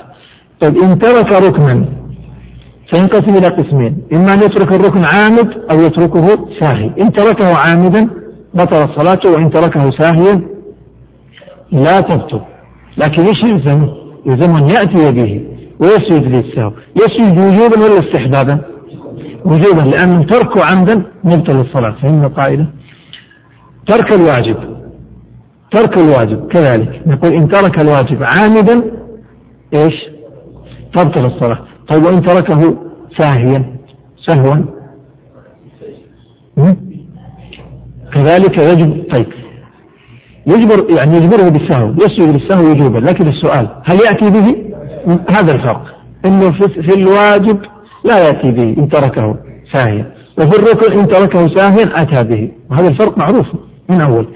طيب 0.62 0.78
إن 0.78 1.00
ترك 1.00 1.32
ركنا 1.32 1.86
فينقسم 2.90 3.30
إلى 3.30 3.48
قسمين. 3.48 3.98
إما 4.14 4.34
أن 4.34 4.40
يترك 4.40 4.72
الركن 4.72 5.02
عامد 5.14 5.50
أو 5.72 5.78
يتركه 5.82 6.26
ساهي. 6.60 6.92
إن 7.02 7.12
تركه 7.12 7.56
عامدا 7.56 8.10
بطلت 8.54 8.90
صلاته 9.00 9.32
وإن 9.32 9.52
تركه 9.52 9.92
ساهيا 9.92 10.57
لا 11.72 12.00
تبطل 12.00 12.42
لكن 12.98 13.22
إيش 13.22 13.44
يلزم؟ 13.44 13.90
يلزم 14.26 14.56
أن 14.56 14.64
يأتي 14.64 15.12
به 15.12 15.46
ويسجد 15.80 16.24
للسهو. 16.26 16.72
يسجد 16.96 17.38
وجوبا 17.38 17.86
ولا 17.86 18.00
استحبابا؟ 18.00 18.60
وجوبا 19.46 19.82
لأن 19.82 20.26
تركه 20.26 20.66
عمدا 20.72 21.04
مبطل 21.24 21.60
الصلاة. 21.60 21.92
فهمنا 21.92 22.28
القاعدة؟ 22.28 22.66
ترك 23.88 24.14
الواجب. 24.14 24.58
ترك 25.72 25.98
الواجب 25.98 26.48
كذلك. 26.48 27.02
نقول 27.08 27.34
إن 27.34 27.48
ترك 27.48 27.80
الواجب 27.80 28.24
عامدا 28.24 28.92
إيش؟ 29.74 29.96
تبطل 30.96 31.26
الصلاة. 31.26 31.60
طيب 31.88 32.04
وإن 32.04 32.22
تركه 32.22 32.78
ساهيا 33.18 33.76
سهوا؟ 34.28 34.66
كذلك 38.14 38.58
يجب 38.58 39.04
طيب. 39.14 39.28
يجبر 40.48 40.98
يعني 41.00 41.18
يجبره 41.18 41.50
بالسهو. 41.50 41.90
يسجد 41.90 42.30
للسهو 42.30 42.72
وجوبا 42.72 42.98
لكن 42.98 43.28
السؤال 43.28 43.68
هل 43.84 43.96
يأتي 43.96 44.30
به؟ 44.30 44.56
هذا 45.30 45.56
الفرق. 45.56 45.84
إنه 46.26 46.52
في 46.52 46.94
الواجب 46.98 47.60
لا 48.04 48.18
يأتي 48.18 48.52
به 48.52 48.76
إن 48.78 48.90
تركه 48.90 49.36
ساهيا. 49.74 50.12
وفي 50.38 50.60
الركن 50.60 51.00
إن 51.00 51.08
تركه 51.08 51.56
ساهيا 51.56 52.02
أتى 52.02 52.24
به. 52.24 52.52
وهذا 52.72 52.90
الفرق 52.90 53.18
معروف 53.18 53.46
من 53.90 54.02
أول. 54.02 54.28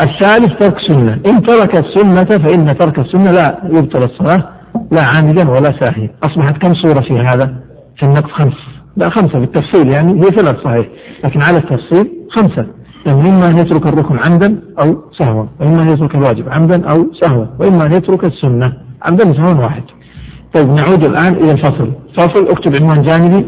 الثالث 0.00 0.52
ترك 0.60 0.76
سنة. 0.88 1.12
إن 1.26 1.42
ترك 1.42 1.78
السنة 1.78 2.38
فإن 2.38 2.78
ترك 2.78 2.98
السنة 2.98 3.30
لا 3.30 3.58
يبطل 3.64 4.02
الصلاة 4.02 4.48
لا 4.90 5.02
عامدا 5.14 5.50
ولا 5.50 5.80
ساهيا. 5.80 6.10
أصبحت 6.22 6.62
كم 6.62 6.74
صورة 6.74 7.00
في 7.00 7.18
هذا؟ 7.18 7.54
في 7.96 8.02
النقص 8.02 8.30
خمس. 8.30 8.56
لا 8.96 9.10
خمسة 9.10 9.38
بالتفصيل 9.38 9.92
يعني 9.92 10.20
هي 10.20 10.26
ثلاث 10.26 10.56
صحيح. 10.64 10.86
لكن 11.24 11.42
على 11.42 11.58
التفصيل 11.58 12.10
خمسة. 12.30 12.66
يعني 13.06 13.30
إما 13.30 13.48
أن 13.48 13.58
يترك 13.58 13.86
الركن 13.86 14.18
عمدا 14.28 14.60
أو 14.78 15.02
سهوا 15.18 15.46
وإما 15.60 15.82
أن 15.82 15.88
يترك 15.88 16.14
الواجب 16.14 16.48
عمدا 16.48 16.90
أو 16.90 17.06
سهوا 17.12 17.46
وإما 17.58 17.86
أن 17.86 17.92
يترك 17.92 18.24
السنة 18.24 18.72
عمدا 19.02 19.30
وسهوا 19.30 19.62
واحد. 19.62 19.82
طيب 20.54 20.68
نعود 20.68 21.04
الآن 21.04 21.34
إلى 21.34 21.50
الفصل. 21.50 21.92
فصل 22.16 22.48
أكتب 22.48 22.82
عنوان 22.82 23.02
جانبي 23.02 23.46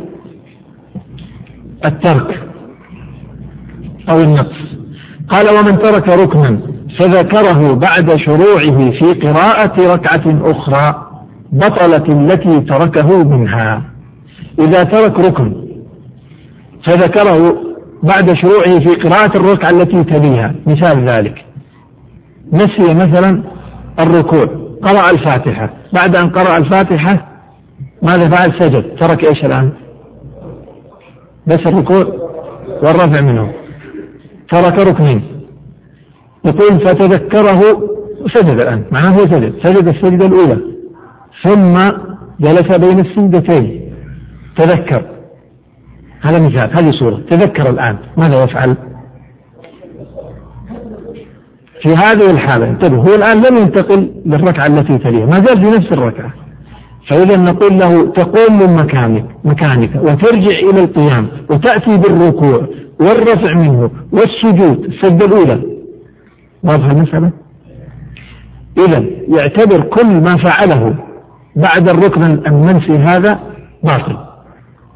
الترك 1.87 2.47
أو 4.09 4.21
النقص. 4.21 4.61
قال 5.29 5.45
ومن 5.49 5.79
ترك 5.79 6.09
ركنا 6.09 6.61
فذكره 6.99 7.75
بعد 7.75 8.17
شروعه 8.17 8.91
في 8.91 9.21
قراءة 9.23 9.95
ركعة 9.95 10.51
أخرى 10.51 11.07
بطلت 11.53 12.09
التي 12.09 12.61
تركه 12.61 13.25
منها. 13.25 13.83
إذا 14.59 14.83
ترك 14.83 15.19
ركن 15.19 15.55
فذكره 16.87 17.70
بعد 18.03 18.35
شروعه 18.35 18.79
في 18.79 19.01
قراءة 19.03 19.39
الركعة 19.39 19.71
التي 19.71 20.05
تليها. 20.05 20.55
مثال 20.67 21.09
ذلك. 21.09 21.45
نسي 22.53 22.95
مثلا 22.95 23.43
الركوع. 24.01 24.47
قرأ 24.83 25.11
الفاتحة. 25.11 25.71
بعد 25.93 26.17
أن 26.17 26.31
قرأ 26.31 26.57
الفاتحة 26.57 27.27
ماذا 28.03 28.29
فعل؟ 28.29 28.61
سجد. 28.61 28.97
ترك 29.01 29.25
إيش 29.25 29.45
الآن؟ 29.45 29.73
بس 31.47 31.59
الركوع 31.67 32.31
والرفع 32.83 33.25
منه. 33.25 33.53
ترك 34.51 34.87
ركنين. 34.89 35.23
يقول 36.47 36.87
فتذكره 36.87 37.61
سجد 38.35 38.61
الآن. 38.61 38.85
معناه 38.93 39.11
هو 39.11 39.27
سجد. 39.27 39.55
سجد 39.65 39.89
السجدة 39.89 40.27
الأولى. 40.27 40.61
ثم 41.45 41.75
جلس 42.41 42.77
بين 42.77 43.01
السجدتين. 43.01 43.93
تذكر. 44.57 45.20
هذا 46.21 46.39
مثال 46.39 46.79
هذه 46.79 46.91
صورة. 46.91 47.21
تذكر 47.31 47.71
الآن 47.71 47.97
ماذا 48.17 48.45
يفعل؟ 48.45 48.77
في 51.83 51.89
هذه 51.89 52.31
الحالة 52.31 52.69
انتبه 52.69 52.97
هو 52.97 53.15
الآن 53.15 53.37
لم 53.37 53.57
ينتقل 53.57 54.11
للركعة 54.27 54.67
التي 54.67 54.99
تليها 54.99 55.27
ما 55.27 55.35
زال 55.35 55.65
في 55.65 55.71
نفس 55.71 55.93
الركعة. 55.93 56.33
فإذا 57.09 57.37
نقول 57.37 57.79
له 57.79 58.13
تقوم 58.13 58.59
من 58.59 58.77
مكانك 58.77 59.25
مكانك 59.45 59.91
وترجع 59.97 60.59
إلى 60.59 60.85
القيام 60.85 61.29
وتأتي 61.51 61.97
بالركوع 61.97 62.67
والرفع 63.01 63.55
منه 63.55 63.91
والسجود 64.13 64.85
السجدة 64.85 65.27
الأولى. 65.27 65.63
واضحة 66.63 66.91
المسألة؟ 66.91 67.31
إذا 68.79 69.05
يعتبر 69.29 69.81
كل 69.83 70.07
ما 70.07 70.37
فعله 70.37 70.95
بعد 71.57 71.89
الركن 71.89 72.23
المنسي 72.23 72.93
هذا 72.93 73.41
باطل. 73.83 74.30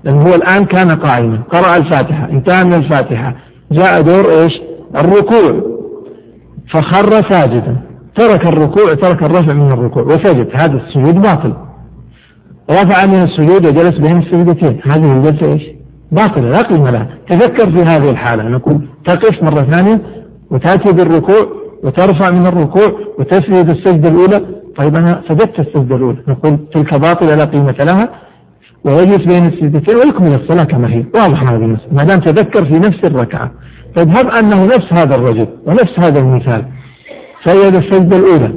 لأنه 0.05 0.23
هو 0.23 0.35
الآن 0.35 0.65
كان 0.65 0.91
قائما. 0.91 1.39
قرأ 1.51 1.77
الفاتحة 1.77 2.29
انتهى 2.31 2.65
من 2.65 2.75
الفاتحة. 2.75 3.35
جاء 3.73 4.01
دور 4.01 4.31
إيش؟ 4.31 4.53
الركوع. 4.97 5.75
فخر 6.73 7.31
ساجدا. 7.31 7.77
ترك 8.17 8.47
الركوع 8.47 8.85
ترك 9.03 9.23
الرفع 9.23 9.53
من 9.53 9.73
الركوع. 9.73 10.03
وسجد. 10.03 10.49
هذا 10.55 10.77
السجود 10.77 11.15
باطل. 11.15 11.55
رفع 12.71 13.07
من 13.07 13.23
السجود 13.23 13.67
وجلس 13.67 13.99
بين 13.99 14.19
السجدتين. 14.19 14.81
هذه 14.85 15.17
الجلسة 15.17 15.53
إيش؟ 15.53 15.63
باطلة. 16.13 16.51
لا 16.51 16.59
قيمة 16.59 16.91
لها. 16.91 17.09
تذكر 17.31 17.77
في 17.77 17.83
هذه 17.83 18.11
الحالة. 18.11 18.49
نقول 18.49 18.89
تقف 19.07 19.43
مرة 19.43 19.71
ثانية 19.71 20.01
وتأتي 20.51 20.93
بالركوع 20.93 21.49
وترفع 21.85 22.31
من 22.31 22.47
الركوع 22.47 22.99
وتسجد 23.19 23.69
السجدة 23.69 24.09
الأولى. 24.09 24.41
طيب 24.77 24.97
أنا 24.97 25.23
سجدت 25.29 25.59
السجدة 25.59 25.97
الأولى. 25.97 26.19
نقول 26.29 26.59
تلك 26.75 26.95
باطلة 26.95 27.35
لا 27.35 27.45
قيمة 27.45 27.77
لها. 27.81 28.09
ويجلس 28.85 29.17
بين 29.17 29.47
السجدتين 29.47 29.97
ويكمل 29.97 30.35
الصلاة 30.35 30.65
كما 30.65 30.89
هي. 30.89 31.05
واضح 31.15 31.43
هذا 31.43 31.57
المسألة. 31.57 31.93
ما 31.93 32.05
دام 32.05 32.21
تذكر 32.21 32.65
في 32.65 32.79
نفس 32.79 33.05
الركعة. 33.05 33.51
طيب 33.97 34.09
هب 34.09 34.27
أنه 34.29 34.67
نفس 34.67 34.93
هذا 34.93 35.15
الرجل 35.15 35.49
ونفس 35.67 35.99
هذا 35.99 36.21
المثال. 36.21 36.65
سجد 37.45 37.77
السجدة 37.77 38.17
الأولى 38.17 38.55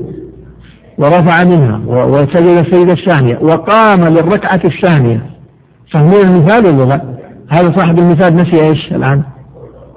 ورفع 0.98 1.44
منها 1.44 1.82
وسجد 1.88 2.66
السجدة 2.66 2.94
الثانية 2.94 3.38
وقام 3.42 4.00
للركعة 4.00 4.62
الثانية. 4.66 5.26
فهمون 5.94 6.22
المثال 6.22 6.76
ولا 6.76 6.84
لا؟ 6.84 7.02
هذا 7.50 7.74
صاحب 7.78 8.00
المثال 8.00 8.36
نسي 8.36 8.62
إيش 8.70 8.92
الآن؟ 8.92 9.24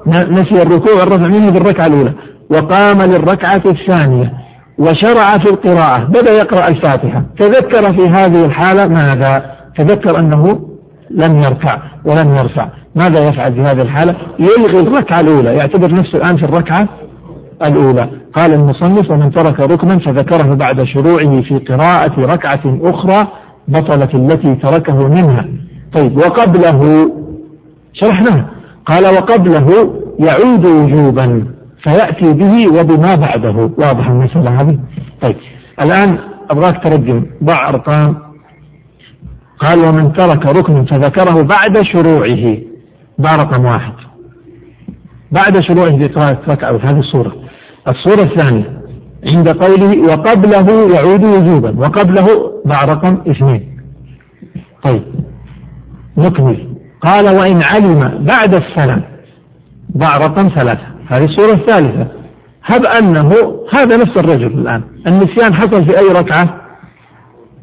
نسي 0.06 0.62
الركوع 0.62 0.94
والرفع 1.00 1.26
منه 1.26 1.50
بالركعة 1.50 1.86
الأولى. 1.86 2.12
وقام 2.50 3.02
للركعة 3.02 3.62
الثانية 3.70 4.32
وشرع 4.78 5.30
في 5.30 5.50
القراءة. 5.50 6.04
بدأ 6.04 6.32
يقرأ 6.32 6.68
الفاتحة. 6.68 7.22
تذكر 7.38 7.98
في 7.98 8.08
هذه 8.08 8.44
الحالة 8.44 8.88
ماذا؟ 8.88 9.59
تذكر 9.80 10.20
أنه 10.20 10.60
لم 11.10 11.36
يركع 11.36 11.78
ولم 12.04 12.34
يرفع. 12.34 12.68
ماذا 12.94 13.28
يفعل 13.28 13.54
في 13.54 13.60
هذه 13.60 13.82
الحالة؟ 13.82 14.16
يلغي 14.38 14.80
الركعة 14.80 15.20
الأولى. 15.20 15.52
يعتبر 15.52 15.92
نفسه 15.92 16.18
الآن 16.18 16.36
في 16.36 16.44
الركعة 16.44 16.88
الأولى. 17.68 18.10
قال 18.36 18.54
المصنف 18.54 19.10
ومن 19.10 19.30
ترك 19.30 19.60
ركنا 19.60 19.98
فذكره 19.98 20.54
بعد 20.54 20.84
شروعه 20.84 21.42
في 21.42 21.58
قراءة 21.58 22.20
ركعة 22.20 22.78
أخرى 22.82 23.28
بطلت 23.68 24.14
التي 24.14 24.54
تركه 24.54 25.08
منها. 25.08 25.44
طيب 25.98 26.16
وقبله؟ 26.16 27.10
شرحناه. 27.92 28.44
قال 28.86 29.04
وقبله 29.04 29.94
يعود 30.18 30.66
وجوبا 30.66 31.44
فيأتي 31.82 32.32
به 32.32 32.68
وبما 32.68 33.14
بعده. 33.14 33.70
واضح 33.78 34.08
المسألة 34.08 34.60
هذه؟ 34.60 34.78
طيب 35.22 35.36
الآن 35.80 36.18
أبغاك 36.50 36.84
ترجم 36.84 37.26
ضع 37.44 37.68
أرقام. 37.68 38.29
قال 39.60 39.78
ومن 39.78 40.12
ترك 40.12 40.46
ركنا 40.46 40.84
فذكره 40.84 41.42
بعد 41.42 41.82
شروعه. 41.82 42.56
ضع 43.20 43.36
رقم 43.36 43.64
واحد 43.64 43.92
بعد 45.32 45.60
شروعه 45.60 45.98
في 45.98 46.08
قراءة 46.08 46.38
ركعة 46.48 46.80
هذه 46.82 46.98
الصورة 46.98 47.32
الصورة 47.88 48.22
الثانية. 48.24 48.80
عند 49.34 49.48
قوله 49.48 50.00
وقبله 50.00 50.94
يعود 50.94 51.24
وجوبا. 51.24 51.78
وقبله 51.78 52.26
ضع 52.66 52.80
رقم 52.84 53.18
اثنين. 53.30 53.80
طيب. 54.82 55.02
نكمل. 56.16 56.68
قال 57.00 57.24
وإن 57.24 57.62
علم 57.62 58.24
بعد 58.24 58.54
السلام. 58.54 59.02
ضع 59.96 60.16
رقم 60.16 60.48
ثلاثة. 60.48 60.86
هذه 61.08 61.24
الصورة 61.24 61.54
الثالثة. 61.54 62.06
هب 62.64 62.86
أنه 63.02 63.32
هذا 63.74 63.96
نفس 63.96 64.16
الرجل 64.16 64.46
الآن. 64.46 64.82
النسيان 65.08 65.54
حصل 65.54 65.84
في 65.84 65.98
أي 66.00 66.08
ركعة؟ 66.20 66.60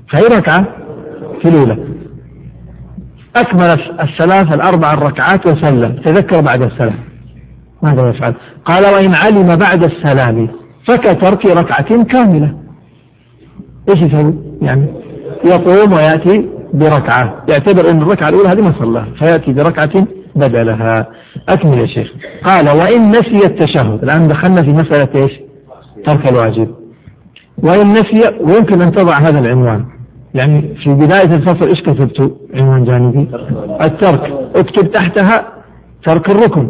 في 0.10 0.18
أي 0.18 0.38
ركعة؟ 0.38 0.87
في 1.48 1.56
الأولى 1.56 1.78
أكمل 3.36 3.72
الثلاث 4.00 4.54
الأربع 4.54 4.92
الركعات 4.94 5.52
وسلم. 5.52 5.96
تذكر 6.06 6.42
بعد 6.42 6.62
السلام. 6.62 7.00
ماذا 7.84 8.10
يفعل؟ 8.10 8.34
قال 8.66 8.84
وإن 8.94 9.12
علم 9.26 9.48
بعد 9.48 9.84
السلام 9.84 10.50
فكترك 10.88 11.46
ركعة 11.46 12.04
كاملة. 12.04 12.54
إيش 13.90 13.98
يسوي؟ 13.98 14.34
يعني 14.62 14.88
يقوم 15.46 15.94
ويأتي 15.94 16.50
بركعة. 16.74 17.44
يعتبر 17.50 17.90
أن 17.92 18.02
الركعة 18.02 18.30
الأولى 18.30 18.50
هذه 18.50 18.62
ما 18.62 18.80
صلاها 18.80 19.08
فيأتي 19.20 19.54
بركعة 19.54 20.08
بدلها. 20.36 21.08
أكمل 21.50 21.80
يا 21.80 21.88
شيخ. 21.88 22.08
قال 22.44 22.66
وإن 22.66 23.10
نسي 23.10 23.46
التشهد. 23.46 24.04
الآن 24.04 24.28
دخلنا 24.28 24.62
في 24.62 24.70
مسألة 24.70 25.10
إيش؟ 25.16 25.32
ترك 26.06 26.32
الواجب. 26.32 26.76
وإن 27.64 27.92
نسي 27.92 28.22
ويمكن 28.40 28.82
أن 28.82 28.92
تضع 28.92 29.20
هذا 29.20 29.40
العنوان. 29.40 29.86
يعني 30.34 30.76
في 30.84 30.94
بداية 30.94 31.36
الفصل 31.36 31.70
إيش 31.70 31.82
كتبت 31.82 32.32
عنوان 32.54 32.84
جانبي؟ 32.84 33.28
الترك. 33.84 34.34
اكتب 34.56 34.92
تحتها 34.92 35.48
ترك 36.06 36.30
الركن. 36.30 36.68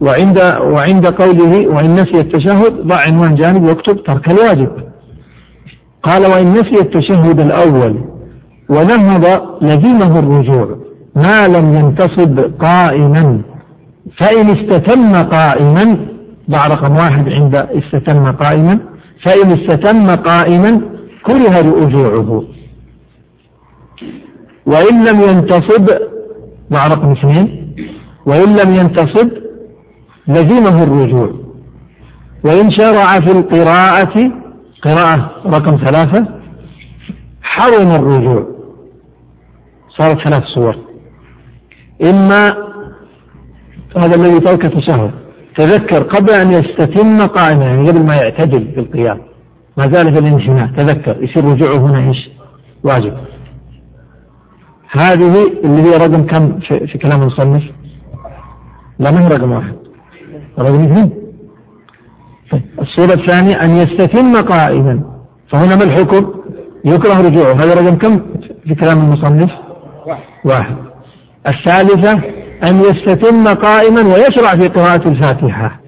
وعند 0.00 0.38
وعند 0.60 1.06
قوله 1.06 1.68
وإن 1.68 1.92
نسي 1.92 2.20
التشهد 2.20 2.86
ضع 2.86 2.96
عنوان 3.10 3.34
جانبي 3.34 3.66
واكتب 3.66 4.02
ترك 4.02 4.30
الواجب. 4.30 4.70
قال 6.02 6.22
وإن 6.22 6.50
نسي 6.50 6.80
التشهد 6.82 7.40
الأول 7.40 8.04
ونهض 8.68 9.24
لزمه 9.62 10.18
الرجوع. 10.18 10.78
ما 11.16 11.48
لم 11.48 11.74
ينتصب 11.74 12.40
قائما. 12.40 13.40
فإن 14.18 14.46
استتم 14.46 15.16
قائما 15.16 15.96
ضع 16.50 16.66
رقم 16.66 16.96
واحد 16.96 17.28
عند 17.28 17.56
استتم 17.56 18.32
قائما. 18.32 18.78
فإن 19.24 19.58
استتم 19.58 20.06
قائما 20.06 20.93
كره 21.26 21.60
رجوعه 21.60 22.44
وإن 24.66 25.04
لم 25.08 25.20
ينتصب 25.20 25.86
ضع 26.72 26.86
رقم 26.86 27.12
اثنين 27.12 27.74
وإن 28.26 28.56
لم 28.56 28.74
ينتصب 28.74 29.30
لزمه 30.28 30.82
الرجوع. 30.82 31.30
وإن 32.44 32.70
شرع 32.70 33.20
في 33.20 33.32
القراءة 33.32 34.32
قراءة 34.82 35.42
رقم 35.46 35.76
ثلاثة 35.76 36.26
حرم 37.42 37.90
الرجوع. 37.90 38.46
صارت 39.98 40.18
ثلاث 40.18 40.44
صور. 40.54 40.76
إما 42.10 42.56
هذا 43.96 44.16
الذي 44.16 44.40
ترك 44.40 44.62
تشهد 44.62 45.10
تذكر 45.56 46.02
قبل 46.02 46.30
أن 46.30 46.52
يستتم 46.52 47.26
قائما 47.26 47.64
يعني 47.64 47.88
قبل 47.88 48.06
ما 48.06 48.14
يعتدل 48.14 48.72
في 48.74 48.80
القيام. 48.80 49.20
ما 49.76 49.88
زال 49.88 50.14
في 50.14 50.18
الانحناء 50.18 50.66
تذكر 50.66 51.22
يصير 51.22 51.44
رجوعه 51.44 51.86
هنا 51.86 52.08
إيش؟ 52.08 52.30
واجب 52.84 53.14
هذه 54.90 55.42
اللي 55.64 55.82
هي 55.82 55.90
رقم 55.90 56.26
كم 56.26 56.58
في, 56.58 56.86
في 56.86 56.98
كلام 56.98 57.22
المصنف؟ 57.22 57.62
لا 58.98 59.10
ما 59.10 59.22
هي 59.22 59.28
رقم 59.28 59.52
واحد 59.52 59.74
رقم 60.58 60.84
اثنين 60.84 61.10
طيب 62.50 62.62
الصورة 62.80 63.14
الثانية 63.20 63.54
أن 63.64 63.76
يستتم 63.76 64.36
قائما 64.36 65.02
فهنا 65.52 65.76
ما 65.76 65.84
الحكم؟ 65.84 66.34
يكره 66.84 67.14
رجوعه 67.14 67.52
هذا 67.52 67.74
رقم 67.74 67.96
كم 67.96 68.20
في 68.64 68.74
كلام 68.74 68.98
المصنف؟ 68.98 69.50
واحد 70.44 70.76
الثالثة 71.48 72.12
أن 72.68 72.80
يستتم 72.80 73.44
قائما 73.44 74.00
ويشرع 74.02 74.60
في 74.60 74.68
قراءة 74.68 75.08
الفاتحة 75.08 75.83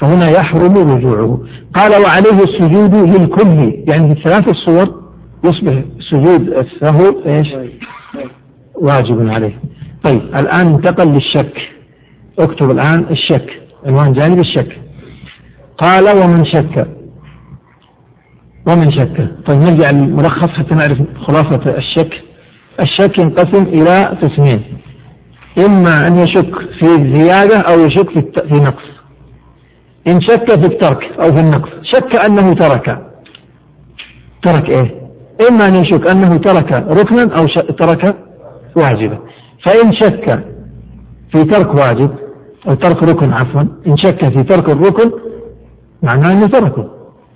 فهنا 0.00 0.30
يحرم 0.30 0.74
رجوعه 0.74 1.40
قال 1.74 1.90
وعليه 1.90 2.44
السجود 2.44 2.94
للكل 2.94 3.84
يعني 3.92 4.14
في 4.14 4.22
ثلاث 4.22 4.48
الصور 4.48 5.00
يصبح 5.44 5.82
سجود 6.10 6.48
السهو 6.48 7.22
إيش؟ 7.26 7.48
واجب 8.74 9.28
عليه. 9.28 9.58
طيب 10.04 10.22
الآن 10.22 10.66
انتقل 10.66 11.08
للشك. 11.08 11.52
اكتب 12.38 12.70
الآن 12.70 13.06
الشك. 13.10 13.62
عنوان 13.86 14.12
جانب 14.12 14.38
الشك. 14.38 14.78
قال 15.78 16.04
ومن 16.04 16.44
شك؟ 16.44 16.86
ومن 18.68 18.92
شك. 18.92 19.28
طيب 19.46 19.58
نرجع 19.58 19.90
للملخص 19.92 20.48
حتى 20.48 20.74
نعرف 20.74 20.98
خلاصة 21.26 21.76
الشك. 21.78 22.22
الشك 22.80 23.18
ينقسم 23.18 23.62
إلى 23.62 24.04
قسمين. 24.22 24.62
إما 25.66 26.06
أن 26.06 26.16
يشك 26.16 26.54
في 26.78 26.86
الزيادة 26.86 27.58
أو 27.58 27.86
يشك 27.86 28.10
في 28.48 28.54
نقص 28.54 28.89
إن 30.06 30.20
شك 30.20 30.50
في 30.50 30.66
الترك 30.66 31.02
أو 31.20 31.34
في 31.34 31.40
النقص 31.40 31.68
شك 31.82 32.16
أنه 32.28 32.54
ترك. 32.54 33.06
ترك 34.42 34.68
إيه؟ 34.68 35.00
إما 35.50 35.64
أن 35.64 35.74
يشك 35.74 36.10
أنه 36.10 36.36
ترك 36.36 36.72
ركنا 36.72 37.36
أو 37.38 37.46
ترك 37.72 38.16
واجبا. 38.76 39.18
فإن 39.64 39.92
شك 39.92 40.44
في 41.32 41.38
ترك 41.44 41.74
واجب 41.74 42.10
أو 42.68 42.74
ترك 42.74 43.02
ركن 43.02 43.32
عفوا 43.32 43.60
إن 43.86 43.96
شك 43.96 44.28
في 44.28 44.42
ترك 44.42 44.68
الركن 44.70 45.10
معناه 46.02 46.32
أنه 46.32 46.46
تركه 46.46 46.90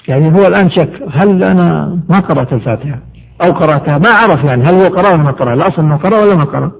يعني 0.08 0.38
هو 0.38 0.46
الآن 0.46 0.70
شك 0.70 1.02
هل 1.12 1.44
أنا 1.44 1.98
ما 2.08 2.18
قرأت 2.18 2.52
الفاتحة؟ 2.52 2.98
أو 3.44 3.52
قرأتها؟ 3.52 3.98
ما 3.98 4.10
عرف 4.10 4.44
يعني 4.44 4.62
هل 4.62 4.74
هو 4.74 4.96
قرأ 4.96 5.08
ولا 5.14 5.22
ما 5.22 5.30
قرأ 5.30 5.54
الأصل 5.54 5.82
أنه 5.82 5.96
قرأ 5.96 6.24
ولا 6.24 6.36
ما 6.36 6.44
قرأ. 6.44 6.72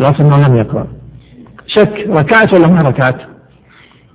الأصل 0.00 0.20
أنه 0.22 0.48
لم 0.48 0.56
يقرأ. 0.56 0.86
شك 1.66 2.06
ركعت 2.08 2.54
ولا 2.58 2.66
ما 2.66 2.82
ركعت؟ 2.82 3.35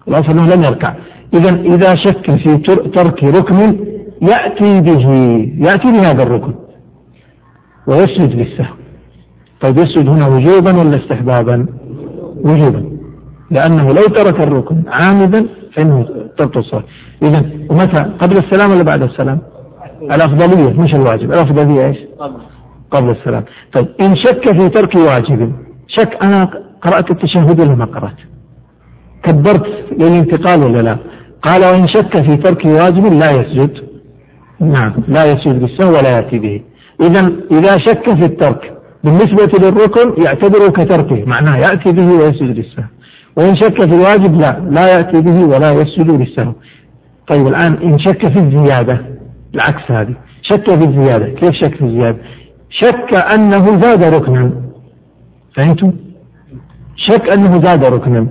الأصل 0.08 0.30
أنه 0.32 0.46
لم 0.46 0.64
يركع. 0.64 0.94
إذا 1.34 1.56
إذا 1.56 1.96
شك 1.96 2.36
في 2.36 2.58
ترك 2.98 3.24
ركن 3.24 3.80
يأتي 4.22 4.82
به 4.82 5.08
يأتي 5.58 5.92
بهذا 5.92 6.24
الركن 6.24 6.54
ويسجد 7.88 8.38
بالسهو 8.38 8.74
طيب 9.62 9.78
يسجد 9.78 10.10
هنا 10.10 10.28
وجوبا 10.28 10.80
ولا 10.80 10.98
استحبابا؟ 10.98 11.66
وجوبا. 12.44 12.92
لأنه 13.52 13.88
لو 13.88 14.04
ترك 14.04 14.42
الركن 14.42 14.84
عامدا 14.88 15.48
فإنه 15.76 16.06
تبطل 16.38 16.60
الصلاة. 16.60 16.84
إذا 17.24 17.46
ومتى؟ 17.70 18.04
قبل 18.20 18.38
السلام 18.38 18.72
ولا 18.72 18.84
بعد 18.84 19.04
السلام؟ 19.04 19.40
الأفضلية 20.02 20.82
مش 20.82 20.94
الواجب. 20.96 21.32
الأفضلية 21.32 21.88
إيش؟ 21.88 21.98
قبل 22.92 23.10
السلام. 23.10 23.44
طيب 23.74 23.88
إن 24.02 24.16
شك 24.16 24.62
في 24.62 24.70
ترك 24.70 24.96
واجب 24.96 25.54
شك 25.88 26.26
أنا 26.26 26.50
قرأت 26.82 27.12
التشهد 27.12 27.60
ولا 27.62 27.76
ما 27.76 27.86
قرأت؟ 27.86 28.31
كبرت 29.24 29.66
للانتقال 29.92 30.64
ولا 30.64 30.82
لا؟ 30.82 30.98
قال 31.42 31.62
وإن 31.62 31.88
شك 31.88 32.22
في 32.22 32.38
ترك 32.38 32.66
واجب 32.66 33.06
لا 33.14 33.32
يسجد. 33.32 33.74
نعم. 34.60 34.94
لا 35.08 35.26
يسجد 35.26 35.62
بالسهو 35.62 35.90
ولا 35.90 36.12
يأتي 36.18 36.40
به. 36.40 36.62
إذا 37.02 37.32
إذا 37.52 37.78
شك 37.78 38.14
في 38.14 38.26
الترك 38.26 38.74
بالنسبة 39.04 39.52
للركن 39.64 40.24
يعتبره 40.24 40.68
كتركه 40.68 41.26
معناه 41.26 41.58
يأتي 41.58 41.92
به 41.92 42.06
ويسجد 42.06 42.58
للسهو. 42.58 42.84
وإن 43.38 43.56
شك 43.56 43.82
في 43.82 43.96
الواجب 43.96 44.42
لا 44.42 44.60
لا 44.70 44.94
يأتي 44.94 45.22
به 45.22 45.46
ولا 45.46 45.72
يسجد 45.72 46.12
للسهو. 46.12 46.54
طيب 47.28 47.48
الآن 47.48 47.74
إن 47.74 48.00
شك 48.00 48.28
في 48.28 48.40
الزيادة 48.40 49.02
العكس 49.56 49.92
هذه. 49.92 50.16
شك 50.42 50.70
في 50.70 50.86
الزيادة 50.86 51.26
كيف 51.26 51.52
شك 51.52 51.76
في 51.76 51.86
الزيادة؟ 51.86 52.18
شك 52.70 53.34
أنه 53.34 53.82
زاد 53.82 54.04
ركنا. 54.04 54.52
فهمتم؟ 55.58 55.92
شك 56.96 57.34
أنه 57.38 57.62
زاد 57.66 57.86
ركنا. 57.86 58.28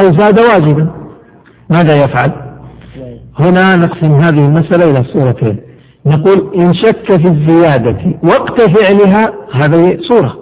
أو 0.00 0.18
زاد 0.18 0.38
واجبا. 0.38 0.90
ماذا 1.70 1.94
يفعل؟ 1.94 2.32
هنا 3.40 3.76
نقسم 3.76 4.14
هذه 4.14 4.46
المسألة 4.46 4.90
إلى 4.90 5.04
صورتين. 5.12 5.60
نقول 6.06 6.54
إن 6.56 6.74
شك 6.74 7.12
في 7.22 7.28
الزيادة 7.28 8.18
وقت 8.22 8.60
فعلها 8.60 9.32
هذه 9.52 9.98
صورة. 10.08 10.36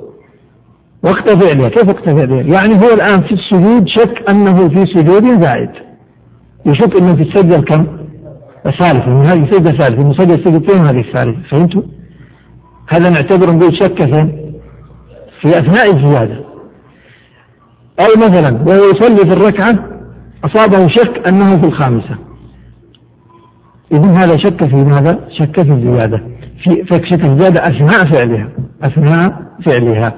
وقت 1.03 1.31
فعلها. 1.31 1.69
كيف 1.69 1.89
وقت 1.89 2.05
فعلها؟ 2.05 2.41
يعني 2.41 2.75
هو 2.85 2.95
الآن 2.95 3.21
في 3.21 3.35
السجود 3.35 3.89
شك 3.89 4.31
أنه 4.31 4.69
في 4.69 4.81
سجود 4.81 5.43
زائد. 5.43 5.71
يشك 6.67 7.01
أنه 7.01 7.17
في 7.17 7.23
السجدة 7.23 7.57
الكم؟ 7.57 7.87
الثالثة. 8.67 9.09
من 9.11 9.27
هذه 9.27 9.45
السجدة 9.45 9.71
الثالثة. 9.71 10.03
من 10.03 10.15
سجدة 10.19 10.35
السجدتين 10.35 10.87
هذه 10.87 11.01
الثالثة. 11.01 11.43
فهمتوا؟ 11.51 11.83
هذا 12.89 13.11
نعتبر 13.11 13.57
نقول 13.57 13.79
شك 13.83 14.03
فين 14.15 14.55
في 15.41 15.59
أثناء 15.59 15.97
الزيادة. 15.97 16.48
أو 18.01 18.29
مثلا 18.29 18.63
وهو 18.67 18.91
يصلي 18.91 19.31
في 19.31 19.41
الركعة 19.41 19.79
أصابه 20.45 20.89
شك 20.89 21.29
أنه 21.29 21.61
في 21.61 21.67
الخامسة 21.67 22.19
إذن 23.93 24.17
هذا 24.17 24.37
شك 24.37 24.65
في 24.65 24.77
ماذا؟ 24.77 25.29
شك 25.39 25.63
في 25.63 25.73
الزيادة 25.73 26.23
في 26.65 26.85
شك 26.91 27.23
في 27.23 27.27
الزيادة 27.27 27.63
أثناء 27.63 28.13
فعلها 28.13 28.49
أثناء 28.83 29.43
فعلها 29.67 30.15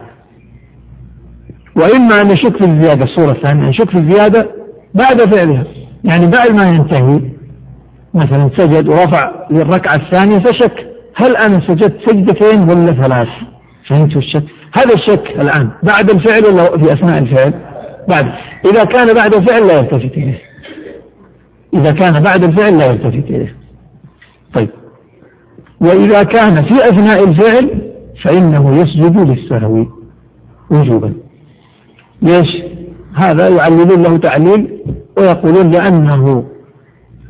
وإما 1.77 2.21
أن 2.21 2.27
يشك 2.27 2.57
في 2.57 2.71
الزيادة 2.71 3.05
الصورة 3.05 3.33
الثانية 3.33 3.69
يشك 3.69 3.91
في 3.91 3.99
الزيادة 3.99 4.49
بعد 4.95 5.35
فعلها 5.35 5.65
يعني 6.05 6.27
بعد 6.27 6.51
ما 6.57 6.69
ينتهي 6.69 7.21
مثلا 8.15 8.51
سجد 8.57 8.89
ورفع 8.89 9.33
للركعة 9.51 9.95
الثانية 9.95 10.39
فشك 10.39 10.87
هل 11.15 11.37
أنا 11.37 11.61
سجدت 11.69 12.11
سجدتين 12.11 12.63
ولا 12.63 12.87
ثلاث؟ 12.87 13.29
فهمتوا 13.89 14.21
الشك؟ 14.21 14.45
هذا 14.77 14.95
الشك 14.97 15.27
الآن 15.41 15.71
بعد 15.83 16.11
الفعل 16.11 16.55
ولا 16.55 16.87
في 16.87 16.93
أثناء 16.93 17.19
الفعل؟ 17.19 17.55
بعد. 18.09 18.33
إذا 18.73 18.85
كان 18.85 19.15
بعد 19.15 19.35
الفعل 19.35 19.67
لا 19.67 19.79
يلتفت 19.79 20.17
إليه. 20.17 20.39
إذا 21.75 21.93
كان 21.93 22.13
بعد 22.23 22.45
الفعل 22.45 22.79
لا 22.79 22.87
يلتفت 22.87 23.31
إليه. 23.31 23.57
طيب. 24.55 24.71
وإذا 25.81 26.23
كان 26.23 26.63
في 26.63 26.75
أثناء 26.75 27.29
الفعل 27.29 27.93
فإنه 28.25 28.75
يسجد 28.75 29.17
للسهو 29.17 29.87
وجوبا. 30.71 31.13
ليش؟ 32.23 32.63
هذا 33.15 33.49
يعللون 33.49 34.03
له 34.03 34.17
تعليل 34.17 34.81
ويقولون 35.19 35.71
لأنه 35.71 36.45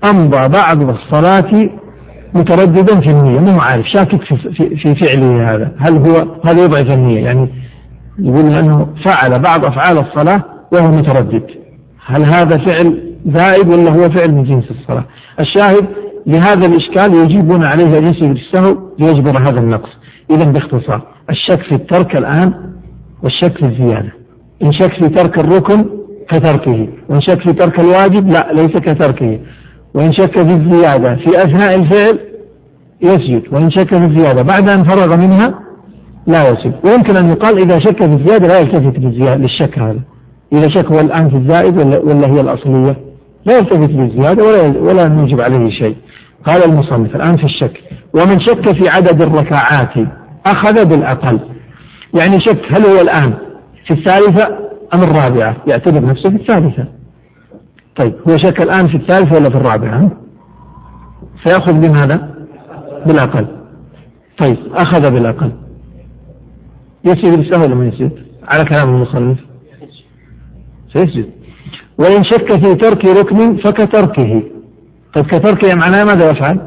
أمضى 0.04 0.48
بعض 0.48 0.90
الصلاة 0.90 1.70
مترددا 2.34 3.00
في 3.00 3.10
النية. 3.10 3.40
مو 3.40 3.60
عارف 3.60 3.86
شاكك 3.86 4.22
في, 4.22 4.36
في, 4.36 4.76
في 4.76 4.94
فعله 4.94 5.54
هذا. 5.54 5.72
هل 5.78 5.96
هو 5.96 6.40
هذا 6.44 6.62
يضعف 6.62 6.94
النية؟ 6.94 7.24
يعني 7.24 7.48
يقول 8.18 8.58
أنه 8.58 8.88
فعل 9.06 9.42
بعض 9.42 9.64
أفعال 9.64 9.98
الصلاة 9.98 10.59
وهو 10.72 10.90
متردد. 10.90 11.46
هل 12.06 12.22
هذا 12.22 12.58
فعل 12.58 13.14
زائد 13.26 13.68
ولا 13.68 13.92
هو 13.92 14.10
فعل 14.10 14.32
من 14.32 14.44
جنس 14.44 14.64
الصلاة؟ 14.70 15.04
الشاهد 15.40 15.86
لهذا 16.26 16.66
الإشكال 16.66 17.14
يجيبون 17.14 17.66
عليه 17.66 17.98
أن 17.98 18.04
يسجد 18.04 18.36
السهو 18.36 18.76
ليجبر 18.98 19.38
هذا 19.38 19.60
النقص. 19.60 19.90
إذا 20.30 20.44
باختصار 20.44 21.02
الشك 21.30 21.62
في 21.62 21.74
الترك 21.74 22.16
الآن 22.16 22.52
والشك 23.22 23.58
في 23.58 23.64
الزيادة. 23.64 24.12
إن 24.62 24.72
شك 24.72 24.92
في 24.92 25.08
ترك 25.08 25.38
الركن 25.38 25.86
كتركه 26.28 26.88
وإن 27.08 27.20
شك 27.20 27.40
في 27.40 27.52
ترك 27.52 27.80
الواجب 27.80 28.28
لا 28.28 28.52
ليس 28.52 28.76
كتركه. 28.76 29.38
وإن 29.94 30.12
شك 30.12 30.38
في 30.38 30.56
الزيادة 30.56 31.16
في 31.16 31.28
أثناء 31.36 31.76
الفعل 31.76 32.18
يسجد 33.02 33.42
وإن 33.52 33.70
شك 33.70 33.94
في 33.94 34.04
الزيادة 34.04 34.42
بعد 34.42 34.68
أن 34.68 34.84
فرغ 34.84 35.16
منها 35.16 35.54
لا 36.26 36.50
يسجد. 36.50 36.74
ويمكن 36.84 37.16
أن 37.16 37.28
يقال 37.28 37.58
إذا 37.60 37.78
شك 37.78 37.98
في 37.98 38.12
الزيادة 38.12 38.48
لا 38.48 38.58
يلتفت 38.58 38.98
للشك 38.98 39.78
هذا. 39.78 40.00
إذا 40.52 40.68
شك 40.68 40.86
هو 40.86 41.00
الآن 41.00 41.30
في 41.30 41.36
الزائد 41.36 41.82
ولا, 41.82 41.98
ولا 41.98 42.26
هي 42.26 42.40
الأصلية؟ 42.40 42.96
لا 43.46 43.54
يلتفت 43.56 43.90
للزيادة 43.90 44.44
ولا, 44.44 44.78
ولا 44.78 45.08
نوجب 45.08 45.40
عليه 45.40 45.70
شيء. 45.70 45.96
قال 46.46 46.64
المصنف 46.64 47.16
الآن 47.16 47.36
في 47.36 47.44
الشك. 47.44 47.80
ومن 48.14 48.40
شك 48.40 48.72
في 48.72 48.84
عدد 48.96 49.22
الركعات 49.22 50.08
أخذ 50.46 50.84
بالأقل. 50.84 51.40
يعني 52.20 52.40
شك 52.40 52.60
هل 52.70 52.86
هو 52.86 53.00
الآن 53.02 53.34
في 53.86 53.94
الثالثة 53.94 54.48
أم 54.94 55.00
الرابعة؟ 55.00 55.56
يعتبر 55.66 56.06
نفسه 56.06 56.30
في 56.30 56.36
الثالثة. 56.36 56.84
طيب 57.96 58.14
هو 58.28 58.36
شك 58.36 58.62
الآن 58.62 58.88
في 58.88 58.96
الثالثة 58.96 59.34
ولا 59.34 59.50
في 59.50 59.56
الرابعة؟ 59.56 60.10
سيأخذ 61.44 61.72
بماذا 61.72 62.34
بالأقل. 63.06 63.46
طيب 64.38 64.56
أخذ 64.74 65.10
بالأقل. 65.10 65.52
يسجد 67.04 67.36
بالسهو 67.38 67.62
ولا 67.62 67.74
ما 67.74 67.86
يسجد 67.86 68.12
على 68.48 68.64
كلام 68.64 68.94
المصنف. 68.94 69.49
سيسجد. 70.92 71.30
وإن 71.98 72.24
شك 72.24 72.52
في 72.64 72.74
ترك 72.74 73.04
ركن 73.04 73.56
فكتركه. 73.56 74.42
طيب 75.14 75.26
كتركه 75.26 75.74
معناه 75.74 76.04
ماذا 76.04 76.30
يفعل؟ 76.30 76.60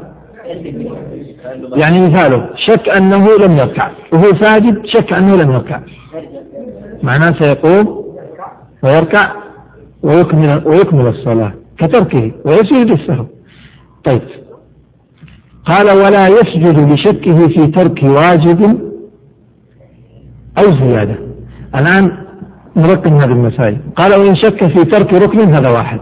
يعني 1.82 2.00
مثاله 2.00 2.50
شك 2.66 2.88
أنه 2.88 3.26
لم 3.36 3.52
يركع. 3.52 3.90
وهو 4.12 4.40
ساجد 4.40 4.82
شك 4.86 5.12
أنه 5.12 5.36
لم 5.36 5.52
يركع. 5.52 5.80
معناه 7.02 7.32
سيقوم 7.40 8.04
ويركع 8.84 9.32
ويكمل 10.02 10.62
ويكمل 10.66 11.06
الصلاة 11.06 11.52
كتركه 11.78 12.32
ويسجد 12.44 12.90
السهو 12.90 13.26
طيب. 14.04 14.22
قال 15.64 15.86
ولا 15.86 16.28
يسجد 16.28 16.92
لشكه 16.92 17.48
في 17.48 17.66
ترك 17.66 18.02
واجب 18.02 18.78
أو 20.58 20.88
زيادة. 20.88 21.18
الآن 21.74 22.23
نرقم 22.76 23.14
هذه 23.14 23.32
المسائل. 23.32 23.78
قال 23.96 24.20
وإن 24.20 24.36
شك 24.36 24.66
في 24.66 24.84
ترك 24.84 25.14
ركن 25.14 25.54
هذا 25.54 25.70
واحد. 25.70 26.00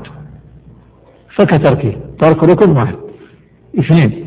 فكتركه 1.36 1.96
ترك 2.20 2.44
ركن 2.44 2.70
واحد. 2.70 2.94
اثنين. 3.78 4.26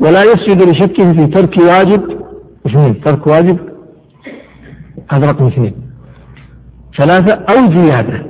ولا 0.00 0.22
يسجد 0.22 0.62
لشكه 0.62 1.12
في 1.12 1.26
ترك 1.26 1.58
واجب. 1.58 2.02
اثنين. 2.66 3.00
ترك 3.00 3.26
واجب. 3.26 3.58
هذا 5.10 5.30
رقم 5.30 5.46
اثنين. 5.46 5.74
ثلاثة 6.98 7.36
أو 7.36 7.80
زيادة. 7.80 8.26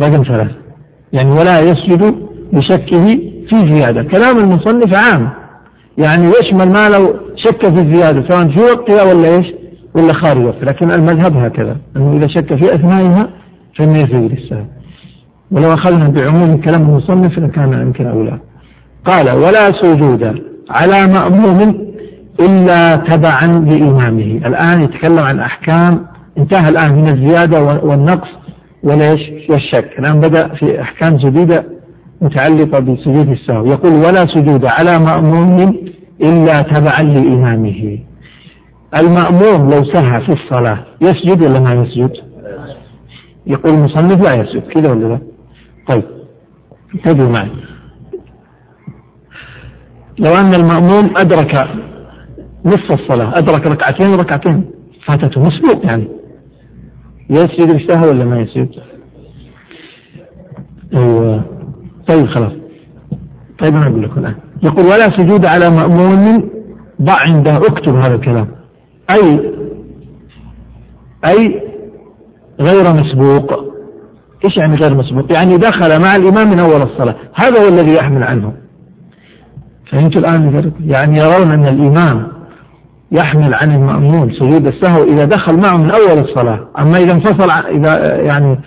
رقم 0.00 0.22
ثلاثة. 0.22 0.56
يعني 1.12 1.30
ولا 1.30 1.60
يسجد 1.60 2.14
لشكه 2.52 3.06
في 3.50 3.74
زيادة. 3.74 4.02
كلام 4.02 4.38
المصنف 4.38 4.94
عام. 4.94 5.30
يعني 5.98 6.26
يشمل 6.26 6.72
ما 6.72 6.88
لو 6.88 7.14
شك 7.36 7.60
في 7.60 7.80
الزيادة 7.80 8.28
سواء 8.28 8.48
في 8.48 8.58
وقتها 8.58 9.12
ولا 9.12 9.28
إيش؟ 9.28 9.63
ولا 9.94 10.14
خارج 10.14 10.44
وقتها 10.44 10.64
لكن 10.64 10.90
المذهب 10.90 11.36
هكذا. 11.36 11.76
أنه 11.96 12.16
إذا 12.16 12.28
شك 12.28 12.54
في 12.54 12.74
أثنائها 12.74 13.28
فإنه 13.78 13.98
يسجد 13.98 14.32
للسهو. 14.32 14.64
ولو 15.50 15.74
أخذنا 15.74 16.08
بعموم 16.08 16.60
كلام 16.60 16.82
المصنف 16.82 17.38
لكان 17.38 17.72
يمكن 17.72 18.06
أولى 18.06 18.38
قال 19.04 19.36
ولا 19.36 19.70
سجود 19.82 20.42
على 20.70 21.06
مأموم 21.12 21.60
إلا 22.40 22.96
تبعا 22.96 23.46
لإمامه. 23.46 24.40
الآن 24.46 24.82
يتكلم 24.82 25.18
عن 25.32 25.40
أحكام. 25.40 26.06
انتهى 26.38 26.68
الآن 26.68 26.94
من 26.94 27.08
الزيادة 27.08 27.62
والنقص 27.62 28.28
وليش 28.82 29.50
والشك. 29.50 29.90
الآن 29.98 30.20
بدأ 30.20 30.48
في 30.48 30.80
أحكام 30.80 31.16
جديدة 31.16 31.64
متعلقة 32.20 32.78
بسجود 32.78 33.28
السهو. 33.28 33.66
يقول 33.66 33.92
ولا 33.92 34.26
سجود 34.34 34.64
على 34.64 34.98
مأموم 34.98 35.76
إلا 36.22 36.60
تبعا 36.60 37.02
لإمامه. 37.02 37.98
المأموم 38.98 39.70
لو 39.70 39.84
سهى 39.92 40.20
في 40.20 40.32
الصلاة 40.32 40.84
يسجد 41.00 41.42
ولا 41.42 41.60
ما 41.60 41.74
يسجد؟ 41.74 42.12
يقول 43.46 43.74
المصنف 43.74 44.20
لا 44.20 44.42
يسجد 44.42 44.62
كذا 44.62 44.92
ولا 44.92 45.06
لا؟ 45.06 45.18
طيب 45.88 46.02
انتبهوا 46.94 47.30
معي. 47.30 47.50
لو 50.18 50.32
أن 50.32 50.54
المأموم 50.54 51.16
أدرك 51.16 51.68
نصف 52.64 52.92
الصلاة 52.92 53.38
أدرك 53.38 53.66
ركعتين 53.66 54.08
وركعتين 54.08 54.70
فاتته 55.08 55.40
مسبوق 55.40 55.86
يعني. 55.86 56.08
يسجد 57.30 57.70
السهو 57.70 58.08
ولا 58.08 58.24
ما 58.24 58.40
يسجد؟ 58.40 58.68
أيوه. 60.94 61.42
طيب 62.08 62.26
خلاص. 62.26 62.52
طيب 63.58 63.74
أنا 63.76 63.86
أقول 63.86 64.02
لكم 64.02 64.20
الآن. 64.20 64.34
يقول 64.62 64.84
ولا 64.84 65.16
سجود 65.16 65.46
على 65.46 65.70
مأمون 65.70 66.50
ضع 67.02 67.20
عنده 67.20 67.56
اكتب 67.56 67.94
هذا 67.94 68.14
الكلام. 68.14 68.63
أي 69.10 69.54
أي 71.28 71.62
غير 72.60 72.94
مسبوق 72.94 73.74
إيش 74.44 74.56
يعني 74.56 74.76
غير 74.76 74.94
مسبوق؟ 74.94 75.24
يعني 75.36 75.56
دخل 75.56 76.02
مع 76.02 76.16
الإمام 76.16 76.50
من 76.50 76.60
أول 76.60 76.82
الصلاة، 76.82 77.14
هذا 77.34 77.64
هو 77.64 77.68
الذي 77.68 77.94
يحمل 77.94 78.22
عنه. 78.22 78.52
الآن 79.92 80.48
الفرق؟ 80.48 80.72
يعني 80.80 81.18
يرون 81.18 81.52
أن 81.52 81.64
الإمام 81.64 82.28
يحمل 83.12 83.54
عن 83.54 83.74
المأمون 83.74 84.32
سجود 84.32 84.66
السهو 84.66 85.04
إذا 85.04 85.24
دخل 85.24 85.56
معه 85.56 85.76
من 85.76 85.90
أول 85.90 86.24
الصلاة، 86.24 86.60
أما 86.78 86.98
إذا 86.98 87.12
انفصل 87.12 87.50
إذا 87.68 88.20
يعني 88.32 88.58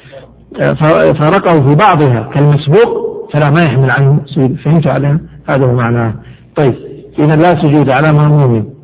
فارقه 1.21 1.69
في 1.69 1.75
بعضها 1.75 2.29
كالمسبوق 2.33 3.07
فلا 3.33 3.49
ما 3.49 3.61
يحمل 3.67 3.91
عنه 3.91 4.19
سجود، 4.25 4.57
فهمتوا 4.65 4.93
عليه؟ 4.93 5.19
هذا 5.49 5.65
هو 5.65 5.73
معناه. 5.73 6.13
طيب 6.55 6.73
إذا 7.19 7.35
لا 7.35 7.61
سجود 7.61 7.89
على 7.89 8.11
مأموم 8.13 8.76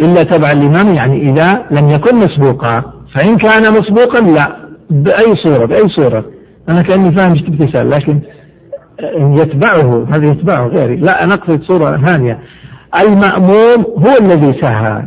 إلا 0.00 0.22
تبع 0.22 0.50
الإمام 0.50 0.94
يعني 0.94 1.30
إذا 1.30 1.66
لم 1.70 1.88
يكن 1.88 2.16
مسبوقا، 2.16 2.82
فإن 3.14 3.36
كان 3.36 3.62
مسبوقا 3.62 4.20
لا. 4.20 4.56
بأي 4.90 5.34
صورة 5.44 5.66
بأي 5.66 5.88
صورة. 5.88 6.24
أنا 6.68 6.82
كأني 6.82 7.16
فاهم 7.16 7.32
إيش 7.32 7.42
تسأل 7.42 7.90
لكن 7.90 8.18
يتبعه 9.14 10.06
هذا 10.10 10.30
يتبعه 10.30 10.66
غيري. 10.66 10.96
لا 10.96 11.24
أنا 11.24 11.34
أقصد 11.34 11.62
صورة 11.62 11.96
ثانية. 12.04 12.38
المأموم 13.06 13.84
هو 13.98 14.14
الذي 14.20 14.60
سهى 14.60 15.02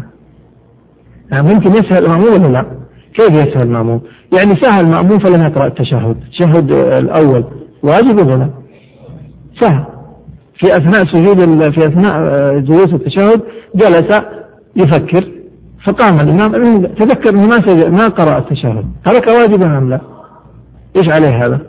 يعني 1.31 1.53
ممكن 1.53 1.71
يسهل 1.71 2.05
المأموم 2.05 2.33
ولا 2.33 2.47
لا؟ 2.47 2.65
كيف 3.13 3.29
يسهل 3.29 3.61
المأموم؟ 3.61 4.01
يعني 4.39 4.61
سهل 4.61 4.85
المأموم 4.85 5.19
فلم 5.19 5.43
يقرأ 5.43 5.67
التشهد، 5.67 6.17
التشهد 6.23 6.71
الأول 6.71 7.43
واجب 7.83 8.27
ولا 8.27 8.35
لا؟ 8.35 8.49
سهل. 9.61 9.83
في 10.59 10.71
أثناء 10.71 11.05
سجود 11.05 11.69
في 11.71 11.87
أثناء 11.87 12.13
جلوس 12.59 12.93
التشهد 12.93 13.41
جلس 13.75 14.21
يفكر 14.75 15.31
فقام 15.85 16.19
الإمام 16.19 16.85
تذكر 16.85 17.29
أنه 17.29 17.47
ما 17.47 17.89
ما 17.89 18.07
قرأ 18.07 18.37
التشهد، 18.37 18.85
ترك 19.05 19.27
واجبا 19.27 19.77
أم 19.77 19.89
لا؟ 19.89 20.01
إيش 20.95 21.13
عليه 21.13 21.45
هذا؟ 21.45 21.61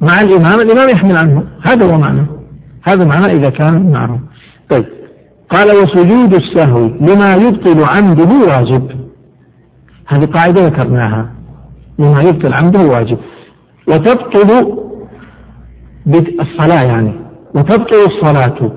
مع 0.00 0.20
الإمام 0.20 0.60
الإمام 0.60 0.88
يحمل 0.88 1.16
عنه. 1.16 1.44
هذا 1.62 1.92
هو 1.92 1.98
معنى. 1.98 2.26
هذا 2.82 3.04
معنى 3.04 3.26
إذا 3.26 3.50
كان 3.50 3.92
معه 3.92 4.20
طيب. 4.70 4.84
قال 5.50 5.66
وسجود 5.66 6.34
السهو 6.34 6.86
لما 6.86 7.34
يبطل 7.34 7.84
عمده 7.84 8.46
واجب. 8.46 8.90
هذه 10.06 10.24
قاعدة 10.24 10.64
ذكرناها. 10.66 11.32
لما 11.98 12.22
يبطل 12.22 12.52
عمده 12.52 12.80
واجب. 12.80 13.18
وتبطل 13.88 14.78
الصلاة 16.40 16.82
يعني. 16.82 17.12
وتبطل 17.54 17.96
الصلاة 18.06 18.72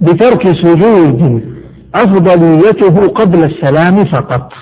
بترك 0.00 0.48
سجود 0.48 1.42
أفضليته 1.94 3.08
قبل 3.08 3.44
السلام 3.44 4.04
فقط. 4.04 4.52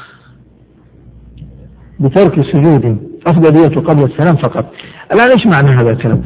بترك 2.01 2.35
سجود. 2.53 2.99
أفضليته 3.27 3.81
قبل 3.81 4.05
السلام 4.05 4.37
فقط. 4.37 4.65
الآن 5.13 5.29
إيش 5.37 5.47
معنى 5.47 5.83
هذا 5.83 5.91
الكلام؟ 5.91 6.23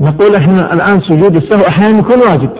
نقول 0.00 0.34
إحنا 0.36 0.72
الآن 0.72 1.00
سجود 1.00 1.36
السهو 1.36 1.68
أحيانا 1.68 1.98
يكون 1.98 2.18
واجب. 2.18 2.50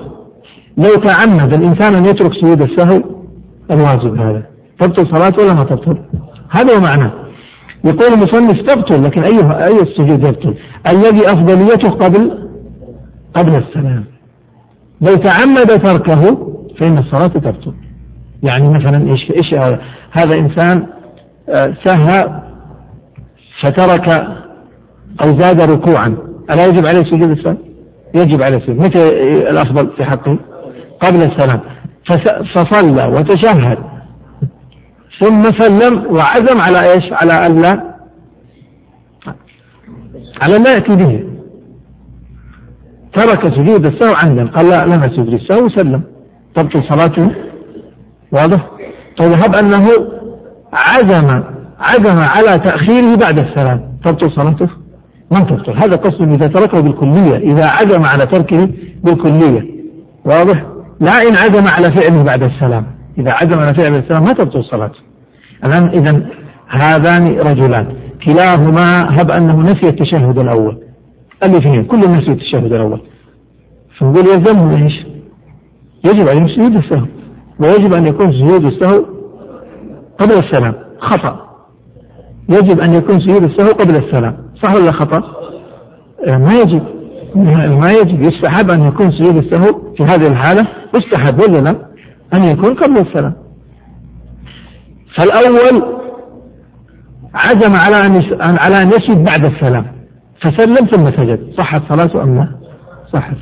لو 0.77 0.95
تعمد 0.95 1.55
الإنسان 1.55 1.95
أن 1.95 2.05
يترك 2.05 2.33
سجود 2.41 2.63
السهو 2.63 3.03
الواجب 3.71 4.21
هذا. 4.21 4.43
تبطل 4.81 5.11
صلاته 5.11 5.43
ولا 5.45 5.55
ما 5.55 5.65
تبطل؟ 5.65 5.99
هذا 6.51 6.77
هو 6.77 6.81
معناه. 6.81 7.13
يقول 7.85 8.13
المصنف 8.13 8.61
تبطل 8.61 9.05
لكن 9.05 9.23
أي 9.23 9.39
أي 9.69 9.83
السجود 9.83 10.25
يبطل؟ 10.27 10.55
الذي 10.93 11.27
أفضليته 11.27 11.91
قبل 11.91 12.49
قبل 13.35 13.55
السلام. 13.55 14.05
لو 15.01 15.15
تعمد 15.15 15.83
تركه 15.83 16.54
فإن 16.81 16.99
الصلاة 16.99 17.27
تبطل 17.27 17.75
يعني 18.43 18.69
مثلا 18.69 19.11
إيش 19.11 19.31
إيش 19.31 19.55
هذا؟ 19.55 19.81
هذا 20.13 20.39
إنسان 20.39 20.87
آه، 21.49 21.75
سهى 21.85 22.43
فترك 23.63 24.09
أو 25.25 25.41
زاد 25.41 25.71
ركوعا 25.71 26.17
ألا 26.51 26.67
يجب 26.67 26.87
عليه 26.87 27.03
سجود 27.11 27.31
السلام؟ 27.31 27.59
يجب 28.15 28.43
عليه 28.43 28.57
السجود 28.57 28.77
متى 28.77 29.09
الأفضل 29.51 29.91
في 29.97 30.05
حقه؟ 30.05 30.39
قبل 31.01 31.17
السلام 31.17 31.61
فصلى 32.55 33.07
وتشهد 33.07 33.79
ثم 35.21 35.43
سلم 35.43 36.07
وعزم 36.07 36.61
على 36.61 36.93
إيش؟ 36.93 37.13
على 37.13 37.33
أن 37.47 37.63
لا 37.63 37.95
على 40.43 40.59
لا 40.59 40.73
يأتي 40.73 40.97
به 40.97 41.25
ترك 43.13 43.55
سجود 43.55 43.87
السهو 43.87 44.15
عمدا 44.15 44.47
قال 44.47 44.67
لا 44.71 44.87
لم 44.87 45.03
أسجد 45.03 45.29
السهو 45.29 45.67
وسلم 45.67 46.03
تبطل 46.55 46.83
صلاته 46.91 47.31
واضح؟ 48.33 48.71
طيب 49.19 49.33
هب 49.33 49.55
أنه 49.55 49.87
عزم 50.73 51.43
عزم 51.79 52.19
على 52.19 52.61
تأخيره 52.65 53.17
بعد 53.17 53.39
السلام 53.39 53.81
تبطل 54.05 54.33
صلاته؟ 54.33 54.69
ما 55.31 55.41
تبطل 55.41 55.73
هذا 55.73 55.97
قصد 55.97 56.33
إذا 56.33 56.47
تركه 56.47 56.81
بالكلية 56.81 57.37
إذا 57.37 57.69
عزم 57.71 58.03
على 58.05 58.27
تركه 58.27 58.69
بالكلية 59.05 59.75
واضح؟ 60.25 60.65
لا 61.01 61.13
إن 61.13 61.35
عزم 61.37 61.69
على 61.69 61.95
فعله 61.95 62.23
بعد 62.23 62.43
السلام 62.43 62.87
إذا 63.19 63.31
عزم 63.31 63.59
على 63.59 63.73
بعد 63.73 63.95
السلام 63.95 64.25
ما 64.25 64.33
تبطل 64.33 64.65
صلاته 64.65 64.99
الآن 65.65 65.89
إذا 65.89 66.23
هذان 66.69 67.39
رجلان 67.39 67.87
كلاهما 68.25 69.21
هب 69.21 69.31
أنه 69.31 69.61
نسي 69.61 69.89
التشهد 69.89 70.39
الأول 70.39 70.79
الاثنين 71.45 71.85
كلهم 71.85 72.15
نسي 72.17 72.31
التشهد 72.31 72.73
الأول 72.73 73.01
فنقول 73.99 74.29
يلزمهم 74.29 74.83
إيش؟ 74.83 75.14
يجب 76.05 76.29
عليهم 76.29 76.49
سجود 76.49 76.77
السهو 76.77 77.07
ويجب 77.59 77.95
أن 77.95 78.07
يكون 78.07 78.33
سجود 78.33 78.65
السهو 78.65 79.05
قبل 80.19 80.33
السلام 80.33 80.75
خطأ 81.01 81.45
يجب 82.49 82.81
أن 82.81 82.95
يكون 82.95 83.21
سجود 83.21 83.43
السهو 83.43 83.69
قبل 83.69 84.05
السلام 84.05 84.37
صح 84.63 84.75
ولا 84.75 84.93
خطأ؟ 84.93 85.23
آه، 86.27 86.37
ما 86.37 86.55
يجب 86.55 86.83
ما 87.81 87.93
يجب 87.93 88.23
يستحب 88.23 88.71
أن 88.71 88.83
يكون 88.83 89.11
سجود 89.11 89.37
السهو 89.37 89.95
في 89.97 90.03
هذه 90.03 90.27
الحالة 90.27 90.69
يستحب 90.95 91.41
ولا 91.41 91.59
لا؟ 91.59 91.77
أن 92.35 92.45
يكون 92.45 92.75
قبل 92.75 92.99
السلام 92.99 93.35
فالأول 95.19 95.95
عزم 97.35 97.77
على 97.77 98.07
أن 98.07 98.23
على 98.59 98.83
أن 98.83 98.89
يسجد 98.89 99.25
بعد 99.25 99.45
السلام 99.45 99.87
فسلم 100.41 100.87
ثم 100.87 101.05
سجد 101.05 101.55
صحت 101.59 101.83
صلاته 101.93 102.23
أم 102.23 102.35
لا؟ 102.35 102.49
صحت 103.13 103.37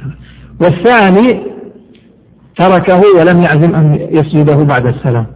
والثاني 0.60 1.52
تركه 2.56 3.00
ولم 3.18 3.42
يعزم 3.42 3.74
أن 3.74 4.08
يسجده 4.10 4.56
بعد 4.56 4.86
السلام 4.86 5.26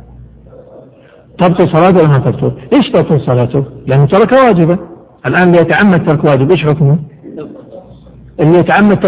تبطل 1.41 1.73
صلاته 1.73 1.99
ولا 1.99 2.09
ما 2.09 2.19
تبطل؟ 2.19 2.53
إيش 2.73 2.91
تبطل 2.93 3.21
صلاته؟ 3.27 3.65
لأنه 3.87 4.07
ترك 4.07 4.33
واجبا 4.33 4.79
الآن 5.27 5.49
اللي 5.49 5.59
يتعمد 5.59 6.07
ترك 6.07 6.25
واجب 6.25 6.51
إيش 6.51 6.65
حكمه؟ 6.65 6.99
اللي 8.41 8.59
يتعمد 8.59 8.99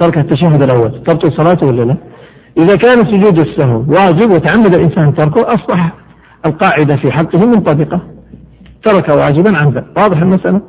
ترك 0.00 0.18
التشهد 0.18 0.62
الأول 0.62 1.02
تبطل 1.04 1.32
صلاته 1.32 1.66
ولا 1.66 1.82
لا؟ 1.82 1.96
إذا 2.58 2.76
كان 2.76 3.04
سجود 3.04 3.38
السهو 3.38 3.84
واجب 3.88 4.30
وتعمد 4.30 4.74
الإنسان 4.74 5.14
تركه 5.14 5.40
أصبح 5.50 5.92
القاعدة 6.46 6.96
في 6.96 7.12
حقه 7.12 7.38
منطبقة 7.38 8.00
ترك 8.84 9.08
واجبا 9.08 9.56
عمدا 9.56 9.86
واضح 9.96 10.18
المسألة؟ 10.18 10.60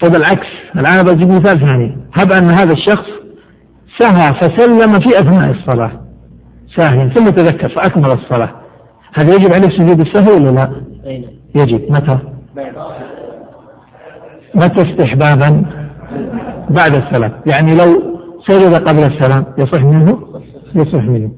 طيب 0.00 0.16
العكس 0.16 0.46
الآن 0.76 1.04
بجيب 1.04 1.28
مثال 1.28 1.60
ثاني 1.60 1.96
هب 2.14 2.32
أن 2.32 2.50
هذا 2.50 2.72
الشخص 2.72 3.06
سهى 3.98 4.34
فسلم 4.34 4.92
في 4.92 5.18
أثناء 5.18 5.50
الصلاة 5.50 6.05
ساهيا 6.76 7.08
ثم 7.16 7.24
تذكر 7.30 7.68
فأكمل 7.68 8.10
الصلاة 8.10 8.50
هل 9.14 9.28
يجب 9.28 9.52
عليه 9.52 9.68
سجود 9.78 10.00
السهو 10.00 10.36
ولا 10.36 10.50
لا؟ 10.50 10.70
يجب 11.54 11.92
متى؟ 11.92 12.18
متى 14.54 14.90
استحبابا؟ 14.90 15.64
بعد 16.70 16.96
السلام 16.96 17.32
يعني 17.46 17.74
لو 17.74 18.16
سجد 18.48 18.74
قبل 18.74 19.04
السلام 19.04 19.44
يصح 19.58 19.82
منه؟ 19.82 20.18
يصح 20.74 21.02
منه 21.04 21.30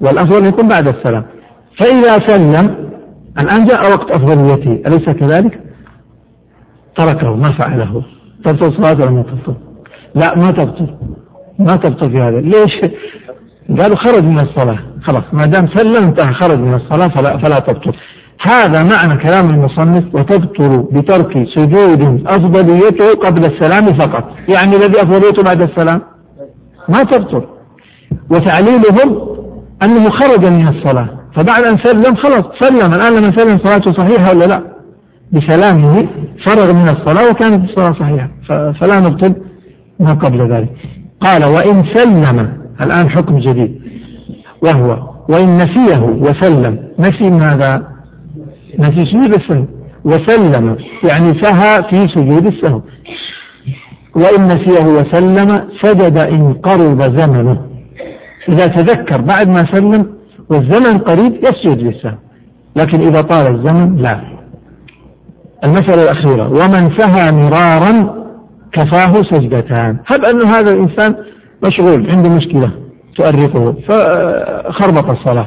والأفضل 0.00 0.46
يكون 0.46 0.68
بعد 0.68 0.88
السلام 0.88 1.24
فإذا 1.80 2.26
سلم 2.26 2.90
الآن 3.38 3.64
جاء 3.64 3.92
وقت 3.92 4.10
أفضليته 4.10 4.82
أليس 4.86 5.10
كذلك؟ 5.10 5.60
تركه 6.96 7.36
ما 7.36 7.52
فعله 7.52 8.02
تبطل 8.44 8.76
صلاته 8.76 9.02
ولا 9.02 9.10
ما 9.10 9.22
تبطل؟ 9.22 9.54
لا 10.14 10.34
ما 10.36 10.50
تبطل 10.50 10.94
ما 11.58 11.76
تبطل 11.76 12.16
في 12.16 12.22
هذا 12.22 12.40
ليش؟ 12.40 12.80
قالوا 13.68 13.96
خرج 13.96 14.24
من 14.24 14.40
الصلاة. 14.40 14.78
خلاص 15.02 15.24
ما 15.32 15.44
دام 15.44 15.68
سلم 15.74 16.02
انتهى 16.02 16.34
خرج 16.34 16.58
من 16.58 16.74
الصلاة 16.74 17.08
فلا, 17.08 17.38
فلا 17.38 17.58
تبطل. 17.58 17.92
هذا 18.40 18.82
معنى 18.82 19.22
كلام 19.22 19.50
المصنف 19.50 20.14
وتبطل 20.14 20.82
بترك 20.92 21.48
سجود 21.56 22.22
أفضليته 22.26 23.12
قبل 23.24 23.44
السلام 23.44 23.84
فقط. 23.98 24.24
يعني 24.48 24.76
الذي 24.76 25.02
أفضليته 25.02 25.42
بعد 25.44 25.62
السلام؟ 25.62 26.02
ما 26.88 27.02
تبطل. 27.02 27.44
وتعليلهم 28.30 29.28
أنه 29.82 30.10
خرج 30.10 30.46
من 30.46 30.68
الصلاة. 30.68 31.08
فبعد 31.36 31.62
أن 31.64 31.78
سلم 31.84 32.16
خلاص 32.16 32.44
سلم. 32.60 32.94
الآن 32.94 33.12
لما 33.12 33.36
سلم 33.36 33.58
صلاته 33.64 33.92
صحيحة 33.92 34.30
ولا 34.30 34.44
لا؟ 34.44 34.62
بسلامه 35.32 36.08
فرغ 36.46 36.72
من 36.72 36.88
الصلاة 36.88 37.30
وكانت 37.30 37.70
الصلاة 37.70 37.92
صحيحة. 37.92 38.30
فلا 38.48 39.00
نبطل 39.00 39.34
ما 40.00 40.14
قبل 40.14 40.52
ذلك. 40.52 40.70
قال 41.20 41.44
وإن 41.44 41.84
سلم 41.94 42.63
الآن 42.82 43.10
حكم 43.10 43.38
جديد. 43.38 43.82
وهو 44.62 44.98
وإن 45.28 45.56
نسيه 45.56 46.00
وسلم 46.00 46.78
نسي 46.98 47.30
ماذا 47.30 47.88
نسي 48.78 49.04
سجود 49.06 49.34
السهو 49.34 49.64
وسلم 50.04 50.76
يعني 51.10 51.42
سهى 51.42 51.82
في 51.90 51.96
سجود 51.96 52.46
السهو 52.46 52.80
وإن 54.14 54.44
نسيه 54.44 54.84
وسلم 54.84 55.68
سجد 55.82 56.18
إن 56.18 56.52
قرب 56.52 57.00
زمنه. 57.02 57.60
إذا 58.48 58.66
تذكر 58.66 59.20
بعد 59.20 59.48
ما 59.48 59.64
سلم 59.72 60.14
والزمن 60.50 60.98
قريب 60.98 61.32
يسجد 61.44 61.78
للسهو 61.82 62.16
لكن 62.76 63.00
إذا 63.00 63.20
طال 63.20 63.54
الزمن 63.54 63.96
لا. 63.96 64.20
المسألة 65.64 66.02
الأخيرة 66.02 66.48
ومن 66.48 66.98
سهى 66.98 67.32
مرارا 67.32 68.24
كفاه 68.72 69.22
سجدتان. 69.30 69.96
هب 70.06 70.24
أن 70.24 70.46
هذا 70.46 70.70
الإنسان 70.70 71.16
مشغول 71.62 72.08
عنده 72.14 72.28
مشكلة 72.28 72.70
تؤرقه. 73.16 73.74
فخربط 73.88 75.10
الصلاة. 75.10 75.46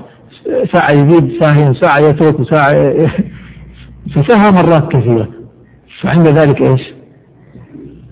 ساعة 0.73 0.91
يزيد 0.91 1.41
ساعة 1.41 1.73
ساعة 1.73 2.09
يترك 2.09 2.39
وساعة 2.39 2.73
فسهى 4.15 4.51
مرات 4.51 4.91
كثيرة. 4.91 5.27
فعند 6.01 6.27
ذلك 6.27 6.61
إيش؟ 6.61 6.81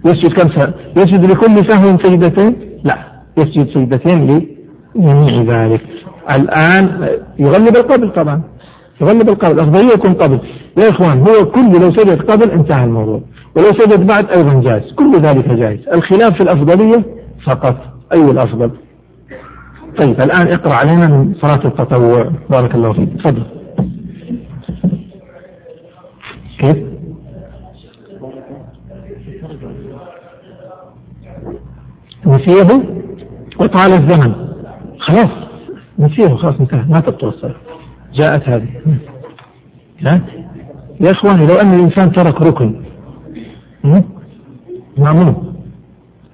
يسجد 0.05 0.33
كم 0.33 0.49
سهى؟ 0.49 0.73
يسجد 0.97 1.31
لكل 1.31 1.69
سهو 1.69 1.97
سجدتين؟ 2.03 2.55
لا 2.83 2.97
يسجد 3.37 3.69
سجدتين 3.69 4.45
لجميع 4.95 5.41
ذلك. 5.41 5.81
الآن 6.35 7.09
يغلب 7.39 7.75
القبل 7.75 8.11
طبعا. 8.11 8.41
يغلب 9.01 9.29
القبل 9.29 9.51
الأفضلية 9.51 9.93
يكون 9.93 10.13
قبل 10.13 10.39
يا 10.77 10.89
إخوان 10.89 11.19
هو 11.19 11.45
كل 11.45 11.71
لو 11.81 11.91
سجد 11.91 12.21
قبل 12.21 12.51
انتهى 12.51 12.83
الموضوع. 12.85 13.21
ولو 13.55 13.65
سجد 13.79 14.07
بعد 14.07 14.35
أيضا 14.37 14.61
جائز. 14.61 14.93
كل 14.93 15.11
ذلك 15.13 15.49
جائز. 15.49 15.79
الخلاف 15.93 16.33
في 16.33 16.41
الأفضلية 16.41 17.05
فقط. 17.45 17.77
أي 18.15 18.31
الأفضل؟ 18.31 18.71
طيب 19.97 20.21
الآن 20.21 20.47
اقرأ 20.47 20.75
علينا 20.75 21.07
من 21.07 21.33
صلاة 21.41 21.65
التطوع. 21.65 22.31
بارك 22.49 22.75
الله 22.75 22.93
فيك. 22.93 23.09
تفضل. 23.13 23.43
كيف؟ 26.59 26.77
نسيه 32.25 32.83
وطال 33.59 33.93
الزمن. 33.93 34.35
خلاص 34.99 35.29
نسيه. 35.99 36.35
خلاص 36.35 36.59
انتهى. 36.59 36.85
ما 36.89 36.99
تبطل 36.99 37.27
الصلاة. 37.27 37.55
جاءت 38.13 38.49
هذه. 38.49 38.67
جاءت؟ 40.01 40.21
يا 41.01 41.11
إخواني 41.11 41.47
لو 41.47 41.55
أن 41.55 41.73
الإنسان 41.73 42.11
ترك 42.11 42.41
ركن. 42.41 42.81
مأمون 44.97 45.55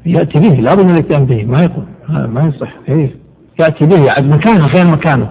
يأتي 0.06 0.40
به 0.40 0.56
لابد 0.56 0.84
من 0.84 0.92
الاتيان 0.92 1.26
به. 1.26 1.46
ما 1.46 1.60
يقول 1.60 1.86
ما 2.10 2.52
يصح. 2.56 2.74
إيه. 2.90 3.16
يأتي 3.60 3.86
به 3.86 4.06
يعد 4.06 4.26
مكانه 4.26 4.66
غير 4.66 4.92
مكانه. 4.92 5.30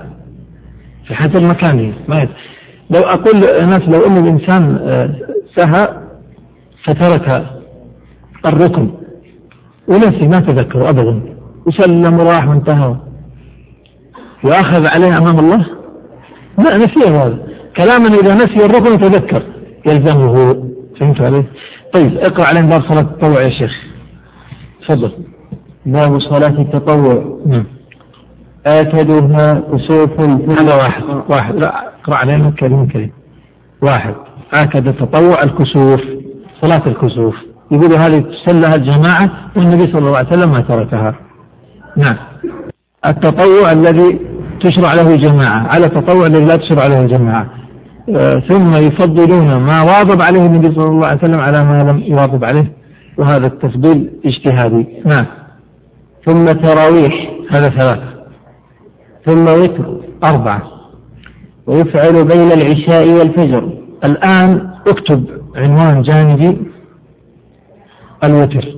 في 1.06 1.14
حسب 1.14 1.42
مكانه 1.42 1.92
ما 2.08 2.22
يصح 2.22 2.32
لو 2.90 3.00
أقول 3.00 3.44
الناس 3.44 3.80
لو 3.80 4.06
أن 4.06 4.24
الإنسان 4.24 4.76
آه، 4.76 5.14
سهى 5.56 5.88
فترك 6.84 7.46
الركن. 8.46 8.90
ونسي 9.88 10.28
ما 10.28 10.40
تذكر 10.40 10.88
أبدا. 10.88 11.22
وسلم 11.66 12.20
وراح 12.20 12.48
وانتهى. 12.48 12.96
وأخذ 14.44 14.86
عليه 14.94 15.18
أمام 15.18 15.38
الله. 15.38 15.66
لا 16.58 16.76
نسيه 16.76 17.10
هذا. 17.10 17.38
كلاما 17.76 18.08
إذا 18.08 18.34
نسي 18.34 18.66
الركن 18.66 19.00
تذكر. 19.00 19.42
يلزمه. 19.86 20.54
فهمت 21.00 21.20
عليه؟ 21.20 21.44
طيب 21.94 22.18
اقرأ 22.18 22.46
علينا 22.46 22.68
باب 22.68 22.82
صلاة 22.82 23.00
التطوع 23.00 23.42
يا 23.42 23.50
شيخ. 23.50 23.89
تفضل. 24.90 25.12
باب 25.86 26.20
صلاة 26.20 26.60
التطوع. 26.60 27.38
نعم. 27.46 27.64
آكدها 28.66 29.62
كسوف 29.72 30.20
هذا 30.60 30.74
واحد. 30.74 31.02
واحد. 31.30 31.54
لا 31.54 31.88
اقرأ 32.02 32.16
علينا 32.16 32.50
كريم 32.50 32.86
كريم. 32.86 33.10
واحد. 33.82 34.14
آكد 34.54 34.88
التطوع 34.88 35.38
الكسوف. 35.44 36.00
صلاة 36.62 36.82
الكسوف. 36.86 37.34
يقولوا 37.70 37.98
هذه 37.98 38.24
تصلى 38.46 38.74
الجماعة 38.76 39.30
والنبي 39.56 39.92
صلى 39.92 39.98
الله 39.98 40.16
عليه 40.16 40.28
وسلم 40.28 40.52
ما 40.52 40.60
تركها. 40.60 41.14
نعم. 41.96 42.16
التطوع 43.08 43.72
الذي 43.72 44.20
تشرع 44.64 44.92
له 44.94 45.16
جماعة 45.16 45.66
على 45.74 45.86
التطوع 45.86 46.26
الذي 46.26 46.44
لا 46.44 46.56
تشرع 46.56 46.86
له 46.86 47.06
جماعة 47.06 47.46
آه 48.08 48.42
ثم 48.48 48.74
يفضلون 48.74 49.56
ما 49.56 49.82
واظب 49.82 50.22
عليه 50.22 50.46
النبي 50.46 50.80
صلى 50.80 50.88
الله 50.88 51.06
عليه 51.06 51.18
وسلم 51.18 51.40
على 51.40 51.64
ما 51.64 51.90
لم 51.90 51.98
يواظب 51.98 52.44
عليه. 52.44 52.79
وهذا 53.18 53.46
التفضيل 53.46 54.10
اجتهادي. 54.26 54.86
نعم. 55.04 55.26
ثم 56.26 56.44
تراويح. 56.44 57.30
هذا 57.50 57.68
ثلاثة. 57.68 58.24
ثم 59.26 59.42
وتر. 59.42 60.00
أربعة. 60.24 60.62
ويفعل 61.66 62.12
بين 62.12 62.52
العشاء 62.52 63.02
والفجر. 63.18 63.72
الآن 64.04 64.70
اكتب. 64.88 65.24
عنوان 65.56 66.02
جانبي. 66.02 66.58
الوتر. 68.24 68.76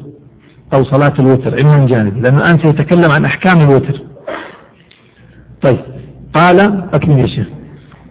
أو 0.74 0.84
صلاة 0.84 1.14
الوتر. 1.18 1.58
عنوان 1.58 1.86
جانبي. 1.86 2.20
لأنه 2.20 2.38
الآن 2.38 2.58
سيتكلم 2.58 3.08
عن 3.16 3.24
أحكام 3.24 3.60
الوتر. 3.60 4.00
طيب. 5.62 5.80
قال. 6.34 6.60
أكمل 6.94 7.18
يا 7.18 7.26
شيخ. 7.26 7.46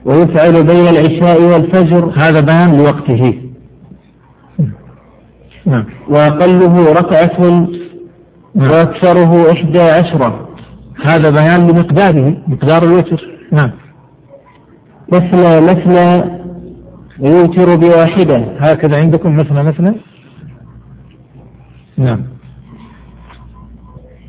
ويفعل 0.05 0.53
بين 0.53 0.88
العشاء 0.88 1.41
والفجر. 1.41 2.13
هذا 2.24 2.39
بيان 2.39 2.78
لوقته. 2.78 3.51
نعم. 5.66 5.86
وأقله 6.09 6.93
ركعة 6.93 7.68
نعم. 8.55 8.72
وأكثره 8.72 9.51
إحدى 9.51 9.82
عشرة. 9.82 10.47
هذا 11.05 11.30
بيان 11.30 11.68
لمقداره 11.68 12.38
مقدار 12.47 12.84
الوتر. 12.84 13.28
نعم. 13.51 13.72
مثنى 15.14 15.62
مثنى 15.62 16.24
ويوتر 17.20 17.76
بواحدة. 17.76 18.38
هكذا 18.59 18.97
عندكم 18.97 19.38
مثنى 19.38 19.64
مثنى؟ 19.64 19.93
نعم. 21.97 22.22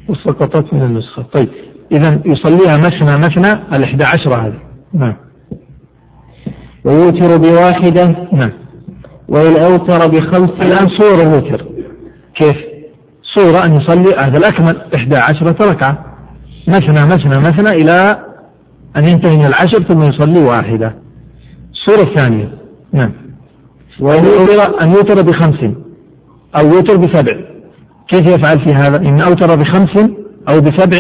وسقطت 0.09 0.75
من 0.75 0.83
النسخة. 0.83 1.23
طيب. 1.23 1.49
إذا 1.93 2.21
يصليها 2.25 2.77
مثنى 2.77 3.19
مثنى 3.19 3.53
الإحدى 3.77 4.05
عشرة 4.05 4.47
هذه. 4.47 4.59
نعم. 4.93 5.15
ويوتر 6.85 7.37
بواحدة. 7.37 8.29
نعم. 8.33 8.62
وإن 9.33 9.63
أوتر 9.63 10.09
بخمس 10.09 10.51
الآن 10.51 10.89
صورة 10.99 11.23
الوتر 11.23 11.65
كيف؟ 12.35 12.57
صورة 13.35 13.67
أن 13.67 13.81
يصلي 13.81 14.17
هذا 14.19 14.39
الأكمل 14.39 14.83
إحدى 14.95 15.17
عشرة 15.17 15.71
ركعة. 15.71 16.05
مثنى 16.69 17.07
مثنى 17.07 17.39
مثنى 17.39 17.83
إلى 17.83 18.19
أن 18.97 19.09
ينتهي 19.09 19.37
من 19.37 19.45
العشر 19.45 19.83
ثم 19.89 20.03
يصلي 20.03 20.41
واحدة. 20.41 20.95
الصورة 21.73 22.09
الثانية. 22.09 22.49
نعم. 22.93 23.13
وأن 24.01 24.25
يوتر 24.25 24.85
أن 24.85 24.89
يوتر 24.89 25.23
بخمس 25.23 25.75
أو 26.57 26.67
يوتر 26.67 26.97
بسبع. 26.97 27.37
كيف 28.09 28.27
يفعل 28.27 28.65
في 28.65 28.75
هذا؟ 28.75 28.97
إن 28.97 29.21
أوتر 29.23 29.61
بخمس 29.61 30.11
أو 30.49 30.61
بسبع 30.61 30.99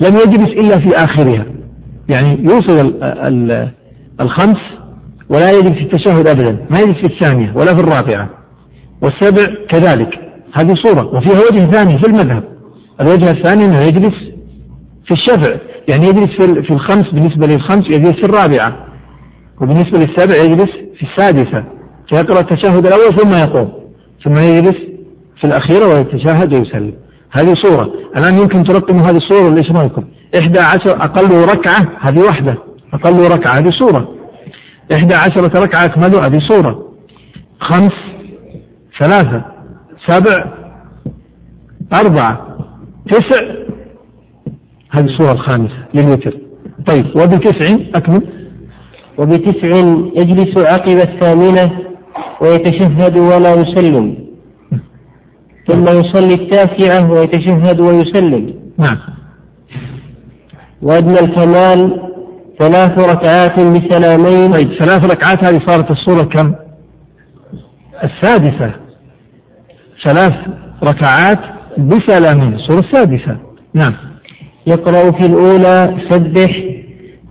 لم 0.00 0.16
يجلس 0.16 0.48
إلا 0.48 0.78
في 0.78 0.94
آخرها. 0.96 1.46
يعني 2.08 2.44
يوصل 2.44 2.94
الخمس 4.20 4.58
ولا 5.30 5.50
يجلس 5.50 5.72
في 5.72 5.82
التشهد 5.82 6.28
أبدا 6.28 6.66
ما 6.70 6.78
يجلس 6.80 6.96
في 6.96 7.06
الثانية 7.06 7.52
ولا 7.54 7.76
في 7.76 7.80
الرابعة. 7.80 8.30
والسبع 9.02 9.54
كذلك 9.68 10.20
هذه 10.52 10.74
صورة 10.74 11.06
وفيها 11.06 11.40
وجه 11.50 11.70
ثاني 11.70 11.98
في 11.98 12.06
المذهب. 12.06 12.44
الوجه 13.00 13.30
الثاني 13.30 13.64
أنه 13.64 13.80
يجلس 13.80 14.14
في 15.06 15.10
الشفع 15.10 15.56
يعني 15.88 16.06
يجلس 16.06 16.36
في 16.66 16.70
الخمس 16.70 17.10
بالنسبة 17.12 17.46
للخمس 17.46 17.86
يجلس 17.86 18.12
في 18.12 18.24
الرابعة 18.24 18.86
وبالنسبة 19.60 19.98
للسبع 19.98 20.36
يجلس 20.36 20.70
في 20.98 21.02
السادسة 21.02 21.64
فيقرأ 22.08 22.40
التشهد 22.40 22.86
الأول 22.86 23.16
ثم 23.16 23.30
يقوم 23.30 23.72
ثم 24.24 24.32
يجلس 24.32 24.76
في 25.40 25.44
الأخيرة 25.44 25.88
ويتشهد 25.88 26.54
ويسلم. 26.54 26.92
هذه 27.30 27.54
صورة. 27.62 27.92
الآن 28.18 28.38
يمكن 28.38 28.64
ترقموا 28.64 29.02
هذه 29.02 29.16
الصورة 29.16 29.54
ليش 29.54 29.70
رأيكم؟ 29.70 30.04
إحدى 30.42 30.58
عشر 30.58 31.04
أقل 31.04 31.44
ركعة 31.44 31.88
هذه 32.00 32.20
واحدة 32.26 32.58
أقل 32.94 33.32
ركعة 33.32 33.58
هذه 33.58 33.70
صورة. 33.70 34.08
إحدى 34.92 35.14
عشرة 35.14 35.62
ركعة 35.62 35.84
أكملوا 35.84 36.20
هذه 36.20 36.38
صورة 36.48 36.86
خمس 37.60 37.92
ثلاثة 39.00 39.44
سبع 40.06 40.52
أربعة 41.92 42.46
تسع. 43.10 43.44
هذه 44.90 45.04
الصورة 45.04 45.32
الخامسة 45.32 45.74
للوتر. 45.94 46.36
طيب 46.86 47.06
وبتسع 47.06 47.74
أكمل؟ 47.94 48.22
وبتسع 49.18 49.68
يجلس 50.16 50.58
عقب 50.58 50.96
الثامنة 50.96 51.78
ويتشهد 52.40 53.18
ولا 53.18 53.50
يسلم. 53.54 54.14
ثم 55.66 55.82
يصلي 55.82 56.34
التاسعة 56.34 57.10
ويتشهد 57.10 57.80
ويسلم. 57.80 58.54
نعم. 58.78 58.98
وأدنى 60.82 61.20
الكمال 61.20 62.09
ثلاث 62.60 62.98
ركعات 62.98 63.60
بسلامين 63.60 64.52
طيب 64.52 64.78
ثلاث 64.78 65.04
ركعات 65.04 65.44
هذه 65.44 65.62
صارت 65.66 65.90
الصورة 65.90 66.24
كم؟ 66.24 66.54
السادسة. 68.04 68.70
ثلاث 70.08 70.34
ركعات 70.84 71.38
بسلامين 71.78 72.54
الصورة 72.54 72.80
السادسة 72.80 73.36
نعم. 73.74 73.94
يقرأ 74.66 75.10
في 75.10 75.26
الأولى 75.26 75.96
سبح 76.10 76.62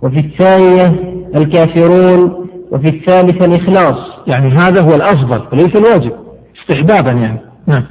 وفي 0.02 0.18
الثانية 0.18 0.94
الكافرون 1.36 2.46
وفي 2.70 2.88
الثالثة 2.88 3.46
الإخلاص. 3.46 3.98
يعني 4.26 4.54
هذا 4.54 4.82
هو 4.82 4.94
الأفضل 4.94 5.42
وليس 5.52 5.76
الواجب 5.76 6.12
استحبابا 6.60 7.12
يعني. 7.12 7.40
نعم. 7.66 7.84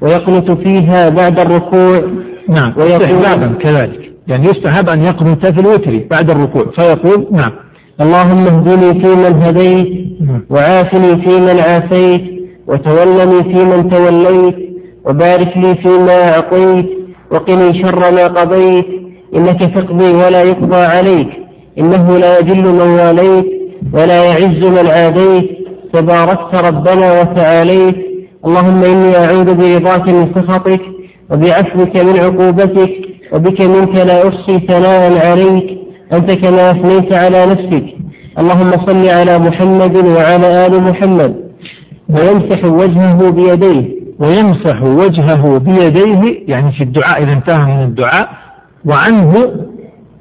ويقنت 0.00 0.50
فيها 0.50 1.08
بعد 1.08 1.40
الركوع. 1.40 2.10
نعم 2.48 2.74
استحبابا 2.78 3.54
كذلك. 3.54 4.07
يعني 4.28 4.44
يستحب 4.44 4.88
أن 4.88 5.04
يقنت 5.04 5.46
في 5.46 5.60
الوتر 5.60 6.06
بعد 6.10 6.30
الركوع 6.30 6.64
فيقول 6.78 7.26
نعم. 7.30 7.52
اللهم 8.00 8.46
اهدني 8.48 9.02
فيمن 9.02 9.42
هديت 9.42 10.20
نعم. 10.20 10.44
وعافني 10.50 11.22
فيمن 11.22 11.60
عافيت 11.60 12.24
وتولني 12.66 13.42
فيمن 13.42 13.90
توليت 13.90 14.56
وبارك 15.04 15.56
لي 15.56 15.74
فيما 15.74 16.32
أعطيت 16.32 16.86
وقني 17.30 17.82
شر 17.82 18.00
ما 18.16 18.24
قضيت. 18.26 18.86
إنك 19.36 19.60
تقضي 19.74 20.14
ولا 20.14 20.42
يقضى 20.42 20.76
عليك 20.76 21.28
إنه 21.78 22.18
لا 22.18 22.38
يجل 22.38 22.62
من 22.62 22.80
واليت 22.80 23.46
ولا 23.92 24.24
يعز 24.24 24.66
من 24.76 24.86
عاديت. 24.90 25.48
تباركت 25.92 26.54
ربنا 26.66 27.20
وتعاليت. 27.20 27.96
اللهم 28.46 28.82
إني 28.84 29.16
أعوذ 29.16 29.54
برضاك 29.54 30.08
من 30.08 30.34
سخطك 30.34 30.80
وبعفوك 31.30 32.02
من 32.02 32.18
عقوبتك. 32.18 33.07
وبك 33.32 33.62
منك 33.62 33.98
لا 33.98 34.28
أحصي 34.28 34.66
ثناء 34.68 35.28
عليك 35.28 35.78
أنت 36.12 36.34
كما 36.34 36.70
أثنيت 36.70 37.12
على 37.12 37.40
نفسك. 37.52 37.84
اللهم 38.38 38.86
صل 38.86 39.08
على 39.08 39.38
محمد 39.38 39.96
وعلى 39.96 40.66
آل 40.66 40.82
محمد. 40.82 41.34
ويمسح 42.08 42.64
وجهه 42.64 43.30
بيديه. 43.30 43.98
ويمسح 44.18 44.82
وجهه 44.82 45.58
بيديه 45.58 46.44
يعني 46.48 46.72
في 46.72 46.84
الدعاء 46.84 47.22
إذا 47.22 47.32
انتهى 47.32 47.64
من 47.76 47.82
الدعاء. 47.82 48.28
وعنه 48.84 49.32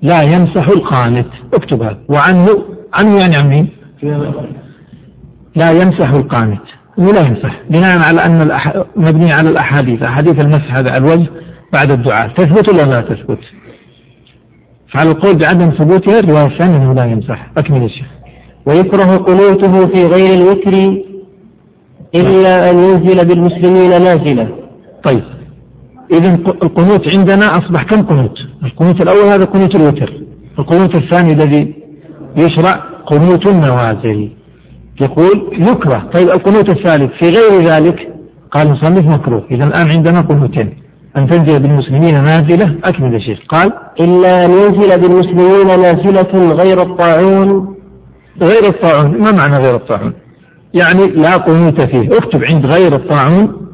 لا 0.01 0.21
يمسح 0.21 0.67
القانت. 0.67 1.27
اكتب 1.53 1.81
هذا. 1.81 1.97
وعنه 2.09 2.47
عنه 2.99 3.17
يعني 3.21 3.35
عن 3.43 3.49
مين؟ 3.49 3.69
لا 5.55 5.69
يمسح 5.69 6.09
القانت. 6.09 6.61
ولا 6.97 7.21
يمسح. 7.27 7.61
بناء 7.69 7.99
على 8.07 8.25
أن. 8.25 8.51
مبني 8.95 9.33
على 9.33 9.49
الأحاديث. 9.49 10.03
أحاديث 10.03 10.45
المسح 10.45 10.75
هذا 10.75 10.97
الوجه. 10.97 11.27
بعد 11.73 11.91
الدعاء. 11.91 12.27
تثبت 12.27 12.73
ولا 12.73 12.83
لا 12.91 13.01
تثبت؟ 13.01 13.39
فعلى 14.93 15.11
القول 15.11 15.35
بعدم 15.35 15.69
ثبوتها 15.69 16.19
الرواية 16.19 16.45
الثانية 16.45 16.77
أنه 16.77 16.93
لا 16.93 17.05
يمسح 17.05 17.51
أكمل 17.57 17.83
الشيخ 17.83 18.07
ويكره 18.65 19.17
قنوته 19.17 19.87
في 19.87 20.03
غير 20.03 20.33
الوتر 20.33 21.03
إلا 22.15 22.69
أن 22.69 22.77
ينزل 22.77 23.27
بالمسلمين 23.27 23.89
نازلة 23.89 24.47
طيب. 25.03 25.23
إذا 26.11 26.33
القنوت 26.35 27.15
عندنا 27.15 27.45
أصبح 27.45 27.83
كم 27.83 28.01
قنوت؟ 28.01 28.37
القنوت 28.63 29.01
الأول 29.01 29.27
هذا 29.31 29.45
قنوت 29.45 29.75
الوتر. 29.75 30.13
القنوت 30.59 30.95
الثاني 30.95 31.33
الذي 31.33 31.73
يشرع 32.37 32.83
قنوت 33.05 33.47
النوازل. 33.51 34.29
يقول 35.01 35.49
يكره. 35.53 36.09
طيب 36.15 36.27
القنوت 36.29 36.69
الثالث. 36.69 37.11
في 37.11 37.29
غير 37.29 37.65
ذلك 37.69 38.13
قال 38.51 38.67
المصنف 38.67 39.05
مكروه. 39.05 39.43
إذا 39.51 39.63
الآن 39.63 39.91
عندنا 39.97 40.21
قنوتين. 40.21 40.86
أن 41.17 41.29
تنزل 41.29 41.59
بالمسلمين 41.59 42.23
نازلة؟ 42.23 42.75
أكمل 42.83 43.13
يا 43.13 43.19
شيخ. 43.19 43.39
قال 43.49 43.73
إلا 43.99 44.45
أن 44.45 44.51
ينزل 44.51 45.01
بالمسلمين 45.01 45.67
نازلة 45.67 46.53
غير 46.53 46.81
الطاعون. 46.81 47.75
غير 48.41 48.65
الطاعون. 48.69 49.17
ما 49.17 49.31
معنى 49.31 49.57
غير 49.65 49.75
الطاعون؟ 49.75 50.13
يعني 50.73 51.05
لا 51.05 51.37
قنوت 51.37 51.81
فيه. 51.81 52.17
اكتب 52.17 52.43
عند 52.43 52.65
غير 52.65 52.95
الطاعون. 52.95 53.67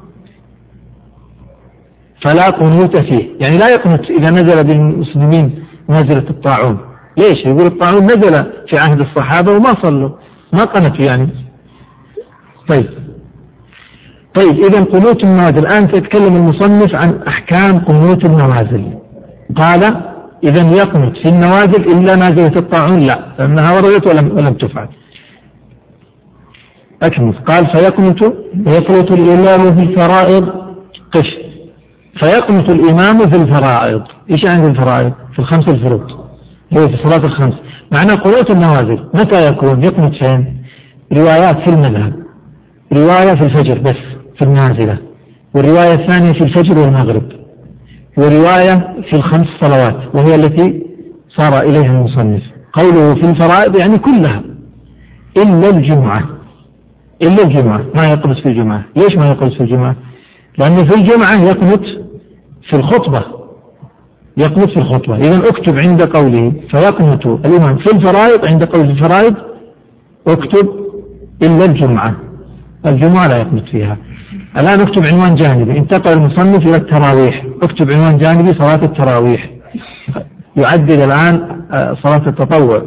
فلا 2.25 2.49
قنوت 2.49 2.97
فيه. 2.97 3.29
يعني 3.39 3.57
لا 3.57 3.69
يقنط 3.69 4.09
إذا 4.09 4.29
نزل 4.29 4.63
بالمسلمين 4.67 5.65
نزلة 5.89 6.29
الطاعون. 6.29 6.77
ليش؟ 7.17 7.45
يقول 7.45 7.65
الطاعون 7.65 8.03
نزل 8.03 8.43
في 8.69 8.77
عهد 8.77 8.99
الصحابة 8.99 9.51
وما 9.51 9.73
صلوا. 9.83 10.09
ما 10.53 10.63
قنتوا 10.63 11.05
يعني. 11.05 11.29
طيب. 12.69 12.89
طيب 14.35 14.63
إذا 14.63 14.83
قنوت 14.83 15.23
النوازل 15.23 15.57
الآن 15.57 15.93
سيتكلم 15.93 16.35
المصنف 16.35 16.95
عن 16.95 17.21
أحكام 17.27 17.79
قنوت 17.79 18.25
النوازل. 18.25 18.93
قال 19.55 19.83
إذا 20.43 20.71
يقنت 20.71 21.17
في 21.17 21.29
النوازل 21.29 21.81
إلا 21.81 22.15
نازلة 22.15 22.53
الطاعون 22.57 22.99
لا 22.99 23.19
لأنها 23.39 23.71
وردت 23.71 24.07
ولم 24.07 24.37
ولم 24.37 24.53
تفعل. 24.53 24.87
أكمل. 27.03 27.33
قال 27.33 27.77
فيقنت 27.77 28.23
ويقنت 28.67 29.11
الإمام 29.11 29.61
في 29.61 29.81
الفرائض. 29.81 30.49
قش 31.11 31.29
فيقنت 32.23 32.69
الإمام 32.69 33.19
في 33.19 33.41
الفرائض. 33.41 34.01
إيش 34.31 34.41
يعني 34.49 34.67
الفرائض؟ 34.67 35.13
في 35.33 35.39
الخمس 35.39 35.69
الفروض. 35.69 36.11
هو 36.73 36.81
في 36.81 36.93
الصلاة 36.93 37.25
الخمس. 37.25 37.53
معنى 37.95 38.11
قنوت 38.21 38.51
النوازل 38.51 39.05
متى 39.13 39.47
يكون؟ 39.49 39.83
يقنت 39.83 40.23
فين؟ 40.23 40.63
روايات 41.13 41.57
في 41.59 41.67
المذهب. 41.67 42.13
رواية 42.93 43.35
في 43.35 43.45
الفجر 43.45 43.77
بس. 43.79 44.12
في 44.37 44.41
النازلة 44.41 44.97
والرواية 45.55 45.93
الثانية 45.93 46.33
في 46.33 46.41
الفجر 46.41 46.79
والمغرب 46.79 47.23
ورواية 48.17 48.95
في 49.09 49.13
الخمس 49.13 49.47
صلوات 49.61 50.15
وهي 50.15 50.35
التي 50.35 50.83
صار 51.37 51.63
إليها 51.63 51.91
المصنف. 51.91 52.43
قوله 52.73 53.15
في 53.15 53.29
الفرائض 53.29 53.79
يعني 53.79 53.97
كلها 53.97 54.43
إلا 55.37 55.69
الجمعة 55.69 56.23
إلا 57.21 57.43
الجمعة. 57.43 57.77
ما 57.77 58.03
يقنط 58.03 58.37
في 58.37 58.45
الجمعة؟ 58.45 58.83
ليش 58.95 59.15
ما 59.17 59.27
يقنط 59.27 59.53
في 59.53 59.61
الجمعة؟ 59.61 59.95
لأنه 60.57 60.77
في 60.77 60.95
الجمعة 60.95 61.43
يقنط 61.49 61.81
في 62.69 62.73
الخطبة. 62.73 63.23
يقنط 64.37 64.69
في 64.69 64.77
الخطبة. 64.77 65.15
إذا 65.15 65.37
اكتب 65.37 65.77
عند 65.87 66.03
قوله 66.03 66.53
فيقنط 66.71 67.27
الإمام. 67.27 67.77
في 67.77 67.95
الفرائض 67.95 68.45
عند 68.51 68.63
قول 68.63 68.89
الفرائض 68.89 69.35
اكتب 70.27 70.69
إلا 71.43 71.65
الجمعة. 71.65 72.15
الجمعة 72.85 73.27
لا 73.27 73.37
يقنط 73.37 73.69
فيها. 73.71 73.97
الآن 74.61 74.81
اكتب 74.81 75.03
عنوان 75.13 75.35
جانبي. 75.35 75.79
انتقل 75.79 76.13
المصنف 76.13 76.67
إلى 76.67 76.75
التراويح. 76.75 77.45
اكتب 77.63 77.91
عنوان 77.91 78.17
جانبي 78.17 78.53
صلاة 78.63 78.83
التراويح. 78.83 79.49
يعدل 80.55 81.01
الآن 81.03 81.61
آه، 81.71 81.97
صلاة 82.03 82.27
التطوع. 82.27 82.81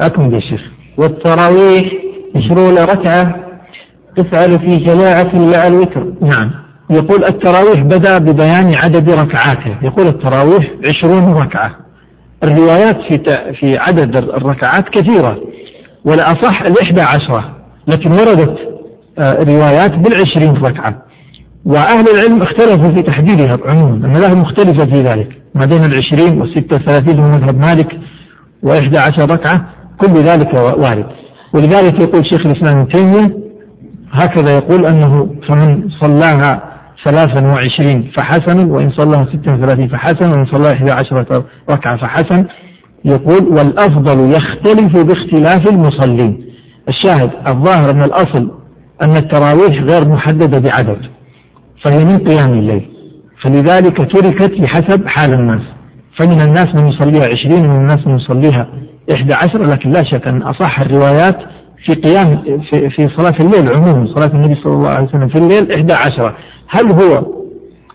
أكمل 0.00 0.34
يا 0.34 0.40
شيخ. 0.40 0.60
والتراويح 0.96 1.92
عشرون 2.36 2.78
ركعة 2.78 3.36
تفعل 4.16 4.58
في 4.58 4.76
جماعة 4.76 5.34
مع 5.34 5.66
الوتر. 5.66 6.12
نعم. 6.22 6.50
يقول 6.90 7.24
التراويح 7.24 7.82
بدأ 7.82 8.18
ببيان 8.18 8.72
عدد 8.84 9.10
ركعاته. 9.10 9.76
يقول 9.82 10.06
التراويح 10.06 10.70
عشرون 10.88 11.32
ركعة. 11.32 11.76
الروايات 12.44 12.96
في 13.08 13.18
في 13.60 13.78
عدد 13.78 14.16
الركعات 14.16 14.88
كثيرة. 14.88 15.38
والأصح 16.04 16.62
الإحدى 16.62 17.00
عشرة. 17.00 17.56
لكن 17.86 18.10
وردت 18.12 18.79
روايات 19.20 19.90
بالعشرين 19.90 20.56
ركعة. 20.56 21.02
وأهل 21.64 22.04
العلم 22.14 22.42
اختلفوا 22.42 22.94
في 22.94 23.02
تحديدها 23.02 23.58
عموما 23.64 24.06
المذاهب 24.06 24.36
مختلفة 24.36 24.84
في 24.84 25.02
ذلك. 25.02 25.28
ما 25.54 25.66
بين 25.66 25.84
العشرين 25.84 26.40
والستة 26.40 26.76
وثلاثين 26.76 27.20
هو 27.20 27.28
مذهب 27.28 27.58
مالك 27.58 27.98
وإحدى 28.62 28.98
عشر 28.98 29.30
ركعة 29.30 29.64
كل 29.98 30.14
ذلك 30.14 30.54
وارد. 30.54 31.06
ولذلك 31.54 32.00
يقول 32.00 32.26
شيخ 32.26 32.46
الإسلام 32.46 32.78
ابن 32.78 32.88
تيمية 32.88 33.36
هكذا 34.12 34.56
يقول 34.56 34.86
أنه 34.86 35.34
فمن 35.48 35.88
صلاها 36.00 36.62
ثلاثا 37.04 37.46
وعشرين 37.46 38.10
فحسن 38.16 38.70
وإن 38.70 38.90
صلاها 38.90 39.24
ستا 39.24 39.54
وثلاثين 39.54 39.88
فحسن 39.88 40.32
وإن 40.32 40.46
صلاها 40.46 40.72
إحدى 40.72 40.92
عشرة 40.92 41.44
ركعة 41.70 41.96
فحسن. 41.96 42.46
يقول 43.04 43.48
والأفضل 43.48 44.34
يختلف 44.34 45.04
باختلاف 45.04 45.70
المصلين. 45.70 46.44
الشاهد 46.88 47.30
الظاهر 47.50 47.90
أن 47.90 48.02
الأصل 48.02 48.59
أن 49.02 49.10
التراويح 49.12 49.82
غير 49.82 50.08
محددة 50.08 50.58
بعدد 50.58 50.98
فهي 51.84 52.04
من 52.04 52.18
قيام 52.28 52.52
الليل. 52.52 52.88
فلذلك 53.42 53.96
تركت 53.96 54.60
بحسب 54.60 55.06
حال 55.06 55.32
الناس. 55.34 55.62
فمن 56.20 56.42
الناس 56.42 56.66
من 56.74 56.88
يصليها 56.88 57.32
عشرين 57.32 57.64
ومن 57.66 57.76
الناس 57.76 58.06
من 58.06 58.16
يصليها 58.16 58.68
إحدى 59.14 59.34
عشر 59.34 59.64
لكن 59.66 59.90
لا 59.90 60.04
شك 60.04 60.26
أن 60.26 60.42
أصح 60.42 60.80
الروايات 60.80 61.36
في 61.86 61.94
قيام 62.00 62.42
في, 62.70 62.90
في 62.90 63.08
صلاة 63.16 63.36
الليل 63.40 63.74
عموما 63.76 64.14
صلاة 64.14 64.34
النبي 64.34 64.54
صلى 64.62 64.72
الله 64.72 64.90
عليه 64.90 65.08
وسلم 65.08 65.28
في 65.28 65.34
الليل 65.38 65.72
إحدى 65.72 65.94
عشرة 65.94 66.36
هل 66.68 66.92
هو 66.92 67.16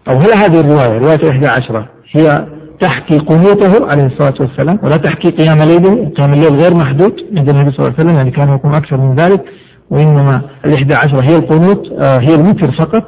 أو 0.09 0.17
هل 0.17 0.29
هذه 0.43 0.59
الرواية 0.59 0.97
رواية 0.97 1.31
إحدى 1.31 1.47
عشرة 1.47 1.89
هي 2.11 2.45
تحكي 2.79 3.17
قنوته 3.17 3.91
عليه 3.91 4.05
الصلاة 4.05 4.33
والسلام 4.39 4.79
ولا 4.83 4.97
تحكي 4.97 5.31
قيام 5.31 5.57
ليله؟ 5.57 6.09
قيام 6.17 6.33
الليل 6.33 6.55
غير 6.61 6.73
محدود 6.75 7.13
عند 7.37 7.49
النبي 7.49 7.71
صلى 7.71 7.79
الله 7.79 7.93
عليه 7.97 7.99
وسلم 7.99 8.15
يعني 8.15 8.31
كان 8.31 8.49
يقوم 8.49 8.73
أكثر 8.75 8.97
من 8.97 9.15
ذلك. 9.15 9.43
وإنما 9.89 10.41
الإحدى 10.65 10.93
عشرة 10.93 11.21
هي 11.21 11.35
القنوت 11.35 11.91
آه 11.91 12.19
هي 12.19 12.35
الوتر 12.35 12.71
فقط. 12.71 13.03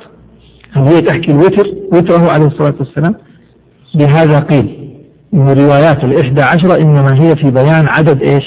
هي 0.74 1.02
تحكي 1.02 1.32
الوتر 1.32 1.68
وتره 1.92 2.32
عليه 2.32 2.46
الصلاة 2.46 2.74
والسلام. 2.80 3.16
بهذا 3.96 4.40
قيل 4.40 4.94
من 5.34 5.50
روايات 5.50 6.04
الإحدى 6.04 6.42
عشرة 6.42 6.82
إنما 6.82 7.22
هي 7.22 7.30
في 7.30 7.52
بيان 7.52 7.88
عدد 7.88 8.22
إيش؟ 8.22 8.44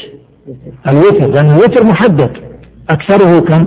الوتر 0.89 1.27
لأن 1.27 1.51
الوتر 1.51 1.85
محدد. 1.85 2.31
أكثره 2.91 3.41
كم؟ 3.41 3.67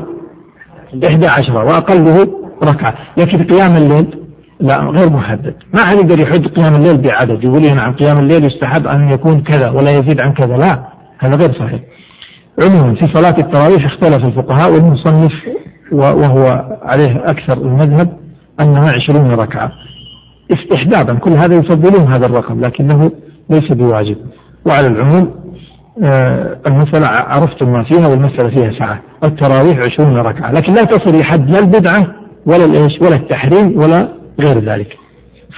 إحدى 1.10 1.28
عشرة 1.28 1.64
وأقله 1.66 2.28
ركعة. 2.64 2.96
لكن 3.18 3.44
قيام 3.44 3.78
الليل 3.78 4.20
لا 4.60 4.78
غير 4.78 5.10
محدد. 5.10 5.56
ما 5.74 5.86
حد 5.86 5.96
يقدر 5.96 6.20
يحد 6.20 6.48
قيام 6.48 6.76
الليل 6.76 6.98
بعدد 6.98 7.44
يقول 7.44 7.62
لي 7.62 7.68
نعم 7.68 7.94
قيام 7.94 8.20
الليل 8.20 8.46
يستحب 8.46 8.88
أن 8.88 9.12
يكون 9.12 9.42
كذا 9.42 9.70
ولا 9.70 9.92
يزيد 9.92 10.22
عن 10.22 10.34
كذا. 10.34 10.58
لا 10.58 10.84
هذا 11.20 11.36
غير 11.36 11.54
صحيح. 11.60 11.80
عموما 12.62 12.96
في 12.96 13.14
صلاة 13.14 13.36
التراويح 13.40 13.86
اختلف 13.86 14.26
الفقهاء 14.26 14.72
والمصنف 14.74 15.34
وهو 15.92 16.66
عليه 16.82 17.24
أكثر 17.26 17.58
المذهب 17.58 18.18
أنها 18.64 18.92
عشرون 18.96 19.32
ركعة. 19.32 19.72
استحبابا 20.52 21.20
كل 21.20 21.32
هذا 21.32 21.56
يفضلون 21.56 22.14
هذا 22.14 22.26
الرقم 22.26 22.60
لكنه 22.60 23.12
ليس 23.50 23.72
بواجب. 23.72 24.18
وعلى 24.66 24.88
العموم 24.88 25.32
آه 26.04 26.58
المسألة 26.68 27.08
عرفتم 27.08 27.74
ما 27.74 27.84
فيها 27.84 28.08
والمسألة 28.08 28.50
فيها 28.50 28.80
سعة 28.80 29.00
التراويح 29.24 29.80
عشرون 29.80 30.18
ركعة 30.18 30.52
لكن 30.52 30.74
لا 30.74 30.84
تصل 30.84 31.18
لحد 31.18 31.50
لا 31.50 31.60
البدعة 31.60 32.16
ولا 32.46 32.66
الإيش 32.66 33.02
ولا 33.02 33.16
التحريم 33.16 33.78
ولا 33.78 34.08
غير 34.40 34.60
ذلك. 34.60 34.98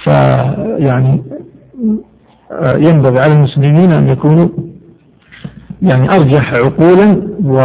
فيعني 0.04 1.22
آه 2.52 2.76
ينبغي 2.76 3.18
على 3.18 3.32
المسلمين 3.32 3.92
أن 3.92 4.08
يكونوا 4.08 4.48
يعني 5.82 6.08
أرجح 6.08 6.52
عقولا 6.54 7.28
و 7.44 7.58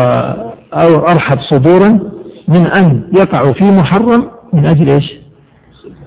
أو 0.74 1.00
أرحب 1.00 1.38
صدورا 1.50 2.00
من 2.48 2.68
أن 2.68 3.04
يقعوا 3.18 3.54
في 3.54 3.64
محرم 3.64 4.32
من 4.54 4.66
أجل 4.66 4.90
إيش؟ 4.90 5.14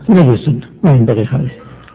من 0.09 0.17
أجل 0.17 0.35
السنة. 0.35 0.61
ما 0.85 0.91
ينبغي 0.91 1.25
هذا. 1.25 1.49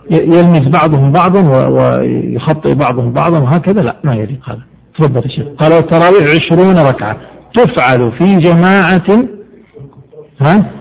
يلمس 0.10 0.80
بعضهم 0.80 1.12
بعضا 1.12 1.68
ويخطئ 1.68 2.76
بعضهم 2.76 3.14
بعضا 3.14 3.40
وهكذا. 3.40 3.82
لا 3.82 3.96
ما 4.04 4.16
يليق 4.16 4.50
هذا. 4.50 4.62
تفضل 4.98 5.22
يا 5.22 5.28
شيخ. 5.28 5.48
قال 5.48 5.74
التراويح 5.74 6.22
عشرون 6.22 6.78
ركعة. 6.78 7.18
تفعل 7.54 8.12
في 8.12 8.26
جماعة 8.26 9.30
ها؟ 10.42 10.72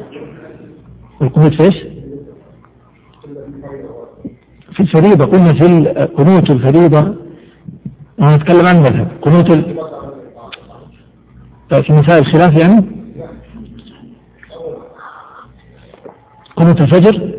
القنوت 1.22 1.54
في 1.54 1.62
إيش؟ 1.62 1.76
في 4.72 4.80
الفريضة. 4.80 5.24
قلنا 5.24 5.52
في 5.52 5.88
قنوت 6.16 6.50
الفريضة. 6.50 7.14
أنا 8.20 8.34
أتكلم 8.34 8.66
عن 8.66 8.76
المذهب 8.76 9.08
قنوت 9.22 9.50
ال... 9.54 9.78
في 11.82 11.92
مسائل 11.92 12.22
الخلاف 12.26 12.60
يعني؟ 12.60 12.84
قنوت 16.56 16.80
الفجر؟ 16.80 17.34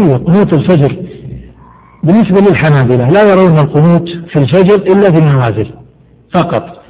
أيوه 0.00 0.18
قنوت 0.18 0.52
الفجر. 0.52 0.96
بالنسبة 2.02 2.40
للحنابلة 2.40 3.08
لا 3.08 3.32
يرون 3.32 3.58
القنوت 3.58 4.08
في 4.32 4.38
الفجر 4.38 4.74
إلا 4.74 5.12
في 5.12 5.18
النوازل 5.18 5.70
فقط. 6.34 6.82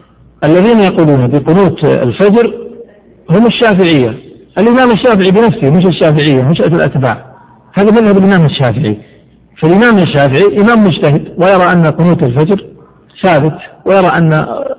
الذين 0.45 0.79
يقولون 0.81 1.27
بقنوت 1.27 1.85
الفجر 1.85 2.55
هم 3.31 3.47
الشافعية. 3.47 4.19
الإمام 4.59 4.91
الشافعي 4.91 5.31
بنفسه 5.31 5.71
مش 5.71 5.87
الشافعية 5.87 6.43
مش 6.43 6.61
الأتباع. 6.61 7.25
هذا 7.75 8.01
مذهب 8.01 8.19
الإمام 8.19 8.47
الشافعي. 8.47 8.99
فالإمام 9.63 9.99
الشافعي 9.99 10.59
إمام 10.63 10.85
مجتهد 10.85 11.35
ويرى 11.39 11.73
أن 11.73 11.83
قنوت 11.85 12.23
الفجر 12.23 12.67
ثابت 13.25 13.59
ويرى 13.87 14.07
أن 14.07 14.33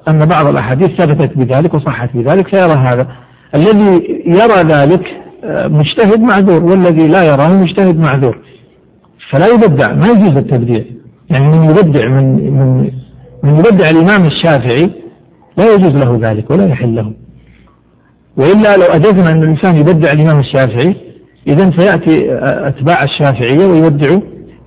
أن 0.08 0.20
بعض 0.20 0.48
الأحاديث 0.48 0.90
ثبتت 1.02 1.38
بذلك 1.38 1.74
وصحت 1.74 2.10
بذلك 2.14 2.48
فيرى 2.48 2.78
هذا. 2.78 3.08
الذي 3.56 4.22
يرى 4.26 4.62
ذلك 4.74 5.06
آه، 5.44 5.68
مجتهد 5.68 6.20
معذور 6.20 6.64
والذي 6.64 7.08
لا 7.08 7.24
يراه 7.24 7.50
مجتهد 7.64 8.00
معذور. 8.00 8.38
فلا 9.32 9.46
يبدع 9.54 9.94
ما 9.94 10.08
يجوز 10.08 10.38
التبديع. 10.38 10.84
يعني 11.30 11.48
من 11.48 11.70
يبدع 11.70 12.08
من 12.08 12.36
من 12.60 12.92
من 13.44 13.56
يبدع 13.60 13.90
الإمام 13.90 14.26
الشافعي 14.26 14.90
لا 15.58 15.74
يجوز 15.74 15.92
له 15.92 16.20
ذلك 16.30 16.52
ولا 16.52 16.68
يحل 16.68 16.96
له. 16.96 17.14
وإلا 18.38 18.76
لو 18.78 18.84
أجزنا 18.84 19.32
أن 19.32 19.44
الإنسان 19.44 19.76
يبدع 19.80 20.12
الإمام 20.12 20.40
الشافعي 20.40 20.96
إذا 21.48 21.72
سيأتي 21.78 22.28
أتباع 22.68 23.00
الشافعية 23.04 23.68
ويبدعوا 23.68 24.22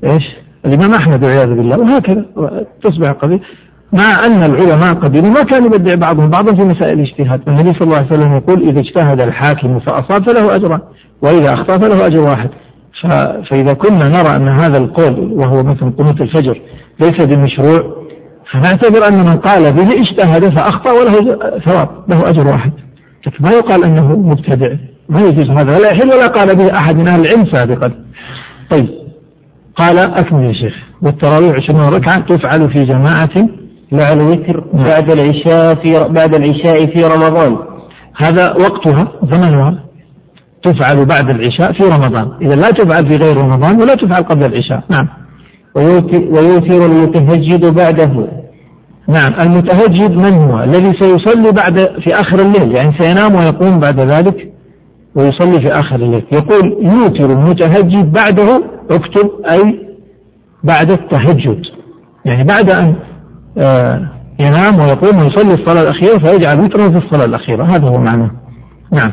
إيش؟ 0.04 0.24
الإمام 0.66 0.90
أحمد 0.94 1.24
والعياذ 1.24 1.54
بالله 1.54 1.78
وهكذا 1.78 2.24
تصبح 2.82 3.08
القضية 3.08 3.40
مع 3.92 4.26
أن 4.26 4.42
العلماء 4.42 4.94
قديما 4.94 5.28
ما 5.28 5.42
كان 5.42 5.64
يبدع 5.64 5.94
بعضهم 5.94 6.30
بعضا 6.30 6.56
في 6.56 6.64
مسائل 6.64 7.00
الاجتهاد. 7.00 7.40
النبي 7.48 7.72
صلى 7.72 7.82
الله 7.82 7.96
عليه 7.96 8.06
وسلم 8.06 8.36
يقول 8.36 8.68
إذا 8.68 8.80
اجتهد 8.80 9.20
الحاكم 9.20 9.80
فأصاب 9.80 10.30
فله 10.30 10.56
أجران 10.56 10.80
وإذا 11.22 11.54
أخطأ 11.54 11.78
فله 11.78 12.06
أجر 12.06 12.22
واحد. 12.22 12.50
فإذا 13.50 13.72
كنا 13.72 14.08
نرى 14.08 14.36
أن 14.36 14.48
هذا 14.48 14.78
القول 14.78 15.32
وهو 15.32 15.62
مثل 15.62 15.90
قنوت 15.98 16.20
الفجر 16.20 16.60
ليس 17.00 17.22
بمشروع 17.22 17.96
فنعتبر 18.52 19.08
أن 19.08 19.18
من 19.18 19.36
قال 19.38 19.72
به 19.72 19.88
اجتهد 20.00 20.58
فأخطأ 20.58 20.92
وله 20.92 21.38
ثواب 21.66 21.88
له 22.08 22.28
أجر 22.28 22.46
واحد. 22.46 22.72
لكن 23.26 23.44
ما 23.44 23.50
يقال 23.50 23.84
أنه 23.84 24.16
مبتدع. 24.16 24.72
ما 25.08 25.20
يجوز 25.20 25.50
هذا 25.50 25.76
ولا 25.76 25.88
يحل 25.88 26.08
ولا 26.14 26.26
قال 26.26 26.56
به 26.56 26.74
أحد 26.78 26.96
من 26.96 27.08
أهل 27.08 27.20
العلم 27.20 27.52
سابقا. 27.52 27.92
طيب 28.70 28.88
قال 29.76 29.98
أكمل 29.98 30.44
يا 30.44 30.52
شيخ 30.52 30.74
والتراويح 31.02 31.56
عشرون 31.56 31.80
ركعة 31.80 32.20
تفعل 32.20 32.72
في 32.72 32.84
جماعة 32.84 33.48
مع 33.92 34.08
الوتر 34.12 34.64
بعد 34.72 35.12
العشاء 35.12 35.74
في 35.74 36.08
بعد 36.08 36.34
العشاء 36.34 36.86
في 36.86 36.98
رمضان. 37.14 37.56
هذا 38.16 38.52
وقتها 38.52 39.12
زمنها 39.22 39.84
تفعل 40.64 41.06
بعد 41.06 41.30
العشاء 41.30 41.72
في 41.72 41.84
رمضان. 41.84 42.32
إذا 42.42 42.54
لا 42.54 42.70
تفعل 42.70 43.08
في 43.10 43.16
غير 43.16 43.36
رمضان 43.36 43.76
ولا 43.76 43.94
تفعل 43.94 44.22
قبل 44.22 44.46
العشاء. 44.46 44.82
نعم. 44.88 45.08
ويوتر 45.74 46.86
المتهجد 46.86 47.74
بعده. 47.74 48.28
نعم. 49.08 49.34
المتهجد 49.40 50.10
من 50.10 50.32
هو؟ 50.32 50.62
الذي 50.64 50.92
سيصلي 51.00 51.52
بعد 51.52 51.78
في 51.78 52.14
آخر 52.14 52.40
الليل. 52.40 52.78
يعني 52.78 52.92
سينام 53.00 53.34
ويقوم 53.34 53.80
بعد 53.80 54.00
ذلك 54.00 54.52
ويصلي 55.14 55.60
في 55.60 55.72
آخر 55.72 55.96
الليل. 55.96 56.24
يقول 56.32 56.76
يوتر 56.80 57.32
المتهجد 57.32 58.12
بعده 58.12 58.62
اكتب 58.90 59.30
أي 59.52 59.88
بعد 60.64 60.90
التهجد. 60.90 61.62
يعني 62.24 62.44
بعد 62.44 62.70
أن 62.70 62.94
ينام 64.40 64.80
ويقوم 64.80 65.18
ويصلي 65.18 65.54
الصلاة 65.54 65.82
الأخيرة 65.82 66.18
فيجعل 66.18 66.60
وترا 66.60 66.88
في 66.88 67.06
الصلاة 67.06 67.24
الأخيرة. 67.26 67.64
هذا 67.64 67.88
هو 67.88 67.98
معناه 67.98 68.30
نعم. 68.92 69.12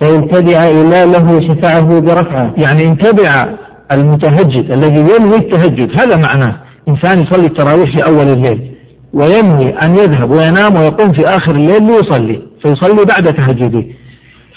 فإن 0.00 0.28
تبع 0.28 0.64
إمامه 0.64 1.40
شفعه 1.48 2.00
بركعة 2.00 2.54
يعني 2.56 2.84
إن 2.84 2.98
تبع 2.98 3.48
المتهجد 3.92 4.70
الذي 4.70 5.00
ينوي 5.00 5.36
التهجد 5.36 5.90
هذا 6.00 6.16
معناه. 6.16 6.56
إنسان 6.88 7.22
يصلي 7.22 7.46
التراويح 7.46 7.96
في 7.96 8.10
أول 8.10 8.28
الليل 8.28 8.72
وينوي 9.12 9.70
أن 9.70 9.94
يذهب 9.94 10.30
وينام 10.30 10.74
ويقوم 10.74 11.12
في 11.12 11.24
آخر 11.24 11.52
الليل 11.52 11.82
ليصلي 11.82 12.42
فيصلي 12.62 13.04
بعد 13.04 13.34
تهجده. 13.34 13.84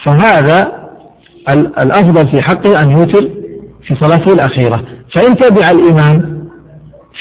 فهذا 0.03 0.72
الأفضل 1.80 2.28
في 2.32 2.41
حقه 2.41 2.82
أن 2.84 2.91
يوتر 2.91 3.30
في 3.88 3.95
صلاته 4.01 4.34
الأخيرة. 4.34 4.84
فإن 5.15 5.36
تبع 5.36 5.72
الإمام 5.72 6.38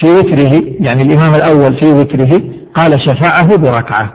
في 0.01 0.07
وتره 0.07 0.63
يعني 0.81 1.03
الإمام 1.03 1.35
الأول 1.35 1.77
في 1.79 1.93
وتره 1.93 2.43
قال 2.75 3.01
شفعه 3.01 3.57
بركعة. 3.57 4.13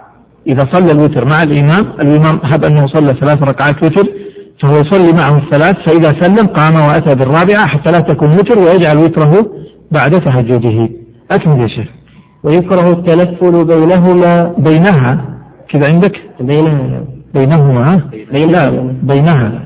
إذا 0.48 0.68
صلى 0.72 0.92
الوتر 0.92 1.26
مع 1.26 1.44
الإمام 1.44 1.94
الإمام 2.04 2.40
هب 2.44 2.66
أنه 2.66 2.88
صلى 2.88 3.14
ثلاث 3.14 3.44
ركعات 3.44 3.84
وتر 3.84 4.10
فهو 4.62 4.76
يصلي 4.76 5.14
معه 5.14 5.38
الثلاث 5.38 5.76
فإذا 5.86 6.22
سلم 6.22 6.48
قام 6.48 6.74
وأتى 6.74 7.16
بالرابعة 7.16 7.68
حتى 7.68 7.92
لا 7.92 8.00
تكون 8.00 8.30
وتر 8.30 8.60
ويجعل 8.60 8.98
وتره 8.98 9.52
بعد 9.92 10.12
تهجده. 10.12 10.90
أكمل 11.32 11.62
يا 11.62 11.68
شيخ. 11.68 11.88
ويكره 12.44 12.90
التنفل 12.90 13.66
بينهما. 13.66 14.54
بينها. 14.58 15.26
كذا 15.70 15.94
عندك؟ 15.94 16.16
بينها. 16.40 17.04
بينهما؟ 17.34 18.02
بينها. 18.32 18.52
لا 18.52 18.94
بينها. 19.04 19.62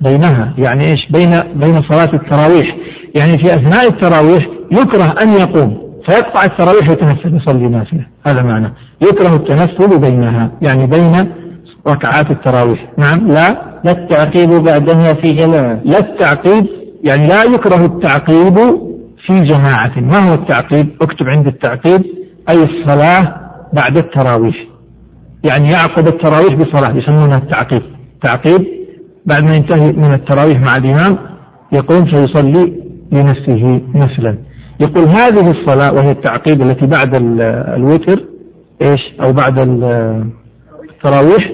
بينها. 0.00 0.54
يعني 0.58 0.80
إيش؟ 0.80 1.08
بين 1.10 1.30
بين 1.54 1.82
صلاة 1.82 2.14
التراويح. 2.14 2.76
يعني 3.14 3.38
في 3.38 3.54
أثناء 3.54 3.88
التراويح 3.88 4.48
يكره 4.72 5.14
أن 5.22 5.32
يقوم 5.32 5.88
فيقطع 6.06 6.44
التراويح 6.44 6.88
ويتنفل 6.88 7.36
يصلي 7.36 7.68
نافلة 7.68 8.06
هذا 8.26 8.42
معنى. 8.42 8.72
يكره 9.02 9.34
التنفل 9.34 10.00
بينها 10.00 10.50
يعني 10.62 10.86
بين 10.86 11.32
ركعات 11.86 12.30
التراويح. 12.30 12.86
نعم 12.98 13.28
لا. 13.28 13.68
لا 13.84 13.92
التعقيب 13.92 14.50
بعدها 14.50 15.12
في 15.12 15.32
جماعة. 15.32 15.80
لا 15.84 15.98
التعقيب 15.98 16.66
يعني 17.04 17.28
لا 17.28 17.42
يكره 17.42 17.84
التعقيب 17.84 18.58
في 19.26 19.40
جماعة. 19.40 20.00
ما 20.00 20.30
هو 20.30 20.34
التعقيب؟ 20.34 20.88
اكتب 21.02 21.28
عند 21.28 21.46
التعقيب 21.46 22.04
أي 22.50 22.62
الصلاة 22.64 23.36
بعد 23.72 23.96
التراويح. 23.96 24.56
يعني 25.44 25.70
يعقب 25.70 26.06
التراويح 26.06 26.54
بصلاة 26.54 26.96
يسمونها 26.96 27.38
التعقيب. 27.38 27.82
تعقيب 28.22 28.66
بعد 29.26 29.42
ما 29.44 29.54
ينتهي 29.54 29.92
من 29.92 30.14
التراويح 30.14 30.60
مع 30.60 30.76
الإمام 30.76 31.18
يقوم 31.72 32.04
فيصلي 32.04 32.87
لنفسه 33.12 33.80
نفلا. 33.94 34.38
يقول 34.80 35.08
هذه 35.08 35.50
الصلاة 35.50 35.94
وهي 35.94 36.10
التعقيب 36.10 36.62
التي 36.62 36.86
بعد 36.86 37.14
الوتر 37.76 38.24
إيش؟ 38.82 39.00
أو 39.22 39.32
بعد 39.32 39.58
التراويح 40.90 41.52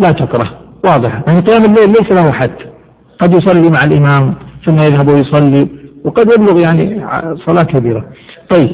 لا 0.00 0.12
تكره. 0.12 0.50
واضح. 0.84 1.22
يعني 1.28 1.40
قيام 1.40 1.64
الليل 1.64 1.88
ليس 1.88 2.22
له 2.22 2.32
حد. 2.32 2.50
قد 3.20 3.34
يصلي 3.34 3.70
مع 3.70 3.80
الإمام 3.84 4.34
ثم 4.66 4.76
يذهب 4.76 5.08
ويصلي 5.08 5.68
وقد 6.04 6.32
يبلغ 6.32 6.60
يعني 6.60 7.06
صلاة 7.46 7.62
كبيرة. 7.62 8.04
طيب 8.50 8.70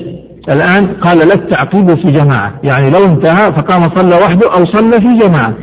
الآن 0.49 0.87
قال 0.87 1.19
لا 1.19 1.35
التعقيب 1.35 1.95
في 1.95 2.11
جماعة. 2.11 2.55
يعني 2.65 2.91
لو 2.91 3.05
انتهى 3.05 3.53
فقام 3.53 3.83
صلى 3.83 4.15
وحده 4.25 4.49
أو 4.57 4.65
صلى 4.65 4.93
في 4.93 5.19
جماعة. 5.19 5.55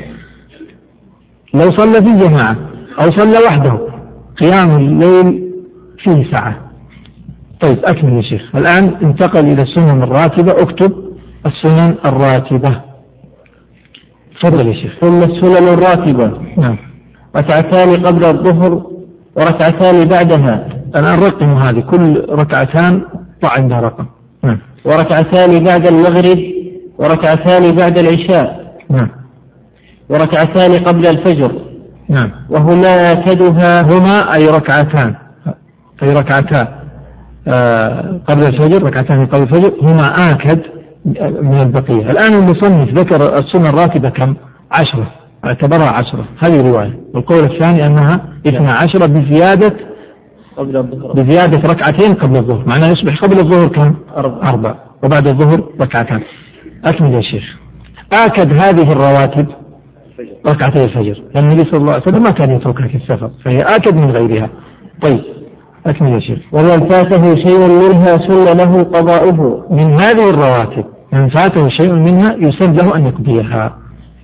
لو 1.54 1.72
صلى 1.78 2.06
في 2.06 2.28
جماعة 2.28 2.56
أو 3.04 3.12
صلى 3.18 3.38
وحده 3.48 3.80
قيام 4.42 4.72
الليل 4.78 5.51
فيه 6.04 6.32
ساعة. 6.34 6.58
طيب 7.62 7.78
أكمل 7.86 8.14
يا 8.14 8.22
شيخ. 8.22 8.56
الآن 8.56 8.96
انتقل 9.04 9.46
إلى 9.46 9.62
السنن 9.62 10.04
الراتبة. 10.04 10.52
اكتب 10.52 10.92
السنن 11.46 11.96
الراتبة. 12.06 12.82
تفضل 14.42 14.68
يا 14.68 14.74
شيخ. 14.74 14.92
ثم 15.02 15.18
السنن 15.18 15.68
الراتبة. 15.68 16.32
نعم. 16.58 16.78
ركعتان 17.38 18.06
قبل 18.06 18.26
الظهر 18.26 18.82
وركعتان 19.36 20.08
بعدها. 20.08 20.68
الآن 20.96 21.20
رقموا 21.20 21.60
هذه. 21.60 21.80
كل 21.80 22.26
ركعتان 22.30 23.02
ضع 23.44 23.52
عندها 23.52 23.80
رقم. 23.80 24.06
نعم. 24.44 24.60
وركعتان 24.86 25.64
بعد 25.64 25.88
المغرب 25.88 26.40
وركعتان 26.98 27.76
بعد 27.76 28.00
العشاء. 28.00 28.76
نعم. 28.90 29.10
وركعتان 30.10 30.84
قبل 30.84 31.06
الفجر. 31.08 31.52
نعم. 32.10 32.32
وهما 32.50 33.12
آكدها 33.12 33.82
هما 33.82 34.36
أي 34.36 34.46
ركعتان؟ 34.46 35.16
أي 36.04 36.10
ركعتان 36.10 36.68
آه 37.48 38.20
قبل 38.28 38.42
الفجر 38.42 38.84
ركعتان 38.84 39.26
قبل 39.26 39.44
الفجر 39.44 39.74
هما 39.82 40.16
آكد 40.32 40.60
من 41.42 41.62
البقية. 41.62 42.12
الآن 42.12 42.34
المصنف 42.34 42.90
ذكر 42.90 43.34
السنة 43.34 43.70
الراتبة 43.70 44.10
كم؟ 44.10 44.36
عشرة 44.72 45.12
اعتبرها 45.46 45.92
عشرة. 46.02 46.26
هذه 46.44 46.72
رواية. 46.72 47.00
والقول 47.14 47.44
الثاني 47.44 47.88
أنها 47.88 48.12
اثنا 48.48 48.74
عشرة 48.74 49.06
بزيادة 49.06 49.76
قبل 50.58 50.78
الظهر 50.78 51.14
بزيادة 51.14 51.62
ركعتين 51.70 52.14
قبل 52.14 52.38
الظهر. 52.38 52.64
معناه 52.66 52.88
يصبح 52.88 53.20
قبل 53.20 53.40
الظهر 53.40 53.68
كم؟ 53.68 53.96
أربع 54.18 54.50
أربع 54.50 54.76
وبعد 55.04 55.28
الظهر 55.28 55.64
ركعتان. 55.82 56.22
أكمل 56.86 57.14
يا 57.14 57.22
شيخ. 57.22 57.44
آكد 58.14 58.54
هذه 58.54 58.92
الرواتب 58.92 59.48
ركعتي 60.48 60.84
الفجر. 60.86 61.24
لأن 61.36 61.44
النبي 61.44 61.72
صلى 61.72 61.82
الله 61.82 61.94
عليه 61.94 62.04
وسلم 62.04 62.24
ما 62.24 62.32
كان 62.32 62.56
يتركها 62.56 62.88
في 62.88 62.96
السفر 62.96 63.32
فهي 63.46 63.58
آكد 63.58 63.96
من 63.96 64.12
غيرها. 64.12 64.50
طيب. 65.02 65.22
أكمل 65.86 66.14
يا 66.14 66.20
شيخ. 66.20 66.40
ومن 66.52 66.90
فاته 66.90 67.36
شيء 67.36 67.60
منها 67.60 68.18
سن 68.28 68.58
له 68.58 68.84
قضاؤه. 68.84 69.66
من 69.70 69.94
هذه 70.00 70.30
الرواتب 70.30 70.86
من 71.14 71.30
فاته 71.30 71.70
شيء 71.70 71.92
منها 71.94 72.36
يسن 72.38 72.74
له 72.74 72.96
أن 72.96 73.06
يقضيها. 73.06 73.78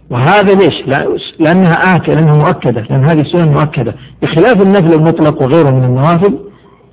وهذا 0.09 0.53
ليش؟ 0.55 0.87
لا- 0.87 1.17
لأنها 1.39 1.73
آكد 1.95 2.09
لأنها 2.09 2.35
مؤكدة 2.35 2.81
لأن 2.81 3.03
هذه 3.03 3.21
السنن 3.21 3.53
مؤكدة. 3.53 3.95
بخلاف 4.21 4.61
النفل 4.61 4.93
المطلق 4.93 5.41
وغيره 5.41 5.69
من 5.69 5.83
النوافل 5.83 6.37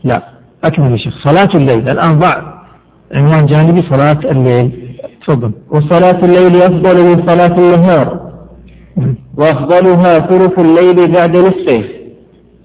لا. 0.05 0.23
أكمل 0.65 0.93
يا 0.93 0.97
شيخ. 0.97 1.29
صلاة 1.29 1.49
الليل 1.57 1.89
الآن 1.89 2.19
ضع 2.19 2.43
عنوان 3.15 3.47
جانبي 3.47 3.81
صلاة 3.91 4.31
الليل. 4.31 4.99
تفضل. 5.27 5.51
وصلاة 5.71 6.25
الليل 6.25 6.57
أفضل 6.63 7.05
من 7.05 7.27
صلاة 7.27 7.59
النهار. 7.59 8.21
وأفضلها 9.39 10.19
ثلث 10.19 10.59
الليل 10.59 11.13
بعد 11.13 11.37
نصفه. 11.37 11.85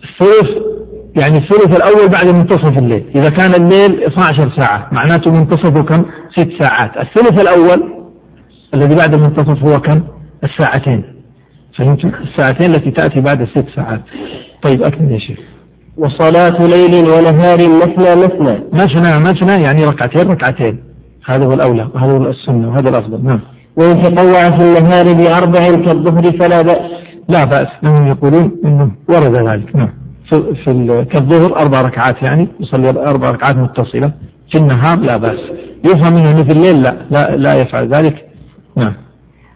الثلث 0.04 0.69
يعني 1.16 1.38
الثلث 1.38 1.78
الأول 1.78 2.10
بعد 2.10 2.36
منتصف 2.36 2.78
الليل. 2.78 3.04
إذا 3.16 3.30
كان 3.30 3.52
الليل 3.52 4.04
12 4.04 4.52
ساعة 4.58 4.88
معناته 4.92 5.32
منتصفه 5.32 5.84
كم؟ 5.84 6.06
ست 6.38 6.50
ساعات. 6.62 6.92
الثلث 6.98 7.42
الأول 7.42 7.94
الذي 8.74 8.96
بعد 8.96 9.14
المنتصف 9.14 9.64
هو 9.64 9.80
كم؟ 9.80 10.02
الساعتين. 10.44 11.04
فهمتم 11.78 12.12
الساعتين 12.22 12.76
التي 12.76 12.92
تأتي 12.92 13.22
بعد 13.22 13.42
الست 13.42 13.66
ساعات. 13.76 14.02
طيب 14.62 14.84
أكمل 14.84 15.12
يا 15.12 15.20
شيخ. 15.20 15.40
وصلاة 15.98 16.66
ليل 16.66 17.10
ونهار 17.10 17.58
مثنى 17.58 18.22
مثنى. 18.22 18.64
مثنى 18.74 19.20
مثنى 19.20 19.64
يعني 19.64 19.86
ركعتين 19.86 20.32
ركعتين. 20.32 20.84
هذا 21.26 21.46
هو 21.46 21.54
الأولى 21.54 21.88
وهذا 21.94 22.14
هو 22.14 22.30
السنة 22.30 22.70
وهذا 22.70 22.90
الأفضل. 22.90 23.24
نعم. 23.24 23.40
وإن 23.78 24.04
تطوع 24.04 24.58
في 24.58 24.64
النهار 24.64 25.04
بأربع 25.04 25.86
كالظهر 25.86 26.24
فلا 26.24 26.62
بأس. 26.62 26.92
لا 27.30 27.46
بأس 27.46 27.68
لهم 27.84 28.08
يقولون 28.08 28.52
أنه 28.66 28.92
ورد 29.10 29.48
ذلك. 29.48 29.76
نعم. 29.76 29.90
في, 30.30 30.56
في 30.64 30.72
ال- 30.72 31.04
كالظهر 31.04 31.60
أربع 31.60 31.82
ركعات 31.82 32.24
يعني 32.24 32.48
يصلي 32.60 32.90
أربع 32.90 33.32
ركعات 33.32 33.56
متصلة. 33.56 34.12
في 34.52 34.58
النهار 34.58 35.00
لا 35.00 35.18
بأس. 35.18 35.40
يفهم 35.86 36.14
منه 36.14 36.44
في 36.44 36.52
الليل 36.52 36.82
لا 36.82 36.98
لا, 37.12 37.36
لا 37.36 37.56
يفعل 37.62 37.88
ذلك. 37.88 38.26
نعم. 38.76 38.94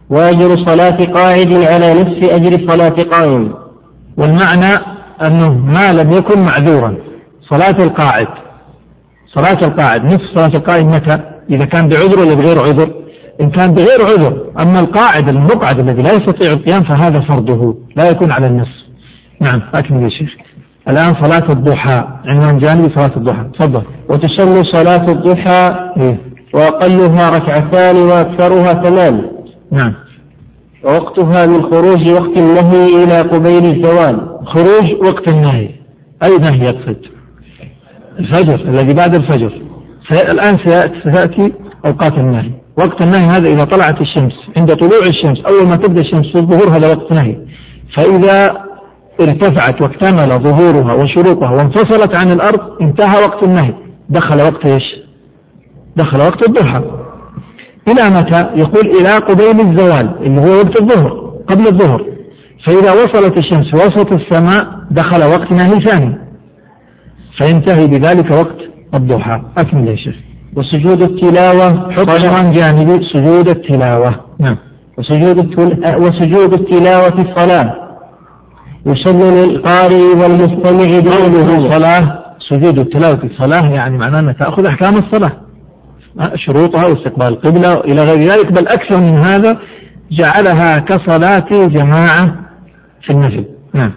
وأجر 0.09 0.49
صلاة 0.65 0.97
قاعد 1.13 1.53
على 1.57 1.93
نصف 1.93 2.30
أجر 2.30 2.67
صلاة 2.67 3.03
قائم. 3.11 3.53
والمعنى 4.17 4.86
أنه 5.28 5.57
ما 5.57 5.91
لم 5.91 6.11
يكن 6.11 6.39
معذورا. 6.41 6.97
صلاة 7.49 7.84
القاعد. 7.84 8.28
صلاة 9.34 9.59
القاعد. 9.67 10.05
نصف 10.05 10.21
صلاة 10.36 10.55
القائم 10.55 10.88
متى؟ 10.88 11.19
إذا 11.49 11.65
كان 11.65 11.89
بعذر 11.89 12.19
ولا 12.19 12.36
بغير 12.36 12.59
عذر؟ 12.59 12.91
إن 13.41 13.49
كان 13.49 13.74
بغير 13.74 14.01
عذر. 14.01 14.45
أما 14.61 14.80
القاعد 14.80 15.30
المقعد 15.30 15.80
الذي 15.80 16.01
لا 16.01 16.11
يستطيع 16.11 16.51
القيام 16.51 16.84
فهذا 16.84 17.19
فرضه. 17.19 17.78
لا 17.95 18.09
يكون 18.09 18.32
على 18.32 18.47
النصف. 18.47 18.84
نعم. 19.39 19.61
أكمل 19.76 20.03
يا 20.03 20.09
شيخ. 20.09 20.30
الآن 20.88 21.13
صلاة 21.23 21.51
الضحى. 21.51 22.07
عنوان 22.25 22.59
جانبي 22.59 22.93
صلاة 22.95 23.17
الضحى. 23.17 23.43
تفضل. 23.59 23.84
وتسن 24.09 24.63
صلاة 24.63 25.11
الضحى 25.11 25.91
إيه؟ 25.97 26.17
وأقلها 26.53 27.27
ركعتان 27.29 27.95
وأكثرها 27.95 28.84
ثمان. 28.84 29.31
نعم. 29.71 29.93
ووقتها 30.84 31.45
من 31.45 31.61
خروج 31.61 32.11
وقت 32.11 32.38
النهي 32.38 33.03
إلى 33.03 33.19
قبيل 33.19 33.71
الزوال 33.71 34.39
خروج 34.45 35.05
وقت 35.05 35.34
النهي. 35.34 35.69
أي 36.23 36.38
نهي 36.38 36.63
يقصد؟ 36.63 36.97
الفجر 38.19 38.55
الذي 38.55 38.95
بعد 38.95 39.15
الفجر. 39.15 39.51
الآن 40.11 40.57
سيأتي 41.03 41.53
أوقات 41.86 42.13
النهي. 42.13 42.51
وقت 42.77 43.01
النهي 43.01 43.25
هذا 43.25 43.49
إذا 43.49 43.65
طلعت 43.65 44.01
الشمس 44.01 44.34
عند 44.57 44.75
طلوع 44.75 45.01
الشمس 45.09 45.38
أول 45.45 45.69
ما 45.69 45.75
تبدأ 45.75 46.01
الشمس 46.01 46.31
في 46.31 46.36
الظهور 46.36 46.77
هذا 46.77 46.88
وقت 46.88 47.11
نهي 47.11 47.38
فإذا 47.97 48.63
ارتفعت 49.22 49.82
واكتمل 49.82 50.43
ظهورها 50.43 50.93
وشروقها 50.93 51.51
وانفصلت 51.51 52.16
عن 52.16 52.32
الأرض 52.32 52.82
انتهى 52.82 53.22
وقت 53.24 53.43
النهي. 53.43 53.74
دخل 54.09 54.41
وقت 54.41 54.66
إيش؟ 54.66 54.84
دخل 55.95 56.18
وقت 56.18 56.49
الضحى. 56.49 56.82
إلى 57.88 58.16
متى؟ 58.18 58.49
يقول 58.55 58.88
إلى 58.99 59.14
قبيل 59.14 59.70
الزوال 59.70 60.26
اللي 60.26 60.41
هو 60.41 60.57
وقت 60.57 60.82
الظهر 60.82 61.34
قبل 61.47 61.68
الظهر. 61.68 62.05
فإذا 62.68 62.91
وصلت 62.91 63.38
الشمس 63.38 63.66
في 63.66 63.76
وسط 63.76 64.11
السماء 64.11 64.68
دخل 64.91 65.24
وقت 65.24 65.51
نهي 65.51 65.86
ثاني. 65.86 66.18
فينتهي 67.38 67.88
بذلك 67.88 68.32
وقت 68.32 68.57
الضحى. 68.93 69.41
أكمل 69.57 69.88
يا 69.88 69.95
شيخ. 69.95 70.16
وسجود 70.55 71.01
التلاوة 71.03 71.93
عنوان 71.97 72.53
جانبي 72.53 73.05
سجود 73.14 73.49
التلاوة. 73.49 74.16
نعم. 74.39 74.57
وسجود 74.97 75.38
التل... 75.38 75.95
وسجود 75.95 76.53
التلاوة 76.53 77.14
الصلاة. 77.22 77.82
يسن 78.86 79.17
للقارئ 79.17 80.03
والمستمع 80.03 80.99
دونه 80.99 81.71
صلاة 81.71 82.23
سجود 82.49 82.79
التلاوة 82.79 83.15
في 83.15 83.23
الصلاة 83.23 83.69
يعني 83.69 83.97
معناه 83.97 84.19
أنها 84.19 84.34
تأخذ 84.34 84.65
أحكام 84.65 84.97
الصلاة. 84.97 85.31
أه، 86.19 86.36
شروطها 86.36 86.86
واستقبال 86.86 87.27
القبلة 87.27 87.71
إلى 87.73 88.01
غير 88.01 88.19
ذلك 88.19 88.51
بل 88.51 88.67
أكثر 88.67 88.99
من 88.99 89.25
هذا 89.25 89.59
جعلها 90.11 90.71
كصلاة 90.71 91.67
جماعة 91.67 92.36
في 93.01 93.09
النفل 93.13 93.45
نعم. 93.73 93.93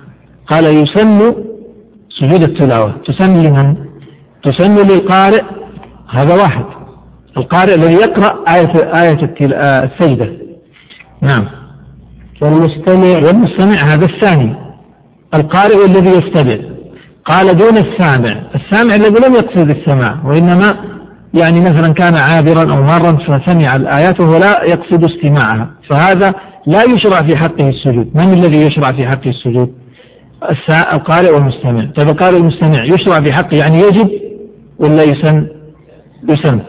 قال 0.47 0.65
يسن 0.65 1.35
سجود 2.21 2.43
التلاوة. 2.49 2.95
تسن 3.07 3.37
لمن؟ 3.37 3.77
تسن 4.45 4.75
للقارئ. 4.75 5.43
هذا 6.11 6.35
واحد. 6.35 6.65
القارئ 7.37 7.75
الذي 7.75 7.95
يقرأ 7.95 8.45
آية 8.55 9.01
آية 9.03 9.35
آه، 9.55 9.85
السجدة. 9.85 10.33
نعم. 11.23 11.49
والمستمع. 12.43 13.27
والمستمع 13.27 13.85
هذا 13.85 14.07
الثاني. 14.07 14.66
القارئ 15.35 15.85
الذي 15.87 16.11
يستمع 16.19 16.59
قال 17.25 17.47
دون 17.57 17.77
السامع. 17.79 18.43
السامع 18.55 18.95
الذي 18.95 19.29
لم 19.29 19.35
يقصد 19.35 19.71
السماع 19.71 20.19
وإنما 20.25 20.97
يعني 21.35 21.61
مثلا 21.61 21.95
كان 21.95 22.15
عابرا 22.19 22.77
أو 22.77 22.83
مارا 22.83 23.13
فسمع 23.17 23.77
الآيات 23.77 24.21
وهو 24.21 24.39
لا 24.39 24.63
يقصد 24.63 25.11
استماعها. 25.11 25.71
فهذا 25.91 26.35
لا 26.67 26.83
يشرع 26.97 27.23
في 27.27 27.37
حقه 27.37 27.69
السجود. 27.69 28.11
من 28.15 28.39
الذي 28.39 28.67
يشرع 28.67 28.93
في 28.93 29.07
حقه 29.07 29.31
السجود؟ 29.31 29.73
القارئ 30.95 31.31
والمستمع. 31.35 31.91
طيب 31.97 32.09
القارئ 32.09 32.37
والمستمع 32.37 32.85
يشرع 32.85 33.25
في 33.25 33.33
حقه 33.33 33.57
يعني 33.57 33.77
يجب 33.77 34.11
ولا 34.79 35.03
يسن 35.03 35.49
يسن؟ 36.29 36.61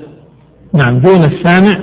نعم 0.73 0.99
دون 0.99 1.17
السامع. 1.17 1.79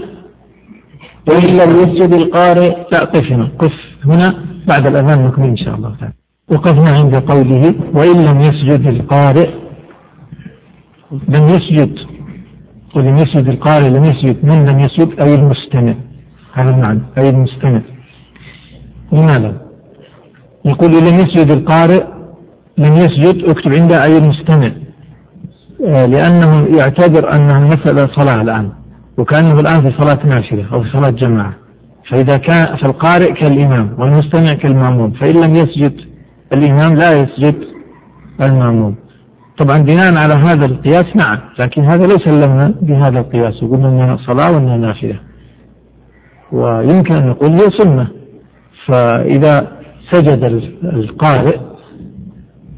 وإن 1.29 1.57
لم 1.57 1.77
يسجد 1.77 2.15
القارئ 2.15 2.69
لا 2.93 2.99
قف 2.99 3.33
هنا. 3.33 3.49
قف 3.59 3.73
هنا 4.05 4.35
بعد 4.69 4.87
الأذان 4.87 5.27
نكمل 5.27 5.49
إن 5.49 5.57
شاء 5.57 5.75
الله. 5.75 5.97
تعالى 6.01 6.24
وقفنا 6.49 6.91
عند 6.99 7.15
قوله 7.17 7.75
وإن 7.95 8.25
لم 8.25 8.41
يسجد 8.41 8.87
القارئ 8.87 9.51
لم 11.29 11.49
يسجد 11.49 11.99
ولم 12.95 13.17
يسجد 13.19 13.49
القارئ 13.49 13.89
لم 13.89 14.05
يسجد 14.05 14.37
من 14.45 14.65
لم 14.65 14.81
يسجد؟ 14.81 15.21
أي 15.21 15.35
المستمع. 15.35 15.95
هذا 16.53 16.71
المعنى 16.71 17.01
أي 17.19 17.29
المستمع. 17.29 17.81
لماذا؟ 19.13 19.53
يقول 20.65 20.91
لم 20.91 21.15
يسجد 21.15 21.51
القارئ 21.51 22.05
لم 22.79 22.93
يسجد 22.97 23.45
اكتب 23.45 23.73
عنده 23.81 24.05
أي 24.05 24.19
المستمع. 24.19 24.73
آه، 25.87 26.07
لأنه 26.07 26.77
يعتبر 26.79 27.33
أنها 27.33 27.61
مسألة 27.61 28.07
صلاة 28.07 28.43
الآن 28.43 28.71
وكأنه 29.19 29.61
الآن 29.61 29.83
في 29.83 29.93
صلاة 29.99 30.27
نافلة 30.27 30.67
أو 30.73 30.83
في 30.83 30.91
صلاة 30.91 31.11
جماعة. 31.11 31.55
فإذا 32.11 32.37
كان 32.37 32.77
فالقارئ 32.77 33.33
كالإمام 33.33 33.97
والمستمع 33.99 34.55
كالمأموم 34.57 35.11
فإن 35.11 35.45
لم 35.45 35.55
يسجد 35.55 36.14
الإمام 36.57 36.95
لا 36.97 37.13
يسجد 37.13 37.55
المأموم. 38.45 38.95
طبعا 39.59 39.83
بناء 39.83 40.15
على 40.23 40.35
هذا 40.35 40.67
القياس 40.67 41.05
نعم 41.17 41.39
لكن 41.59 41.85
هذا 41.85 42.07
ليس 42.07 42.29
لنا 42.29 42.75
بهذا 42.83 43.19
القياس. 43.21 43.63
وقلنا 43.63 43.89
أنها 43.89 44.17
صلاة 44.17 44.55
وأنها 44.55 44.77
نافلة. 44.77 45.21
ويمكن 46.53 47.15
أن 47.15 47.29
نقول 47.29 47.51
هي 47.51 47.67
سنة. 47.79 48.09
فإذا 48.87 49.73
سجد 50.13 50.45
القارئ 50.85 51.59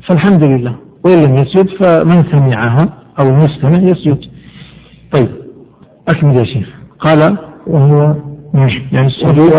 فالحمد 0.09 0.45
لله. 0.45 0.74
وإن 1.05 1.20
لم 1.20 1.35
يسجد 1.35 1.68
فمن 1.81 2.24
سمعها 2.33 2.89
أو 3.20 3.29
المستمع 3.29 3.91
يسجد. 3.91 4.18
طيب 5.12 5.29
أكمل 6.09 6.39
يا 6.39 6.45
شيخ. 6.45 6.68
قال 7.01 7.37
وهو 7.66 8.14
يعني 8.55 9.07
السجود 9.07 9.53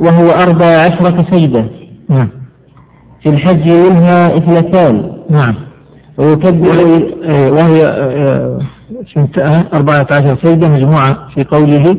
وهو 0.00 0.28
أربع 0.28 0.66
عشرة 0.66 1.26
سجدة 1.30 1.64
نعم. 2.08 2.28
في 3.24 3.30
الحج 3.30 3.72
منها 3.72 4.36
اثنتان. 4.36 5.12
نعم. 5.30 5.54
ويكبر 6.18 6.84
وهي 7.28 7.76
سنتها 9.14 9.58
آه، 9.58 9.76
أربعة 9.76 10.06
عشر 10.12 10.38
سجدة 10.42 10.68
مجموعة 10.68 11.28
في 11.34 11.44
قوله 11.44 11.96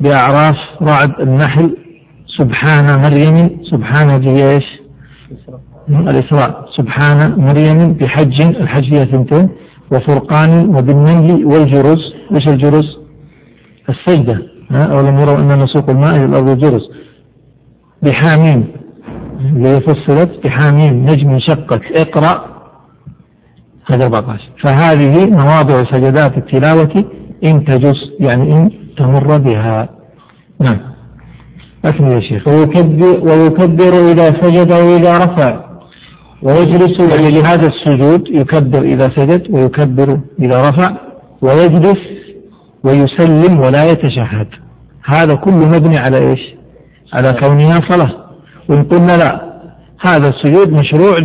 بأعراف 0.00 0.56
رعد 0.82 1.20
النحل 1.20 1.76
سبحان 2.38 2.86
مريم 3.02 3.60
سبحان 3.70 4.10
إيش؟ 4.10 4.64
الإسراء. 5.88 6.68
سبحان 6.76 7.34
مريم 7.38 7.92
بحج 7.92 8.40
الحج 8.42 8.94
فيها 8.94 9.04
ثنتين 9.04 9.48
وفرقان 9.92 10.68
وبالنمل 10.68 11.44
والجرز 11.44 12.12
إيش 12.34 12.48
الجرز؟ 12.48 12.98
السجدة 13.88 14.42
أولم 14.72 15.20
يروا 15.20 15.40
أننا 15.40 15.64
نسوق 15.64 15.90
الماء 15.90 16.16
إلى 16.16 16.24
الأرض 16.24 16.58
جرز 16.58 16.82
بحاميم. 18.02 18.66
اللي 19.44 19.80
فصلت 19.80 20.30
بحاميم 20.44 21.02
نجم 21.02 21.38
شقت 21.38 21.80
اقرأ 21.96 22.52
هذا 23.86 24.04
14 24.04 24.40
فهذه 24.62 25.30
مواضع 25.30 25.84
سجدات 25.92 26.38
التلاوة 26.38 27.04
إن 27.44 27.64
تجس 27.64 27.96
يعني 28.20 28.52
إن 28.52 28.70
تمر 28.96 29.38
بها. 29.38 29.88
نعم. 30.60 30.78
أكمل 31.84 32.12
يا 32.12 32.20
شيخ. 32.20 32.48
ويكبر, 32.48 33.28
ويكبر 33.28 33.92
إذا 34.12 34.24
سجد 34.24 34.72
وإذا 34.72 35.16
رفع. 35.16 35.60
ويجلس 36.42 37.00
يعني 37.00 37.40
لهذا 37.40 37.68
السجود 37.68 38.28
يكبر 38.28 38.82
إذا 38.82 39.08
سجد 39.16 39.50
ويكبر 39.50 40.20
إذا 40.40 40.60
رفع 40.60 40.96
ويجلس 41.42 41.98
ويسلم 42.84 43.60
ولا 43.60 43.84
يتشهد. 43.84 44.48
هذا 45.04 45.34
كله 45.34 45.68
مبني 45.68 45.98
على 45.98 46.18
إيش؟ 46.30 46.54
على 47.12 47.40
كونها 47.40 47.80
صلاة. 47.90 48.21
وإن 48.68 48.84
قلنا 48.84 49.16
لا 49.16 49.52
هذا 50.00 50.28
السجود 50.28 50.72
مشروع 50.72 51.16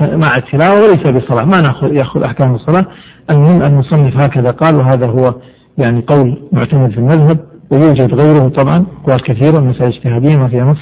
مع 0.00 0.36
التلاوة 0.36 0.74
وليس 0.74 1.12
بالصلاة. 1.12 1.44
ما 1.44 1.60
ناخذ 1.60 1.94
يأخذ 1.94 2.22
أحكام 2.22 2.54
الصلاة. 2.54 2.86
المهم 3.30 3.62
المصنف 3.62 4.16
هكذا 4.16 4.50
قال 4.50 4.76
وهذا 4.76 5.06
هو 5.06 5.34
يعني 5.78 6.04
قول 6.06 6.42
معتمد 6.52 6.90
في 6.90 6.98
المذهب 6.98 7.38
ويوجد 7.70 8.14
غيره 8.14 8.48
طبعا 8.48 8.86
أقوال 9.04 9.22
كثيرة 9.22 9.60
مسائل 9.60 9.92
اجتهادية 9.92 10.36
ما 10.38 10.48
فيها 10.48 10.64
نص. 10.64 10.78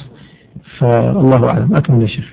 فالله 0.78 1.49
أعلم. 1.49 1.76
أكمل 1.76 2.03
يا 2.03 2.07
شيخ. 2.07 2.24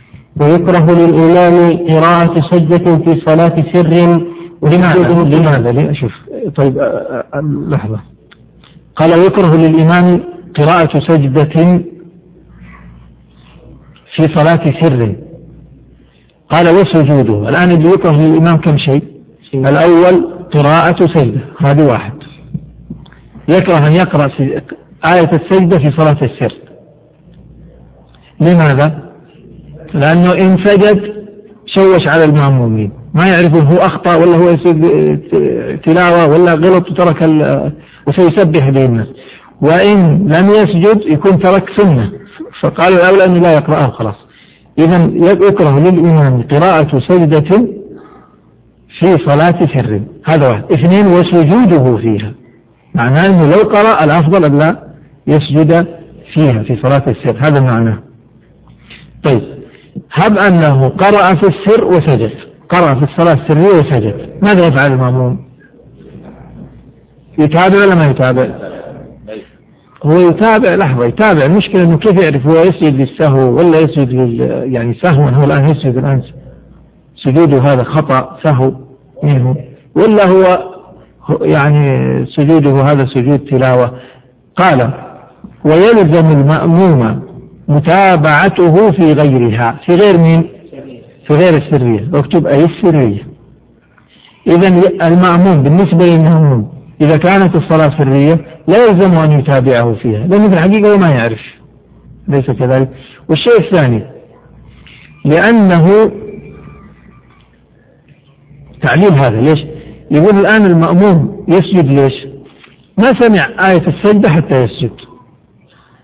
ويكره 0.41 0.85
للإمام 0.95 1.77
قراءة 1.87 2.41
سجدة 2.51 2.97
في 2.97 3.21
صلاة 3.25 3.63
سر. 3.73 4.25
لماذا؟ 4.63 5.37
لماذا؟ 5.37 5.71
لي 5.71 5.95
شوف 5.95 6.11
طيب 6.55 6.81
لحظة. 7.69 7.99
قال 8.95 9.19
ويكره 9.19 9.57
للإمام 9.57 10.23
قراءة 10.57 10.99
سجدة 10.99 11.81
في 14.15 14.23
صلاة 14.35 14.81
سر. 14.81 15.15
قال 16.49 16.65
وسجوده. 16.69 17.49
الآن 17.49 17.71
اللي 17.71 17.89
يكره 17.89 18.17
للإمام 18.17 18.57
كم 18.57 18.77
شيء؟ 18.77 19.03
الأول 19.53 20.29
قراءة 20.53 21.07
سجدة 21.13 21.41
هذه 21.59 21.87
واحد. 21.87 22.13
يكره 23.49 23.77
أن 23.77 23.95
يقرأ 23.95 24.31
آية 25.05 25.31
السجدة 25.33 25.79
في 25.79 25.91
صلاة 25.97 26.17
السر. 26.21 26.53
لماذا؟ 28.39 29.05
لأنه 29.93 30.31
إن 30.33 30.57
سجد 30.65 31.25
شوش 31.65 32.07
على 32.07 32.23
المأمومين. 32.23 32.91
ما 33.13 33.27
يعرفون 33.27 33.61
هو 33.61 33.77
أخطأ 33.77 34.15
ولا 34.15 34.37
هو 34.37 34.53
تلاوة 35.75 36.27
ولا 36.27 36.53
غلط 36.53 36.91
وترك 36.91 37.23
وسيسبح 38.07 38.69
به 38.69 38.85
الناس 38.85 39.07
وإن 39.61 40.17
لم 40.17 40.49
يسجد 40.49 41.01
يكون 41.13 41.39
ترك 41.39 41.69
سنة. 41.77 42.11
فقالوا 42.61 42.97
الأولى 42.97 43.25
أنه 43.25 43.39
لا 43.39 43.53
يقرأه 43.53 43.91
خلاص. 43.91 44.15
إذا 44.79 45.03
يكره 45.47 45.79
للإمام 45.79 46.41
قراءة 46.41 46.99
سجدة 47.09 47.67
في 48.99 49.17
صلاة 49.25 49.67
سر. 49.73 50.01
هذا 50.25 50.49
واحد. 50.49 50.63
اثنين 50.71 51.07
وسجوده 51.07 51.97
فيها. 51.97 52.33
معناه 52.95 53.25
أنه 53.25 53.45
لو 53.45 53.69
قرأ 53.69 54.03
الأفضل 54.03 54.45
أن 54.45 54.57
لا 54.57 54.87
يسجد 55.27 55.87
فيها 56.33 56.63
في 56.63 56.79
صلاة 56.83 57.03
السر. 57.07 57.37
هذا 57.39 57.61
معناه. 57.61 57.99
طيب. 59.23 59.41
هب 60.11 60.37
أنه 60.39 60.87
قرأ 60.87 61.35
في 61.35 61.47
السر 61.47 61.85
وسجد. 61.85 62.31
قرأ 62.69 62.95
في 62.95 63.11
الصلاة 63.11 63.43
السرية 63.43 63.79
وسجد. 63.79 64.29
ماذا 64.43 64.67
يفعل 64.67 64.91
المأموم؟ 64.91 65.45
يتابع 67.39 67.77
ولا 67.77 67.95
ما 67.95 68.11
يتابع؟ 68.11 68.74
هو 70.05 70.17
يتابع 70.17 70.69
لحظة 70.69 71.05
يتابع 71.05 71.45
المشكلة 71.45 71.81
إنه 71.81 71.97
كيف 71.97 72.23
يعرف 72.23 72.47
هو 72.47 72.55
يسجد 72.55 72.93
للسهو 72.93 73.57
ولا 73.57 73.79
يسجد 73.79 74.09
لل 74.09 74.39
يعني 74.73 74.97
سهوا 75.03 75.29
هو 75.29 75.43
الآن 75.43 75.65
يسجد 75.65 75.97
الآن 75.97 76.21
سجوده 77.23 77.57
هذا 77.57 77.83
خطأ 77.83 78.37
سهو 78.43 78.71
منه. 79.23 79.55
ولا 79.95 80.29
هو 80.29 80.71
يعني 81.41 82.25
سجوده 82.25 82.81
هذا 82.81 83.05
سجود 83.13 83.39
تلاوة. 83.39 83.91
قال 84.55 84.91
ويلزم 85.65 86.31
المأموم 86.31 87.21
متابعته 87.67 88.91
في 88.91 89.13
غيرها. 89.13 89.79
في 89.85 89.95
غير 89.95 90.17
مين؟ 90.17 90.43
في 91.27 91.33
غير 91.33 91.53
السرية. 91.57 92.09
اكتب 92.13 92.47
أي 92.47 92.65
السرية. 92.65 93.27
إذا 94.47 94.67
المأموم 95.07 95.63
بالنسبة 95.63 96.05
للمأموم 96.05 96.69
إذا 97.01 97.17
كانت 97.17 97.55
الصلاة 97.55 97.97
سرية 97.99 98.45
لا 98.67 98.77
يلزم 98.77 99.17
أن 99.17 99.39
يتابعه 99.39 99.93
فيها 99.93 100.27
لأنه 100.27 100.47
في 100.49 100.53
الحقيقة 100.53 100.93
هو 100.93 100.97
ما 100.97 101.09
يعرف 101.09 101.39
ليس 102.27 102.45
كذلك. 102.45 102.89
والشيء 103.29 103.59
الثاني 103.59 104.03
لأنه 105.25 106.11
تعليل 108.83 109.19
هذا 109.19 109.41
ليش؟ 109.41 109.65
يقول 110.11 110.39
الآن 110.39 110.65
المأموم 110.65 111.45
يسجد 111.47 111.85
ليش؟ 111.85 112.13
ما 112.97 113.05
سمع 113.19 113.69
آية 113.69 113.87
السجدة 113.87 114.29
حتى 114.29 114.55
يسجد. 114.55 114.91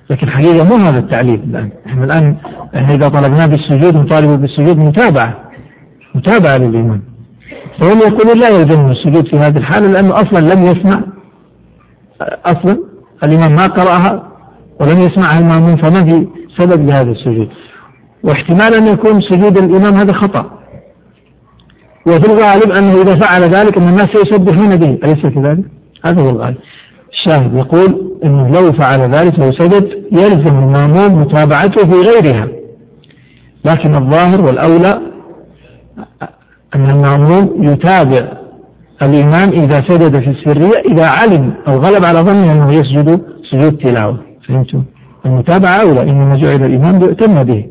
لكن 0.09 0.27
الحقيقة 0.27 0.63
مو 0.63 0.76
هذا 0.76 0.99
التعليل 0.99 1.39
الآن. 1.43 1.69
إحنا 1.88 2.03
الآن 2.03 2.35
إحنا 2.76 2.93
إذا 2.95 3.09
طلبناه 3.09 3.45
بالسجود 3.45 3.95
نطالبه 3.95 4.35
بالسجود 4.35 4.77
متابعة 4.77 5.51
متابعة 6.15 6.57
للإمام 6.57 7.10
فهم 7.80 7.98
يقولون 7.98 8.39
لا 8.39 8.49
يلزمه 8.49 8.91
السجود 8.91 9.27
في 9.27 9.38
هذه 9.38 9.57
الحالة 9.57 9.91
لأنه 9.91 10.15
أصلا 10.15 10.39
لم 10.53 10.65
يسمع 10.65 11.02
أصلا 12.45 12.77
الإمام 13.23 13.56
ما 13.56 13.68
قرأها 13.68 14.27
ولم 14.80 14.99
يسمعها 14.99 15.38
المأمون 15.39 15.76
فما 15.77 16.06
في 16.06 16.27
سبب 16.57 16.85
لهذا 16.85 17.11
السجود. 17.11 17.49
واحتمال 18.23 18.73
أن 18.73 18.88
يكون 18.88 19.22
سجود 19.22 19.57
الإمام 19.57 19.93
هذا 19.95 20.14
خطأ. 20.14 20.52
وفي 22.07 22.26
الغالب 22.26 22.72
أنه 22.72 23.02
إذا 23.02 23.19
فعل 23.19 23.41
ذلك 23.41 23.77
أن 23.77 23.88
الناس 23.88 24.07
سيسبحون 24.14 24.76
به 24.76 24.99
أليس 25.03 25.26
كذلك؟ 25.26 25.64
هذا 26.06 26.22
هو 26.22 26.30
الغالب. 26.30 26.57
الشاهد 27.11 27.56
يقول 27.56 28.11
أنه 28.23 28.48
لو 28.48 28.72
فعل 28.72 28.99
ذلك 28.99 29.39
لو 29.39 29.52
سجد 29.52 29.89
يلزم 30.11 30.60
المأموم 30.60 31.22
متابعته 31.22 31.91
في 31.91 32.10
غيرها. 32.10 32.48
لكن 33.65 33.95
الظاهر 33.95 34.41
والأولى 34.41 35.02
أن 36.76 36.89
المأموم 36.89 37.64
يتابع 37.64 38.41
الإمام 39.02 39.49
إذا 39.49 39.81
سجد 39.89 40.19
في 40.19 40.30
السرية 40.30 40.91
إذا 40.91 41.10
علم 41.22 41.53
أو 41.68 41.73
غلب 41.73 42.06
على 42.06 42.19
ظنه 42.19 42.52
أنه 42.52 42.72
يسجد 42.72 43.22
سجود 43.52 43.77
تلاوة. 43.77 44.18
فهمتم؟ 44.48 44.84
المتابعة 45.26 45.76
أولى 45.85 46.02
إنما 46.02 46.35
جعل 46.35 46.65
الإمام 46.65 46.99
ليؤتم 46.99 47.43
به. 47.43 47.65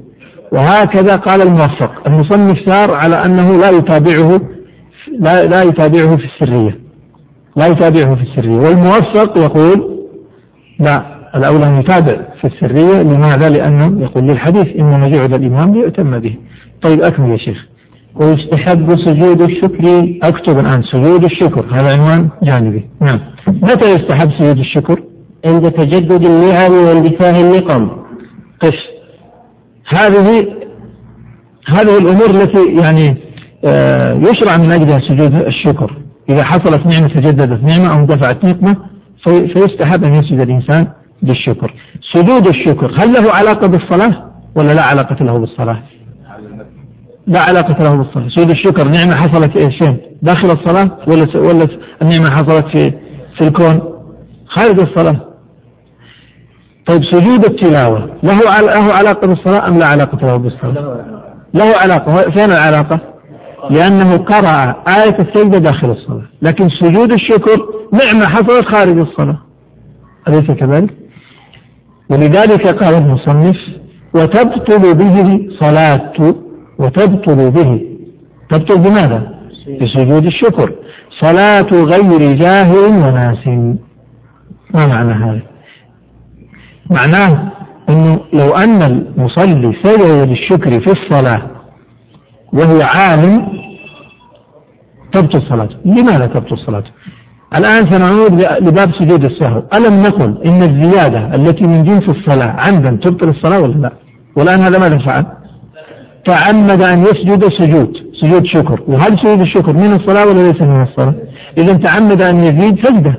وهكذا 0.53 1.15
قال 1.15 1.43
الموفق 1.43 1.91
المصنف 2.07 2.59
سار 2.67 2.95
على 2.95 3.25
أنه 3.25 3.49
لا 3.49 3.71
يتابعه 3.71 4.41
لا, 5.19 5.43
لا 5.43 5.63
يتابعه 5.63 6.17
في 6.17 6.25
السرية. 6.25 6.79
لا 7.57 7.67
يتابعه 7.67 8.15
في 8.15 8.23
السرية. 8.23 8.57
والموفق 8.57 9.39
يقول 9.39 10.01
لا 10.79 11.03
الأولى 11.35 11.67
أن 11.67 11.81
يتابع 11.81 12.17
في 12.41 12.47
السرية. 12.47 13.03
لماذا؟ 13.03 13.49
لأنه 13.49 14.03
يقول 14.03 14.25
للحديث 14.25 14.77
إنما 14.79 15.09
جعل 15.09 15.35
الإمام 15.35 15.75
ليؤتم 15.75 16.19
به. 16.19 16.35
طيب 16.83 17.03
أكمل 17.03 17.31
يا 17.31 17.37
شيخ. 17.37 17.70
ويستحب 18.15 18.97
سجود 18.97 19.43
الشكر 19.43 20.15
اكتب 20.23 20.59
الان 20.59 20.83
سجود 20.83 21.25
الشكر. 21.25 21.67
هذا 21.73 21.97
عنوان 21.97 22.29
جانبي. 22.43 22.85
نعم. 23.01 23.21
متى 23.49 23.87
يستحب 23.87 24.31
سجود 24.39 24.59
الشكر؟ 24.59 25.03
عند 25.47 25.71
تجدد 25.71 26.27
النعم 26.27 26.73
واندفاع 26.73 27.31
النقم. 27.31 27.91
قف 28.61 28.79
هذه 29.89 30.47
هذه 31.69 31.99
الأمور 31.99 32.31
التي 32.31 32.77
يعني 32.83 33.17
آه، 33.65 34.15
يشرع 34.15 34.57
من 34.59 34.73
أجلها 34.73 35.09
سجود 35.09 35.35
الشكر. 35.35 35.97
إذا 36.31 36.45
حصلت 36.45 36.87
نعمة 36.87 37.15
تجددت 37.15 37.65
نعمة 37.65 37.95
أو 37.95 38.01
اندفعت 38.01 38.45
نقمة 38.45 38.77
فيستحب 39.27 40.05
أن 40.05 40.11
يسجد 40.11 40.41
الإنسان 40.41 40.87
بالشكر 41.23 41.75
سجود 42.15 42.49
الشكر 42.49 42.87
هل 42.87 43.13
له 43.13 43.33
علاقة 43.33 43.67
بالصلاة 43.67 44.31
ولا 44.57 44.73
لا 44.73 44.83
علاقة 44.83 45.25
له 45.25 45.39
بالصلاة؟ 45.39 45.83
لا 47.31 47.41
علاقة 47.49 47.85
له 47.85 47.97
بالصلاة. 47.97 48.29
سجود 48.29 48.51
الشكر 48.51 48.85
نعمة 48.85 49.15
حصلت 49.15 49.63
إيش؟ 49.63 49.79
داخل 50.23 50.47
الصلاة 50.47 50.99
ولا 51.09 51.37
ولا 51.37 51.67
النعمة 52.03 52.31
حصلت 52.31 52.67
في 52.67 52.93
في 53.39 53.49
الكون؟ 53.49 53.81
خارج 54.47 54.81
الصلاة. 54.81 55.21
طيب 56.87 57.05
سجود 57.13 57.45
التلاوة 57.45 57.99
له 58.23 58.41
له 58.61 58.93
علاقة 58.93 59.27
بالصلاة 59.27 59.69
أم 59.69 59.79
لا 59.79 59.87
علاقة 59.87 60.27
له 60.27 60.37
بالصلاة؟ 60.37 61.05
له 61.55 61.73
علاقة. 61.83 62.13
فين 62.31 62.51
العلاقة؟ 62.51 63.01
لأنه 63.71 64.17
قرأ 64.17 64.75
آية 64.89 65.19
السجدة 65.19 65.59
داخل 65.59 65.91
الصلاة. 65.91 66.27
لكن 66.43 66.69
سجود 66.69 67.13
الشكر 67.13 67.67
نعمة 67.93 68.27
حصلت 68.27 68.65
خارج 68.75 68.99
الصلاة. 68.99 69.39
أليس 70.29 70.51
كذلك؟ 70.51 70.95
ولذلك 72.11 72.85
قال 72.85 72.95
المصنف 72.95 73.57
وتبطل 74.15 74.95
به 74.95 75.49
صلاة 75.61 76.13
وتبطل 76.81 77.51
به 77.51 77.81
تبطل 78.51 78.79
بماذا؟ 78.79 79.41
بسجود 79.81 80.27
الشكر 80.27 80.73
صلاة 81.21 81.71
غير 81.73 82.33
جاهل 82.33 82.77
وناس 82.77 83.47
ما 84.75 84.87
معنى 84.87 85.13
هذا؟ 85.13 85.43
معناه 86.91 87.53
أنه 87.89 88.21
لو 88.33 88.49
أن 88.55 88.83
المصلي 88.83 89.73
سجد 89.83 90.29
للشكر 90.29 90.81
في 90.81 90.93
الصلاة 90.93 91.43
وهو 92.53 92.79
عالم 92.95 93.61
تبطل 95.13 95.43
صلاته، 95.49 95.77
لماذا 95.85 96.27
تبطل 96.27 96.59
صلاته؟ 96.59 96.91
الآن 97.59 97.91
سنعود 97.91 98.33
لباب 98.61 98.93
سجود 98.99 99.25
السهو، 99.25 99.63
ألم 99.75 100.03
نقل 100.03 100.43
إن 100.45 100.63
الزيادة 100.63 101.35
التي 101.35 101.65
من 101.65 101.85
جنس 101.85 102.09
الصلاة 102.09 102.57
عمدا 102.67 102.91
تبطل 103.05 103.29
الصلاة 103.29 103.61
ولا 103.61 103.73
لا؟ 103.73 103.93
والآن 104.37 104.61
هذا 104.61 104.79
ماذا 104.79 104.99
فعل؟ 104.99 105.40
تعمد 106.27 106.83
أن 106.83 107.01
يسجد 107.03 107.45
سجود 107.59 107.93
سجود 108.21 108.47
شكر، 108.47 108.83
وهل 108.89 109.19
سجود 109.25 109.41
الشكر 109.41 109.73
من 109.73 109.93
الصلاة 109.93 110.27
ولا 110.27 110.41
ليس 110.41 110.63
من 110.63 110.83
الصلاة؟ 110.83 111.15
اذا 111.59 111.73
تعمد 111.73 112.23
أن 112.23 112.39
يزيد 112.39 112.87
سجدة، 112.87 113.15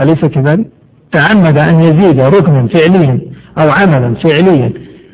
أليس 0.00 0.20
كذلك؟ 0.20 0.66
تعمد 1.12 1.58
أن 1.58 1.80
يزيد 1.80 2.20
ركنا 2.20 2.68
فعليا 2.74 3.20
أو 3.58 3.70
عملا 3.70 4.14
فعليا 4.14 4.72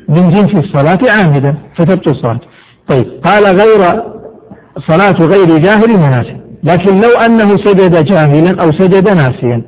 من 0.09 0.29
جنس 0.31 0.55
الصلاة 0.55 0.99
عامدا 1.09 1.55
فتبطل 1.77 2.15
صلاته 2.21 2.47
طيب 2.87 3.05
قال 3.23 3.43
غير 3.43 4.03
صلاة 4.87 5.27
غير 5.27 5.57
جاهل 5.57 5.91
وناسي 5.91 6.37
لكن 6.63 6.95
لو 6.95 7.09
أنه 7.25 7.49
سجد 7.63 8.05
جاهلا 8.05 8.63
أو 8.63 8.71
سجد 8.71 9.09
ناسيا 9.09 9.61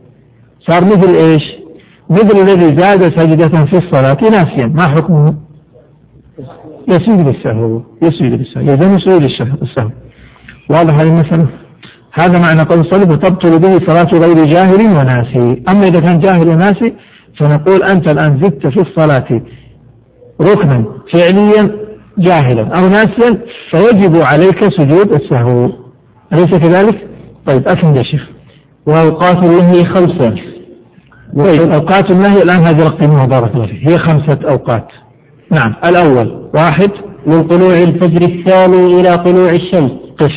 صار 0.69 0.85
مثل 0.85 1.15
إيش؟ 1.15 1.43
مثل 2.10 2.38
الذي 2.38 2.77
زاد 2.77 3.19
سجدة 3.19 3.65
في 3.65 3.77
الصلاة 3.77 4.18
ناسيا 4.31 4.68
ما 4.68 4.88
حكمه؟ 4.88 5.35
يسجد 6.88 7.26
بالسهو 7.26 7.82
يسجد 8.03 8.38
بالسهو 8.38 8.64
يلزم 8.64 8.99
سجود 8.99 9.24
السهو 9.62 9.90
واضح 10.70 10.94
هذه 10.94 11.07
المسألة؟ 11.07 11.48
هذا 12.14 12.40
معنى 12.40 12.62
قول 12.62 12.80
الصلاة 12.80 13.03
تبطل 13.03 13.60
به 13.60 13.88
صلاة 13.88 14.26
غير 14.26 14.45
جاهل 14.45 14.82
وناسي. 14.98 15.64
أما 15.70 15.84
إذا 15.84 15.99
كان 15.99 16.20
جاهل 16.20 16.48
وناسي 16.48 16.94
فنقول 17.40 17.84
أنت 17.84 18.12
الآن 18.12 18.40
زدت 18.41 18.68
في 18.68 18.82
الصلاة 18.82 19.41
ركنا 20.41 20.86
فعليا 21.14 21.72
جاهلا 22.18 22.62
أو 22.62 22.88
ناسيا 22.88 23.40
فيجب 23.72 24.16
عليك 24.22 24.60
سجود 24.78 25.12
السهو 25.12 25.72
أليس 26.34 26.57
كذلك؟ 26.57 27.07
طيب 27.45 27.68
أكمل 27.68 27.98
يا 27.98 28.03
شيخ. 28.03 28.30
وأوقات 28.88 29.38
النهي 29.38 29.86
خمسة. 29.86 30.36
طيب 31.38 31.72
أوقات 31.74 32.12
النهي 32.12 32.44
الآن 32.44 32.57
هذه 32.57 32.84
رقمها 32.84 33.26
بارك 33.26 33.56
الله 33.56 33.66
فيك. 33.66 33.88
هي 33.88 33.98
خمسة 33.98 34.40
أوقات. 34.49 34.88
نعم. 35.51 35.76
الأول 35.85 36.49
واحد 36.55 36.91
من 37.26 37.47
طلوع 37.47 37.73
الفجر 37.73 38.22
الثاني 38.22 38.85
إلى 38.99 39.17
طلوع 39.17 39.49
الشمس. 39.49 39.91
قف 40.19 40.31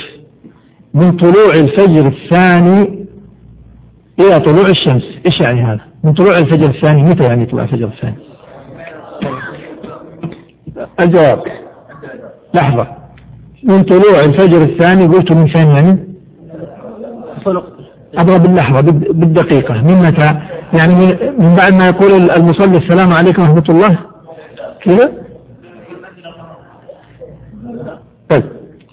من 0.94 1.16
طلوع 1.16 1.50
الفجر 1.54 2.06
الثاني 2.06 3.06
إلى 4.20 4.40
طلوع 4.40 4.64
الشمس. 4.64 5.02
إيش 5.26 5.40
يعني 5.46 5.62
هذا؟ 5.62 5.80
من 6.04 6.12
طلوع 6.12 6.38
الفجر 6.38 6.70
الثاني. 6.70 7.02
متى 7.02 7.24
يعني 7.24 7.46
طلوع 7.46 7.62
الفجر 7.62 7.86
الثاني؟ 7.86 8.16
الجواب. 11.00 11.42
لحظة. 12.54 12.86
من 13.64 13.82
طلوع 13.82 14.20
الفجر 14.26 14.62
الثاني 14.62 15.06
قلت 15.06 15.32
من 15.32 15.46
فين 15.46 15.66
يعني؟ 15.66 16.08
أضرب 18.18 18.42
باللحظة 18.42 18.80
بالدقيقة. 18.92 19.74
من 19.74 19.98
متى؟ 19.98 20.40
يعني 20.78 20.94
من 21.38 21.56
بعد 21.56 21.74
ما 21.78 21.86
يقول 21.86 22.30
المصلي 22.30 22.78
السلام 22.78 23.12
عليكم 23.14 23.42
ورحمة 23.42 23.64
الله. 23.68 23.98
كذا؟ 24.84 25.12
طيب 28.28 28.44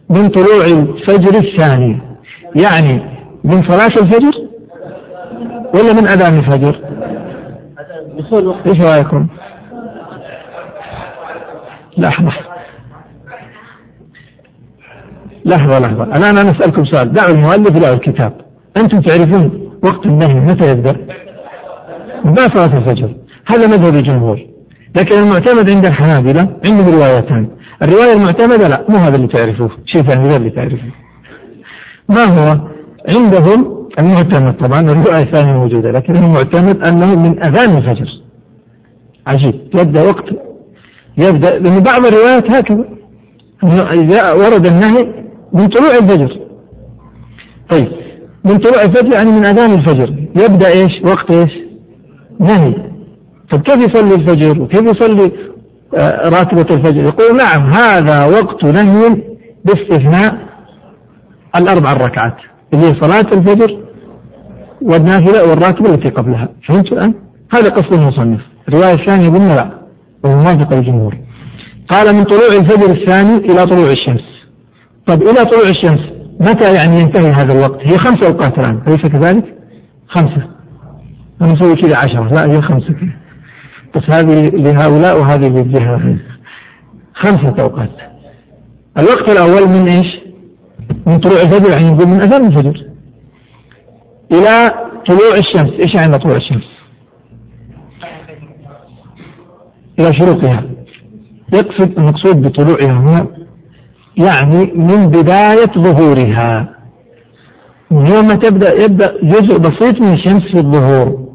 من 0.10 0.30
طلوع 0.30 0.66
الفجر 0.66 1.40
الثاني 1.40 2.00
يعني 2.56 3.02
من 3.44 3.64
صلاة 3.64 3.88
الفجر 3.88 4.32
ولا 5.74 5.94
من 5.94 6.08
أذان 6.08 6.38
الفجر؟ 6.38 6.82
إيش 8.66 8.82
رأيكم؟ 8.82 9.28
لحظة 11.98 12.32
لحظة 15.46 15.80
لحظة 15.80 16.04
الآن 16.04 16.38
أنا 16.38 16.52
أسألكم 16.52 16.86
سؤال 16.86 17.14
دعوا 17.14 17.34
المؤلف 17.34 17.86
له 17.86 17.94
الكتاب 17.94 18.34
أنتم 18.78 19.02
تعرفون 19.02 19.72
وقت 19.84 20.06
النهي 20.06 20.34
متى 20.34 20.72
يبدأ؟ 20.72 20.98
ما 22.26 22.36
صلاة 22.56 22.78
الفجر 22.78 23.16
هذا 23.46 23.68
مذهب 23.68 23.96
الجمهور 23.96 24.55
لكن 24.96 25.16
المعتمد 25.20 25.70
عند 25.70 25.86
الحنابلة 25.86 26.58
عندهم 26.66 26.90
روايتان. 26.96 27.48
الرواية 27.84 28.14
المعتمدة 28.14 28.68
لا 28.68 28.86
مو 28.90 28.98
هذا 28.98 29.16
اللي 29.16 29.28
تعرفوه. 29.28 29.70
شيء 29.86 30.02
ثاني 30.02 30.28
غير 30.28 30.36
اللي 30.36 30.50
تعرفوه. 30.50 30.92
ما 32.10 32.24
هو؟ 32.24 32.60
عندهم 33.18 33.88
المعتمد 34.00 34.58
طبعا 34.58 34.80
الرواية 34.82 35.24
الثانية 35.24 35.54
موجودة 35.54 35.92
لكن 35.92 36.16
المعتمد 36.16 36.88
أنه 36.88 37.16
من 37.16 37.44
أذان 37.44 37.78
الفجر. 37.78 38.10
عجيب. 39.28 39.56
يبدأ 39.76 40.04
وقت 40.04 40.26
يبدأ 41.18 41.60
لأن 41.60 41.80
بعض 41.80 42.06
الروايات 42.06 42.52
هكذا. 42.52 42.86
إذا 43.96 44.34
ورد 44.34 44.68
النهي 44.68 45.26
من 45.54 45.68
طلوع 45.68 45.92
الفجر. 46.02 46.40
طيب 47.70 47.88
من 48.46 48.58
طلوع 48.58 48.84
الفجر 48.84 49.14
يعني 49.14 49.32
من 49.32 49.46
أذان 49.46 49.72
الفجر. 49.72 50.14
يبدأ 50.36 50.68
إيش؟ 50.68 51.02
وقت 51.04 51.36
إيش؟ 51.36 51.52
نهي. 52.40 52.95
طيب 53.52 53.62
كيف 53.62 53.76
يصلي 53.76 54.16
الفجر؟ 54.16 54.62
وكيف 54.62 54.82
يصلي 54.82 55.32
آه، 55.96 56.30
راتبة 56.30 56.76
الفجر؟ 56.76 57.04
يقول 57.04 57.38
نعم 57.38 57.74
هذا 57.80 58.24
وقت 58.24 58.64
نهي 58.64 59.22
باستثناء 59.66 60.38
الأربع 61.60 61.94
ركعات 61.94 62.36
اللي 62.74 62.88
هي 62.88 63.02
صلاة 63.02 63.38
الفجر 63.38 63.80
والنافلة 64.82 65.50
والراتبة 65.50 65.94
التي 65.94 66.10
قبلها. 66.10 66.50
فهمت 66.68 66.92
الآن؟ 66.92 67.14
هذا 67.58 67.70
قصد 67.70 67.94
المصنف. 67.94 68.42
الرواية 68.68 68.94
الثانية 68.94 69.30
قلنا 69.30 69.54
لا 69.54 69.70
وهو 70.24 70.50
الجمهور 70.72 71.18
قال 71.90 72.16
من 72.16 72.24
طلوع 72.24 72.48
الفجر 72.60 72.92
الثاني 72.92 73.36
إلى 73.36 73.66
طلوع 73.66 73.88
الشمس. 73.88 74.24
طب 75.08 75.22
إلى 75.22 75.46
طلوع 75.46 75.70
الشمس 75.70 76.00
متى 76.40 76.74
يعني 76.74 77.00
ينتهي 77.00 77.32
هذا 77.32 77.54
الوقت؟ 77.54 77.80
هي 77.82 77.98
خمس 77.98 78.24
أوقات 78.24 78.60
الآن 78.60 78.82
أليس 78.88 79.02
كذلك؟ 79.02 79.56
خمسة. 80.08 80.48
أنا 81.42 81.54
نسوي 81.54 81.76
كذا 81.76 81.98
عشرة 81.98 82.34
لا 82.34 82.52
هي 82.52 82.62
خمسة 82.62 82.94
كذا. 82.94 83.25
بس 83.96 84.04
هذه 84.10 84.50
لهؤلاء 84.50 85.22
وهذه 85.22 85.48
للجهة 85.48 86.18
خمسة 87.14 87.62
أوقات. 87.62 87.90
الوقت 88.98 89.32
الأول 89.32 89.70
من 89.70 89.90
إيش؟ 89.90 90.20
من 91.06 91.20
طلوع 91.20 91.42
الفجر 91.42 91.72
يعني 91.72 91.92
نقول 91.92 92.08
من 92.08 92.22
أذان 92.22 92.46
الفجر. 92.46 92.86
إلى 94.32 94.70
طلوع 95.08 95.32
الشمس. 95.38 95.74
إيش 95.80 95.94
يعني 95.96 96.18
طلوع 96.18 96.36
الشمس؟ 96.36 96.64
إلى 100.00 100.20
شروقها. 100.20 100.64
يقصد 101.54 101.98
المقصود 101.98 102.42
بطلوعها 102.42 103.00
هنا 103.00 103.28
يعني 104.18 104.72
من 104.76 105.08
بداية 105.08 105.72
ظهورها. 105.78 106.76
من 107.92 108.12
يوم 108.12 108.28
ما 108.28 108.34
تبدأ 108.34 108.84
يبدأ 108.84 109.18
جزء 109.24 109.58
بسيط 109.58 110.02
من 110.02 110.14
الشمس 110.14 110.44
في 110.44 110.58
الظهور. 110.58 111.26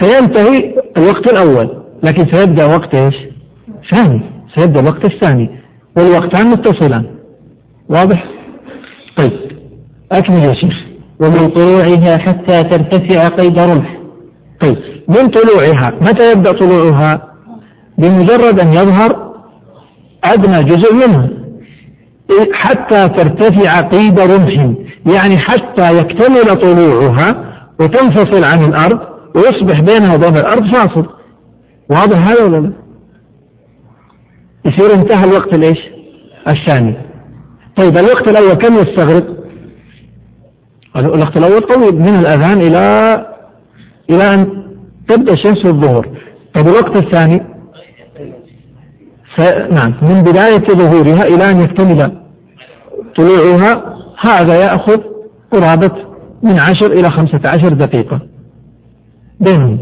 سينتهي 0.00 0.74
الوقت 0.96 1.32
الأول. 1.32 1.77
لكن 2.02 2.32
سيبدأ 2.32 2.64
وقت 2.66 2.94
إيش؟ 2.94 3.14
ثاني. 3.94 4.20
سيبدأ 4.58 4.80
الوقت 4.80 5.04
الثاني. 5.04 5.50
والوقتان 5.96 6.46
متصلان 6.46 7.04
واضح؟ 7.88 8.24
طيب. 9.16 9.32
أكمل 10.12 10.44
يا 10.44 10.54
شيخ. 10.54 10.74
ومن 11.20 11.50
طلوعها 11.50 12.18
حتى 12.18 12.62
ترتفع 12.62 13.28
قيد 13.28 13.58
رمح. 13.58 13.98
طيب. 14.60 14.76
من 15.08 15.28
طلوعها؟ 15.28 15.92
متى 16.00 16.32
يبدأ 16.32 16.52
طلوعها؟ 16.52 17.22
بمجرد 17.98 18.60
أن 18.60 18.72
يظهر 18.72 19.34
أدنى 20.24 20.64
جزء 20.64 20.94
منها. 20.94 21.28
حتى 22.52 23.08
ترتفع 23.08 23.80
قيد 23.80 24.20
رمح. 24.20 24.74
يعني 25.14 25.38
حتى 25.38 25.98
يكتمل 25.98 26.60
طلوعها 26.60 27.44
وتنفصل 27.80 28.44
عن 28.44 28.68
الأرض 28.68 29.00
ويصبح 29.34 29.80
بينها 29.80 30.14
وبين 30.14 30.36
الأرض 30.36 30.72
فاصل. 30.72 31.17
واضح 31.90 32.28
هذا 32.28 32.44
ولا 32.44 32.56
لا؟ 32.56 32.72
يصير 34.64 34.94
انتهى 34.94 35.24
الوقت 35.24 35.54
الايش؟ 35.54 35.78
الثاني 36.48 36.94
طيب 37.76 37.96
الوقت 37.98 38.28
الأول 38.28 38.54
كم 38.54 38.74
يستغرق؟ 38.74 39.36
الوقت 40.96 41.36
الأول 41.36 41.60
طويل 41.60 41.94
من 41.94 42.08
الأذان 42.18 42.60
إلى 42.60 42.82
إلى 44.10 44.34
أن 44.34 44.62
تبدأ 45.08 45.32
الشمس 45.32 45.66
الظهر 45.66 46.08
طيب 46.54 46.66
الوقت 46.68 47.02
الثاني. 47.04 47.42
نعم 49.70 49.94
من 50.02 50.22
بداية 50.22 50.66
ظهورها 50.68 51.22
إلى 51.22 51.50
أن 51.50 51.60
يكتمل 51.60 52.18
طلوعها 53.16 53.96
هذا 54.20 54.54
يأخذ 54.56 55.00
قرابة 55.52 55.90
من 56.42 56.58
عشر 56.58 56.92
إلى 56.92 57.10
خمسة 57.10 57.40
عشر 57.44 57.68
دقيقة 57.68 58.20
بينهم 59.40 59.78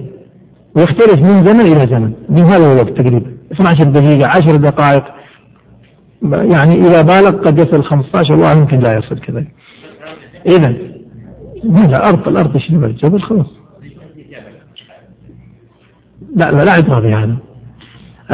ويختلف 0.76 1.18
من 1.18 1.44
زمن 1.44 1.60
إلى 1.60 1.86
زمن 1.86 2.12
من 2.28 2.42
هذا 2.42 2.72
الوقت 2.72 2.88
تقريبا. 2.88 3.36
12 3.52 3.84
دقيقة 3.84 4.28
10 4.28 4.56
دقائق. 4.56 5.04
يعني 6.22 6.74
إذا 6.74 7.02
بالغ 7.02 7.30
قد 7.30 7.58
يصل 7.58 7.84
15 7.84 8.34
الله 8.34 8.52
يمكن 8.52 8.78
لا 8.78 8.98
يصل 8.98 9.18
كذلك 9.18 9.48
إذا 10.46 10.76
لا 11.64 12.08
أرض 12.08 12.28
الأرض 12.28 12.56
تشرب 12.56 12.84
الجبل 12.84 13.20
خلاص. 13.20 13.46
لا 16.36 16.44
لا 16.50 16.62
لا 16.62 16.72
عبرة 16.72 17.00
بهذا 17.00 17.36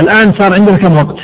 الآن 0.00 0.32
صار 0.38 0.52
عندنا 0.58 0.76
كم 0.76 0.92
وقت؟ 0.92 1.16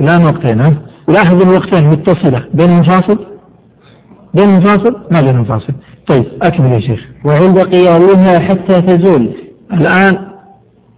الآن 0.00 0.24
وقتين 0.24 0.60
ها؟ 0.60 0.74
لاحظ 1.08 1.42
الوقتين 1.42 1.88
متصلة. 1.88 2.44
بين 2.54 2.82
فاصل 2.82 3.26
بين 4.34 4.60
فاصل 4.60 4.96
ما 5.10 5.20
بين 5.20 5.44
فاصل 5.44 5.72
طيب 6.08 6.24
أكمل 6.42 6.72
يا 6.72 6.80
شيخ. 6.80 7.00
وعند 7.24 7.58
قيامها 7.58 8.38
حتى 8.38 8.80
تزول. 8.80 9.30
الآن 9.72 10.28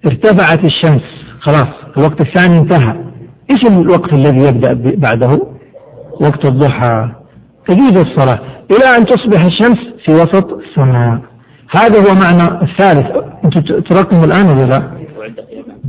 ارتفعت 0.07 0.65
الشمس. 0.65 1.03
خلاص 1.41 1.69
الوقت 1.97 2.21
الثاني 2.21 2.59
انتهى. 2.59 2.95
إيش 3.51 3.73
الوقت 3.73 4.13
الذي 4.13 4.39
يبدأ 4.39 4.73
بعده؟ 4.97 5.41
وقت 6.21 6.45
الضحى. 6.45 7.09
تجيز 7.69 7.93
الصلاة. 7.93 8.39
إلى 8.71 8.97
أن 8.99 9.07
تصبح 9.07 9.45
الشمس 9.45 9.79
في 10.05 10.11
وسط 10.11 10.53
السماء. 10.53 11.21
هذا 11.77 11.99
هو 12.01 12.15
معنى 12.15 12.63
الثالث. 12.63 13.07
أنتم 13.45 13.61
ترقموا 13.81 14.25
الآن 14.25 14.49
ولا 14.49 14.65
لا؟ 14.65 14.91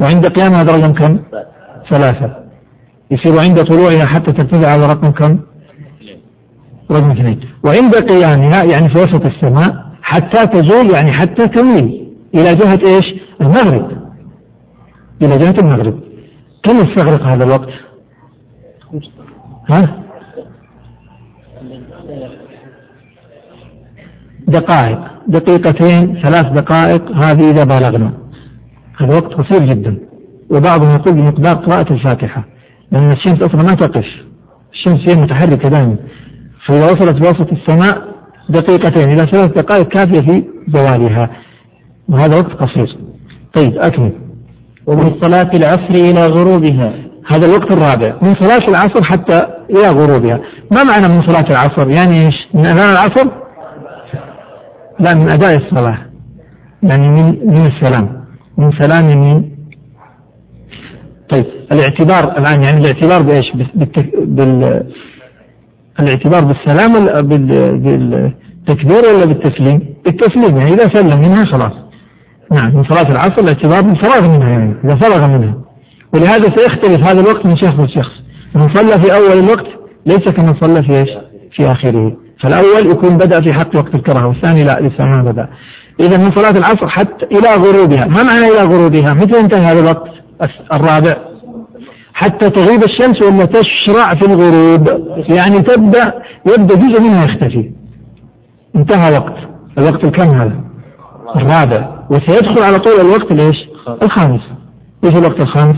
وعند 0.01 0.27
قيامها 0.27 0.61
هذا 0.61 0.75
رقم 0.75 0.93
كم؟ 0.93 1.19
ثلاثة. 1.89 2.35
يصير 3.11 3.39
عند 3.41 3.63
طلوعها 3.63 4.05
حتى 4.05 4.31
ترتفع 4.31 4.75
هذا 4.75 4.87
رقم 4.87 5.11
كم؟ 5.11 5.39
رقم 6.91 7.11
اثنين 7.11 7.39
وعند 7.65 7.95
قيامها 7.95 8.63
يعني 8.71 8.89
في 8.89 8.99
وسط 8.99 9.25
السماء 9.25 9.91
حتى 10.01 10.47
تزول 10.47 10.93
يعني 10.95 11.11
حتى 11.11 11.47
تميل. 11.47 12.07
إلى 12.35 12.55
جهة 12.55 12.79
إيش؟ 12.85 13.21
المغرب. 13.41 13.91
إلى 15.21 15.37
جهة 15.37 15.55
المغرب. 15.61 15.99
كم 16.63 16.75
يستغرق 16.75 17.23
هذا 17.23 17.43
الوقت؟ 17.43 17.69
ها؟ 19.69 20.03
دقائق. 24.47 24.99
دقيقتين 25.27 26.21
ثلاث 26.21 26.45
دقائق. 26.45 27.11
هذه 27.11 27.51
إذا 27.51 27.63
بالغنا. 27.63 28.13
هذا 28.97 29.15
وقت 29.15 29.33
قصير 29.33 29.73
جدا. 29.73 29.97
وبعضهم 30.49 30.95
يقول 30.95 31.13
بمقدار 31.13 31.55
قراءة 31.55 31.93
الفاتحة. 31.93 32.43
لأن 32.91 33.11
الشمس 33.11 33.41
أصلا 33.41 33.63
ما 33.63 33.75
تقف. 33.75 34.07
الشمس 34.73 34.99
هي 35.09 35.21
متحركة 35.21 35.69
دائما. 35.69 35.95
فإذا 36.67 36.85
وصلت 36.85 37.19
بوسط 37.21 37.51
السماء 37.51 38.11
دقيقتين 38.49 39.09
إلى 39.09 39.31
ثلاث 39.31 39.47
دقائق 39.47 39.87
كافية 39.87 40.19
في 40.19 40.43
زوالها. 40.67 41.29
وهذا 42.09 42.37
وقت 42.37 42.51
قصير. 42.51 42.97
طيب 43.53 43.77
أكمل. 43.77 44.11
ومن 44.87 45.21
صلاة 45.21 45.51
العصر 45.53 45.89
إلى 45.89 46.25
غروبها. 46.25 46.93
هذا 47.27 47.45
الوقت 47.45 47.71
الرابع. 47.71 48.15
من 48.21 48.35
صلاة 48.35 48.67
العصر 48.69 49.03
حتى 49.03 49.47
إلى 49.69 49.87
غروبها. 49.87 50.39
ما 50.71 50.83
معنى 50.83 51.07
من 51.15 51.27
صلاة 51.27 51.45
العصر؟ 51.51 51.89
يعني 51.89 52.25
إيش؟ 52.25 52.35
من 52.53 52.65
أذان 52.67 52.91
العصر؟ 52.91 53.27
لا 54.99 55.13
من 55.13 55.33
أداء 55.33 55.57
الصلاة. 55.57 55.97
يعني 56.83 57.09
من 57.09 57.25
من 57.45 57.65
السلام. 57.65 58.25
من 58.57 58.71
سلام 58.71 59.09
يمين 59.09 59.51
طيب 61.29 61.45
الاعتبار 61.71 62.37
الآن 62.37 62.63
يعني 62.63 62.77
الاعتبار 62.77 63.21
بإيش؟ 63.21 63.51
بالتك... 63.55 64.15
بال 64.15 64.83
الاعتبار 65.99 66.45
بالسلام 66.45 67.05
بالتكبير 67.21 69.01
ولا 69.15 69.25
بالتسليم؟ 69.25 69.95
بالتسليم 70.05 70.57
يعني 70.57 70.73
إذا 70.73 70.89
سلم 70.93 71.21
منها 71.21 71.45
خلاص. 71.45 71.73
نعم 72.51 72.75
من 72.75 72.83
صلاة 72.83 73.11
العصر 73.11 73.41
الاعتبار 73.41 73.81
بالفراغ 73.81 74.37
منها 74.37 74.49
يعني 74.49 74.75
إذا 74.83 74.95
فرغ 74.95 75.27
منها. 75.27 75.57
ولهذا 76.13 76.55
سيختلف 76.55 77.07
هذا 77.07 77.21
الوقت 77.21 77.45
من 77.45 77.57
شخص 77.57 77.79
لشخص 77.79 78.11
من 78.55 78.75
صلى 78.75 79.01
في 79.01 79.15
أول 79.15 79.43
الوقت 79.43 79.67
ليس 80.05 80.31
كمن 80.31 80.53
صلى 80.61 80.83
في 80.83 80.91
إيش؟ 80.99 81.09
في 81.55 81.71
آخره. 81.71 82.17
فالأول 82.43 82.91
يكون 82.91 83.17
بدأ 83.17 83.41
في 83.41 83.53
حق 83.53 83.75
وقت 83.75 83.95
الكراهة 83.95 84.27
والثاني 84.27 84.63
لا 84.63 84.79
لسه 84.81 85.05
ما 85.05 85.23
بدأ. 85.23 85.49
إذا 85.99 86.17
من 86.17 86.31
صلاة 86.35 86.57
العصر 86.57 86.87
حتى 86.87 87.25
إلى 87.25 87.49
غروبها. 87.63 88.05
ما 88.07 88.23
معنى 88.23 88.45
إلى 88.45 88.63
غروبها؟ 88.63 89.13
متى 89.13 89.39
ينتهي 89.39 89.65
هذا 89.65 89.79
الوقت؟ 89.79 90.09
الرابع. 90.73 91.30
حتى 92.13 92.49
تغيب 92.49 92.83
الشمس 92.83 93.21
ولا 93.21 93.45
تشرع 93.45 94.09
في 94.09 94.25
الغروب. 94.25 94.87
يعني 95.17 95.59
تبدأ 95.59 96.13
يبدأ 96.47 96.75
جزء 96.75 97.01
منها 97.01 97.25
يختفي. 97.25 97.71
انتهى 98.75 99.11
وقت 99.11 99.35
الوقت 99.77 100.03
الكم 100.03 100.29
هذا؟ 100.29 100.59
الرابع. 101.35 101.89
وسيدخل 102.09 102.63
على 102.63 102.79
طول 102.79 102.93
الوقت 103.01 103.31
ليش؟ 103.31 103.57
الخامس. 104.03 104.41
إيش 105.03 105.17
الوقت 105.17 105.43
الخامس؟ 105.43 105.75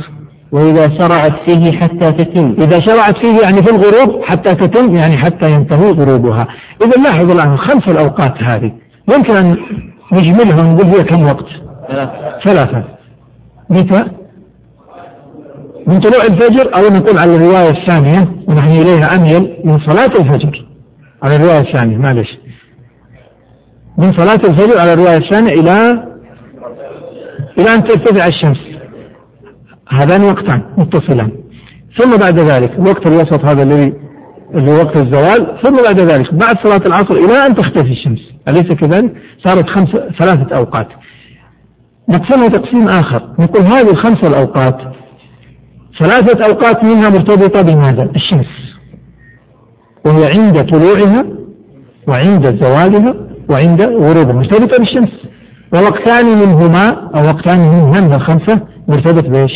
وإذا 0.52 0.82
شرعت 0.82 1.34
فيه 1.50 1.72
حتى 1.72 2.12
تتم. 2.12 2.56
إذا 2.60 2.80
شرعت 2.80 3.26
فيه 3.26 3.42
يعني 3.44 3.58
في 3.58 3.72
الغروب 3.72 4.24
حتى 4.24 4.56
تتم 4.56 4.96
يعني 4.96 5.18
حتى 5.18 5.52
ينتهي 5.52 5.92
غروبها. 5.92 6.48
إذا 6.86 7.04
لاحظ 7.04 7.32
الآن 7.32 7.58
خمس 7.58 7.88
الأوقات 7.88 8.34
هذه. 8.44 8.72
يمكن 9.16 9.36
أن 9.36 9.58
نجملها 10.14 10.62
ونقول 10.62 10.86
هي 10.86 11.04
كم 11.04 11.24
وقت؟ 11.24 11.46
ثلاثة. 11.88 12.40
ثلاثة. 12.46 12.84
متى؟ 13.70 14.23
من 15.88 16.00
طلوع 16.00 16.22
الفجر 16.22 16.76
أو 16.76 16.82
نقول 16.82 17.18
على 17.18 17.36
الرواية 17.36 17.70
الثانية 17.70 18.44
ونحن 18.48 18.70
إليها 18.70 19.16
أميل 19.16 19.58
من 19.64 19.80
صلاة 19.80 20.12
الفجر. 20.20 20.66
على 21.24 21.36
الرواية 21.36 21.60
الثانية 21.60 21.98
معلش. 21.98 22.38
من 23.98 24.14
صلاة 24.14 24.50
الفجر 24.50 24.80
على 24.80 24.94
الرواية 24.94 25.18
الثانية 25.18 25.54
إلى 25.54 26.04
إلى 27.60 27.76
أن 27.76 27.84
ترتفع 27.84 28.26
الشمس. 28.28 28.58
هذان 29.90 30.24
وقتان 30.24 30.62
متصلان. 30.78 31.32
ثم 31.98 32.18
بعد 32.18 32.40
ذلك 32.40 32.72
الوقت 32.72 33.08
الوسط 33.08 33.46
هذا 33.46 33.64
الذي 33.64 33.94
اللي 34.54 34.72
وقت 34.72 34.96
الزوال 34.96 35.58
ثم 35.64 35.76
بعد 35.84 36.00
ذلك 36.00 36.34
بعد 36.34 36.56
صلاة 36.64 36.86
العصر 36.86 37.16
إلى 37.16 37.48
أن 37.48 37.56
تختفي 37.56 37.92
الشمس. 37.92 38.20
أليس 38.48 38.64
كذلك؟ 38.74 39.14
صارت 39.46 39.70
خمس 39.70 39.90
ثلاثة 40.20 40.56
أوقات. 40.56 40.88
نقسمها 42.10 42.48
تقسيم 42.48 42.88
آخر. 42.88 43.30
نقول 43.40 43.66
هذه 43.66 43.92
الخمسة 43.92 44.28
الأوقات 44.28 44.93
ثلاثة 46.00 46.46
أوقات 46.46 46.84
منها 46.84 47.10
مرتبطة 47.10 47.62
بماذا؟ 47.62 48.12
الشمس. 48.16 48.46
وهي 50.06 50.26
عند 50.26 50.72
طلوعها 50.72 51.26
وعند 52.08 52.64
زوالها 52.64 53.16
وعند 53.50 53.82
غروبها 53.82 54.34
مرتبطة 54.34 54.78
بالشمس. 54.80 55.10
ووقتان 55.74 56.26
منهما 56.26 56.90
أو 57.16 57.26
وقتان 57.26 57.60
منهما 57.60 58.02
من 58.02 58.14
الخمسة 58.16 58.62
مرتبط 58.88 59.24
بإيش؟ 59.30 59.52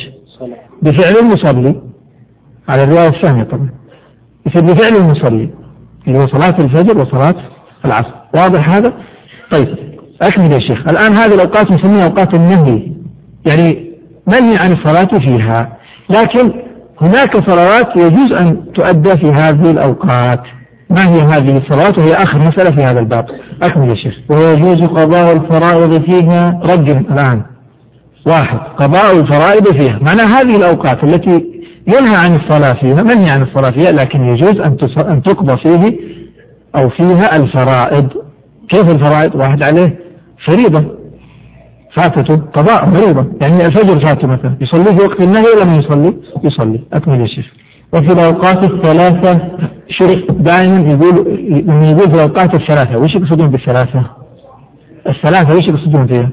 بفعل 0.82 1.14
المصلي. 1.22 1.82
على 2.70 2.84
الرواية 2.84 3.08
الثانية 3.08 3.44
طبعا. 3.44 3.70
يصير 4.48 4.62
بفعل 4.62 4.96
المصلي 4.96 5.50
اللي 6.08 6.20
هو 6.20 6.28
صلاة 6.28 6.60
الفجر 6.60 7.02
وصلاة 7.02 7.36
العصر. 7.86 8.14
واضح 8.36 8.70
هذا؟ 8.70 8.94
طيب 9.52 9.76
أكمل 10.22 10.54
يا 10.54 10.60
شيخ 10.60 10.88
الآن 10.88 11.14
هذه 11.14 11.34
الأوقات 11.34 11.72
نسميها 11.72 12.06
أوقات 12.06 12.34
النهي. 12.34 12.92
يعني 13.48 13.92
منهي 14.28 14.58
عن 14.62 14.72
الصلاة 14.72 15.20
فيها. 15.20 15.77
لكن 16.10 16.54
هناك 17.02 17.50
صلوات 17.50 17.96
يجوز 17.96 18.32
أن 18.32 18.74
تؤدى 18.74 19.10
في 19.10 19.28
هذه 19.28 19.72
الأوقات. 19.72 20.42
ما 20.90 21.08
هي 21.08 21.20
هذه 21.20 21.58
الصلاة 21.58 21.94
وهي 21.98 22.14
آخر 22.14 22.38
مسألة 22.38 22.76
في 22.76 22.84
هذا 22.84 23.00
الباب. 23.00 23.26
أكمل 23.64 23.90
يا 23.90 23.96
شيخ 23.96 24.14
ويجوز 24.30 24.88
قضاء 24.88 25.34
الفرائض 25.34 26.12
فيها 26.12 26.60
رجل 26.64 26.98
الآن. 26.98 27.42
واحد 28.28 28.58
قضاء 28.58 29.20
الفرائض 29.20 29.68
فيها. 29.68 30.00
معنى 30.02 30.22
هذه 30.22 30.56
الأوقات 30.56 31.04
التي 31.04 31.46
ينهى 31.88 32.16
عن 32.16 32.36
الصلاة 32.36 32.74
فيها 32.82 33.04
منهي 33.04 33.30
عن 33.30 33.42
الصلاة 33.42 33.72
فيها؟ 33.72 33.92
لكن 33.92 34.22
يجوز 34.22 34.60
أن 34.60 34.78
أن 34.98 35.22
تقضى 35.22 35.58
فيه 35.58 35.98
أو 36.76 36.90
فيها 36.90 37.36
الفرائض. 37.36 38.10
كيف 38.70 38.96
الفرائض؟ 38.96 39.36
واحد 39.36 39.64
عليه 39.64 40.00
فريضة. 40.46 40.97
فاتته 41.96 42.36
قضاء 42.36 42.96
فريضة 42.96 43.26
يعني 43.42 43.66
الفجر 43.66 44.06
فاته 44.06 44.28
مثلا 44.28 44.58
يصلي 44.62 44.98
في 44.98 45.06
وقت 45.06 45.22
النهي 45.22 45.44
ولا 45.56 45.66
ما 45.66 45.74
يصلي؟ 45.74 46.14
يصلي 46.44 46.80
أكمل 46.94 47.22
يا 47.22 47.28
شيخ 47.28 47.46
وفي 47.94 48.14
الأوقات 48.14 48.64
الثلاثة 48.72 49.42
شوف 49.90 50.32
دائما 50.32 50.90
يقول 50.90 51.40
لما 51.50 51.86
يقول 51.86 52.10
في 52.12 52.16
الأوقات 52.16 52.56
الثلاثة 52.62 52.98
وش 52.98 53.16
يقصدون 53.16 53.48
بالثلاثة؟ 53.50 54.04
الثلاثة 55.08 55.56
وش 55.56 55.68
يقصدون 55.68 56.08
فيها؟ 56.08 56.30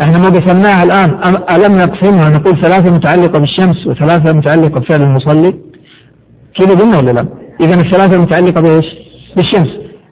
إحنا 0.00 0.18
ما 0.18 0.28
قسمناها 0.28 0.82
الآن 0.84 1.10
ألم 1.54 1.76
نقسمها 1.76 2.28
نقول 2.28 2.62
ثلاثة 2.62 2.90
متعلقة 2.90 3.38
بالشمس 3.38 3.86
وثلاثة 3.86 4.32
متعلقة 4.32 4.80
بفعل 4.80 5.02
المصلي 5.02 5.54
كذا 6.56 6.78
قلنا 6.80 6.98
ولا 6.98 7.10
لا؟ 7.10 7.26
إذا 7.60 7.74
الثلاثة 7.74 8.22
متعلقة 8.22 8.60
بإيش؟ 8.60 8.86
بالشمس 9.36 9.68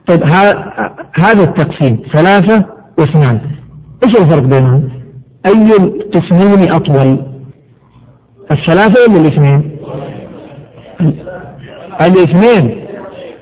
طيب 0.07 0.23
هذا 1.25 1.45
التقسيم 1.45 1.99
ثلاثة 2.15 2.65
واثنان 2.99 3.41
إيش 4.05 4.17
الفرق 4.17 4.43
بينهم؟ 4.43 4.89
أي 5.47 5.77
القسمين 5.81 6.73
أطول؟ 6.73 7.19
الثلاثة 8.51 9.13
ولا 9.13 9.21
الاثنين؟ 9.21 9.77
الاثنين. 12.01 12.87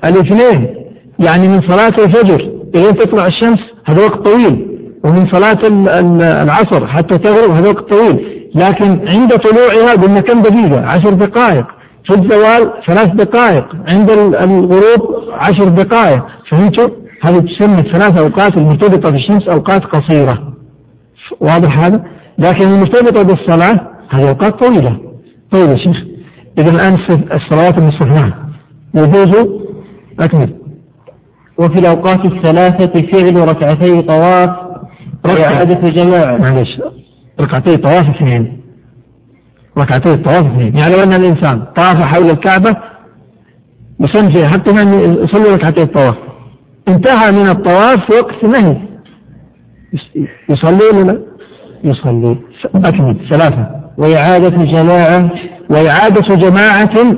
الاثنين. 0.05 0.75
يعني 1.19 1.47
من 1.47 1.61
صلاة 1.67 2.05
الفجر 2.05 2.51
إلى 2.75 2.93
تطلع 2.93 3.25
الشمس 3.25 3.59
هذا 3.85 4.03
وقت 4.03 4.27
طويل 4.27 4.67
ومن 5.03 5.27
صلاة 5.31 5.59
العصر 6.43 6.87
حتى 6.87 7.17
تغرب 7.17 7.51
هذا 7.51 7.69
وقت 7.69 7.93
طويل. 7.93 8.49
لكن 8.55 8.85
عند 8.85 9.33
طلوعها 9.33 9.93
قلنا 9.93 10.21
كم 10.21 10.41
دقيقة؟ 10.41 10.85
عشر 10.85 11.09
دقائق. 11.09 11.65
في 12.05 12.11
الزوال 12.19 12.71
ثلاث 12.87 13.07
دقائق. 13.07 13.65
عند 13.89 14.11
الغروب 14.11 15.15
عشر 15.33 15.69
دقائق. 15.69 16.23
فهمتوا 16.51 17.04
هذه 17.27 17.39
تسمى 17.39 17.79
الثلاث 17.79 18.21
أوقات 18.23 18.57
المرتبطة 18.57 19.09
بالشمس 19.09 19.47
أوقات 19.47 19.83
قصيرة. 19.83 20.53
واضح 21.39 21.79
هذا؟ 21.79 22.03
لكن 22.37 22.67
المرتبطة 22.67 23.23
بالصلاة 23.23 23.87
هذه 24.09 24.29
أوقات 24.29 24.63
طويلة. 24.63 24.99
طيب 25.51 25.69
يا 25.69 25.77
شيخ. 25.77 25.97
إذا 26.59 26.71
الآن 26.71 26.93
الصلوات 27.31 27.77
المستثناة. 27.77 28.33
يجوز؟ 28.93 29.47
أكمل. 30.19 30.55
وفي 31.57 31.75
الأوقات 31.79 32.25
الثلاثة 32.25 33.01
فعل 33.01 33.47
ركعتي 33.47 34.01
طواف 34.01 34.49
وإعادة 35.25 35.89
جماعة. 35.89 36.37
معلش 36.37 36.81
ركعتي 37.39 37.77
طواف 37.77 38.15
اثنين. 38.15 38.61
ركعتي 39.77 40.13
الطواف 40.13 40.45
اثنين. 40.45 40.77
يعني 40.77 40.95
لو 40.95 41.03
أن 41.03 41.13
الإنسان 41.13 41.63
طاف 41.75 42.03
حول 42.03 42.29
الكعبة 42.29 42.75
يصلي 43.99 44.47
حتى 44.47 44.71
من 44.71 44.93
يصلي 45.23 45.55
ركعتي 45.55 45.83
الطواف. 45.83 46.15
انتهى 46.87 47.31
من 47.31 47.47
الطواف 47.47 48.11
وقت 48.11 48.45
نهي. 48.45 48.77
يصلي 50.49 50.79
ولا 50.93 51.11
لا؟ 51.11 51.19
يصلي 51.83 52.37
أكمل. 52.75 53.17
ثلاثة. 53.31 53.69
وإعادة 53.97 54.49
جماعة 54.49 55.31
وإعادة 55.69 56.35
جماعة. 56.35 57.15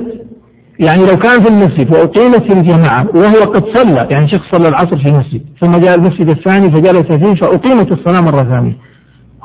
يعني 0.78 1.00
لو 1.00 1.16
كان 1.16 1.42
في 1.42 1.48
المسجد 1.50 1.90
وأقيمت 1.90 2.52
الجماعة 2.52 3.06
وهو 3.14 3.52
قد 3.52 3.64
صلى 3.74 4.08
يعني 4.12 4.28
شخص 4.32 4.44
صلى 4.52 4.68
العصر 4.68 4.98
في 4.98 5.08
المسجد 5.08 5.42
ثم 5.60 5.80
جاء 5.80 5.94
المسجد 5.94 6.28
الثاني 6.28 6.70
فجلس 6.70 7.02
فيه 7.02 7.34
فأقيمت 7.40 7.92
الصلاة 7.92 8.20
مرة 8.20 8.42
ثانية. 8.42 8.76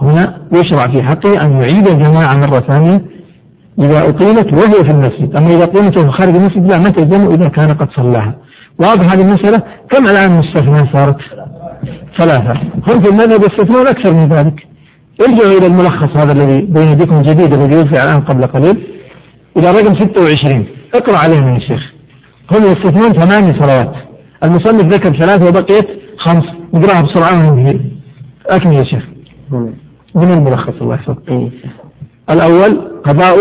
هنا 0.02 0.41
يشرع 0.54 0.91
في 0.91 1.04
حقه 1.04 1.34
أن 1.45 1.52
يعيد 1.52 1.88
الجماعة 1.88 2.34
مرة 2.34 2.60
ثانية 2.72 3.06
إذا 3.80 3.98
أقيمت 3.98 4.54
وهو 4.54 4.84
في 4.84 4.91
المسجد. 4.91 5.36
أما 5.36 5.48
إذا 5.48 5.64
أقيمت 5.64 5.98
وهو 5.98 6.12
خارج 6.12 6.36
المسجد 6.36 6.72
لا 6.72 6.78
ما 6.78 6.90
تلزمه 6.90 7.34
إذا 7.34 7.48
كان 7.48 7.74
قد 7.74 7.90
صلاها. 7.95 8.36
واضح 8.80 9.14
هذه 9.14 9.22
المسألة؟ 9.22 9.64
كم 9.90 10.08
الآن 10.08 10.40
مستثنى 10.40 10.91
صارت؟ 10.94 11.18
ثلاثة. 12.20 12.54
هم 12.88 13.02
في 13.04 13.10
المذهب 13.10 13.41
يستثنون 13.41 13.88
أكثر 13.88 14.14
من 14.14 14.30
ذلك. 14.30 14.68
ارجعوا 15.22 15.58
إلى 15.58 15.68
الملخص 15.68 16.18
هذا 16.18 16.32
الذي 16.32 16.62
بين 16.62 16.90
يديكم 16.91 17.22
جديد 17.22 17.54
الذي 17.54 17.76
يرفع 17.76 18.04
الآن 18.04 18.22
قبل 18.22 18.44
قليل. 18.44 18.88
إلى 19.58 19.72
رقم 19.72 20.00
26 20.00 20.66
اقرأ 20.95 21.18
علينا 21.18 21.54
يا 21.54 21.60
شيخ. 21.60 21.82
هم 22.52 22.64
يستثنون 22.64 23.14
ثماني 23.14 23.62
صلوات. 23.62 23.94
المصنف 24.44 24.94
ذكر 24.94 25.20
ثلاثة 25.20 25.48
وبقيت 25.48 25.88
خمس. 26.18 26.44
نقراها 26.74 27.02
بسرعة 27.02 27.52
وننهي 27.52 27.80
أكمل 28.50 28.74
يا 28.74 28.84
شيخ. 28.84 29.04
من 30.16 30.32
الملخص؟ 30.32 30.74
الله 30.82 30.95
يحفظك. 30.95 31.30
إيه. 31.30 31.50
الأول 32.30 33.02
قضاء 33.06 33.36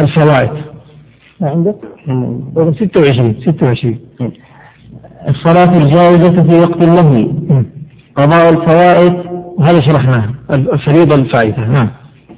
الفوائد. 0.00 0.69
ما 1.40 1.50
عندك؟ 1.50 1.76
رقم 2.56 2.74
26 2.74 3.34
26 3.40 3.98
الصلاة 5.28 5.76
الجائزة 5.76 6.42
في 6.42 6.58
وقت 6.58 6.82
النهي 6.82 7.28
قضاء 8.16 8.50
الفوائد. 8.50 9.14
هذا 9.60 9.80
شرحناه. 9.80 10.34
الفريضة 10.50 11.14
الفائتة. 11.14 11.66
نعم. 11.66 11.90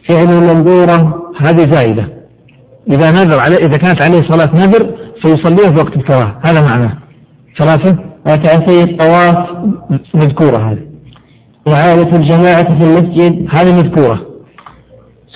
فعل 0.08 0.24
المنذورة 0.24 1.22
هذه 1.40 1.72
زائدة. 1.72 2.08
إذا 2.90 3.10
نذر 3.10 3.40
عليه 3.40 3.56
إذا 3.56 3.76
كانت 3.78 4.02
عليه 4.02 4.30
صلاة 4.30 4.54
نذر 4.54 4.94
فيصليها 5.22 5.74
في 5.74 5.80
وقت 5.80 5.96
الكراهة 5.96 6.40
هذا 6.44 6.62
معناه. 6.62 6.98
ثلاثة 7.58 7.98
ركعتي 8.28 8.82
الطواف 8.82 9.48
مذكورة 10.14 10.58
هذه. 10.58 10.82
إعادة 11.68 12.16
الجماعة 12.16 12.78
في 12.78 12.84
المسجد 12.88 13.46
هذه 13.50 13.82
مذكورة. 13.82 14.26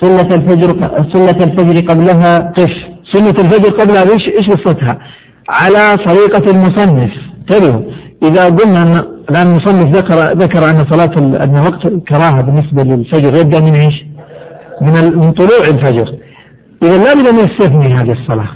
سنة 0.01 0.35
الفجر 0.35 0.89
سنة 1.13 1.43
الفجر 1.43 1.85
قبلها 1.87 2.51
قف 2.51 2.96
سنة 3.13 3.29
الفجر 3.29 3.69
قبلها 3.69 4.01
إيش 4.01 4.27
إيش 4.27 4.49
قصتها؟ 4.49 4.99
على 5.49 5.97
طريقة 6.05 6.51
المصنف 6.51 7.11
انتبهوا 7.39 7.81
إذا 8.23 8.45
قلنا 8.45 8.83
أن 8.83 9.03
الآن 9.29 9.47
المصنف 9.47 9.95
ذكر 9.95 10.15
ذكر 10.37 10.69
أن 10.69 10.85
صلاة 10.89 11.43
أن 11.43 11.59
وقت 11.59 11.85
الكراهة 11.85 12.41
بالنسبة 12.41 12.83
للفجر 12.83 13.35
يبدأ 13.35 13.61
من 13.61 13.75
إيش؟ 13.75 14.05
من 14.81 15.17
من 15.17 15.31
طلوع 15.31 15.67
الفجر 15.71 16.15
إذا 16.83 16.97
لا 16.97 17.13
بد 17.13 17.27
أن 17.27 17.35
يستثني 17.35 17.93
هذه 17.93 18.11
الصلاة 18.11 18.49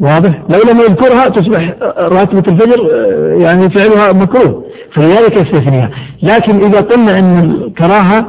واضح؟ 0.00 0.42
لو 0.48 0.72
لم 0.72 0.80
يذكرها 0.80 1.28
تصبح 1.28 1.74
راتبة 1.98 2.52
الفجر 2.52 2.88
يعني 3.42 3.62
فعلها 3.62 4.12
مكروه 4.12 4.64
فلذلك 4.96 5.32
يستثنيها 5.32 5.90
لكن 6.22 6.64
إذا 6.64 6.80
قلنا 6.80 7.18
أن 7.18 7.38
الكراهة 7.38 8.26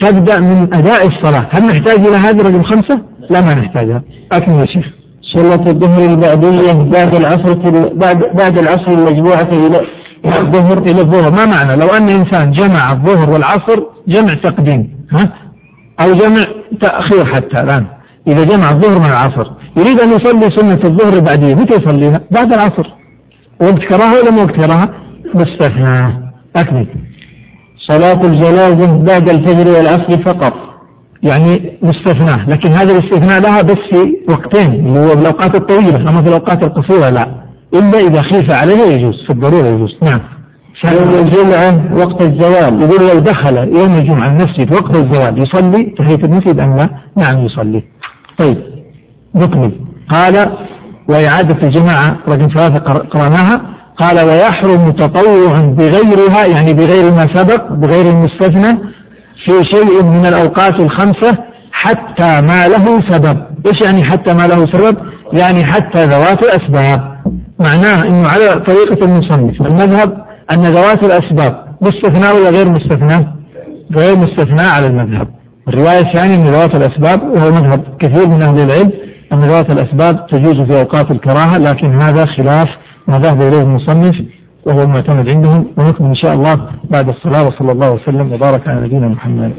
تبدأ 0.00 0.40
من 0.40 0.74
أداء 0.74 1.06
الصلاة 1.06 1.48
هل 1.50 1.62
نحتاج 1.62 2.06
إلى 2.06 2.16
هذه 2.16 2.42
رقم 2.42 2.62
خمسة؟ 2.62 3.00
لا 3.30 3.40
ما 3.40 3.54
نحتاجها 3.54 4.02
أكمل 4.32 4.60
يا 4.60 4.66
شيخ 4.66 4.86
سنة 5.34 5.66
الظهر 5.66 6.10
البعدية 6.10 6.72
بعد 6.72 7.14
العصر 7.14 7.54
بعد 7.94 8.18
بعد 8.34 8.58
العصر 8.58 8.88
المجموعة 8.88 9.48
إلى 9.52 9.86
الظهر 10.24 10.78
إلى 10.78 11.00
الظهر. 11.00 11.30
ما 11.30 11.44
معنى؟ 11.46 11.80
لو 11.80 11.88
أن 11.88 12.10
إنسان 12.10 12.52
جمع 12.52 12.92
الظهر 12.92 13.30
والعصر 13.30 13.82
جمع 14.08 14.34
تقديم 14.34 15.06
ها؟ 15.12 15.32
أو 16.00 16.12
جمع 16.12 16.44
تأخير 16.80 17.24
حتى 17.34 17.62
الآن. 17.62 17.86
إذا 18.26 18.44
جمع 18.44 18.70
الظهر 18.70 19.00
مع 19.00 19.06
العصر 19.06 19.50
يريد 19.76 20.00
أن 20.00 20.08
يصلي 20.08 20.56
سنة 20.56 20.80
الظهر 20.84 21.14
البعدية 21.14 21.54
متى 21.54 21.76
يصليها؟ 21.76 22.20
بعد 22.30 22.52
العصر. 22.52 22.90
وقت 23.60 23.78
كراهة 23.78 24.20
ولا 24.22 24.30
مو 24.30 24.42
وقت 24.42 24.50
كراهة؟ 24.50 24.88
مستثنى 25.34 26.30
أكمل 26.56 26.86
صلاة 27.88 28.20
الجنازة 28.24 29.02
بعد 29.02 29.28
الفجر 29.30 29.68
والعصر 29.68 30.22
فقط. 30.24 30.69
يعني 31.22 31.78
مستثنى 31.82 32.44
لكن 32.48 32.72
هذا 32.72 32.92
الاستثناء 32.98 33.40
لها 33.40 33.62
بس 33.62 33.74
في 33.92 34.16
وقتين 34.28 34.86
اللي 34.86 35.00
هو 35.00 35.08
في 35.08 35.18
الأوقات 35.18 35.54
الطويلة 35.54 35.96
أما 35.96 36.22
في 36.22 36.28
الأوقات 36.28 36.66
القصيرة 36.66 37.08
لا. 37.10 37.26
إلا 37.74 37.98
إذا 37.98 38.22
خيف 38.22 38.52
عليه 38.52 38.94
يجوز 38.94 39.24
في 39.26 39.30
الضرورة 39.32 39.66
يجوز. 39.66 39.90
نعم. 40.02 40.20
يوم 40.84 41.14
الجمعة 41.14 41.96
وقت 41.98 42.22
الزوال. 42.22 42.82
يقول 42.82 43.08
لو 43.08 43.18
دخل 43.20 43.56
يوم 43.56 43.94
الجمعة 43.94 44.28
المسجد 44.28 44.72
وقت 44.72 44.96
الزوال 44.96 45.42
يصلي 45.42 45.94
تحية 45.98 46.24
المسجد 46.24 46.60
أم 46.60 46.76
لا؟ 46.76 46.88
نعم 47.16 47.46
يصلي. 47.46 47.82
طيب 48.38 48.58
نكمل. 49.34 49.72
قال 50.10 50.34
وإعادة 51.08 51.62
الجماعة 51.62 52.16
رقم 52.28 52.48
ثلاثة 52.48 52.78
قرأناها. 52.88 53.62
قال 53.98 54.26
ويحرم 54.26 54.90
تطوعا 54.92 55.74
بغيرها 55.78 56.46
يعني 56.46 56.72
بغير 56.72 57.12
ما 57.14 57.26
سبق 57.34 57.72
بغير 57.72 58.06
المستثنى 58.10 58.78
في 59.44 59.52
شيء 59.52 60.02
من 60.02 60.26
الأوقات 60.26 60.74
الخمسة 60.74 61.38
حتى 61.72 62.40
ما 62.40 62.68
له 62.68 63.00
سبب. 63.08 63.42
إيش 63.66 63.80
يعني 63.86 64.04
حتى 64.04 64.34
ما 64.34 64.46
له 64.46 64.56
سبب؟ 64.72 64.96
يعني 65.32 65.64
حتى 65.64 66.04
ذوات 66.04 66.44
الأسباب. 66.44 67.20
معناه 67.58 68.08
أنه 68.08 68.28
على 68.28 68.64
طريقة 68.64 69.04
المصنف. 69.04 69.60
المذهب 69.60 70.24
أن 70.54 70.60
ذوات 70.60 71.04
الأسباب 71.04 71.64
مستثنى 71.80 72.38
ولا 72.38 72.50
غير 72.50 72.68
مستثنى؟ 72.68 73.26
غير 73.96 74.16
مستثنى 74.16 74.62
على 74.62 74.86
المذهب. 74.86 75.28
الرواية 75.68 76.00
الثانية 76.00 76.34
أن 76.34 76.48
ذوات 76.48 76.74
الأسباب 76.74 77.22
وهو 77.22 77.50
مذهب 77.50 77.84
كثير 78.00 78.28
من 78.28 78.42
أهل 78.42 78.60
العلم 78.60 78.92
أن 79.32 79.40
ذوات 79.40 79.72
الأسباب 79.72 80.26
تجوز 80.26 80.66
في 80.66 80.80
أوقات 80.80 81.10
الكراهة 81.10 81.58
لكن 81.58 82.00
هذا 82.00 82.26
خلاف 82.26 82.68
ما 83.08 83.18
ذهب 83.18 83.42
إليه 83.42 83.62
المصنف. 83.62 84.16
وهو 84.66 84.82
المعتمد 84.82 85.34
عندهم 85.34 85.66
ونكمل 85.78 86.08
إن 86.08 86.14
شاء 86.14 86.34
الله 86.34 86.54
بعد 86.90 87.08
الصلاة 87.08 87.46
وصلى 87.48 87.72
الله 87.72 87.90
وسلم 87.92 88.32
وبارك 88.32 88.68
على 88.68 88.80
نبينا 88.80 89.08
محمد. 89.08 89.52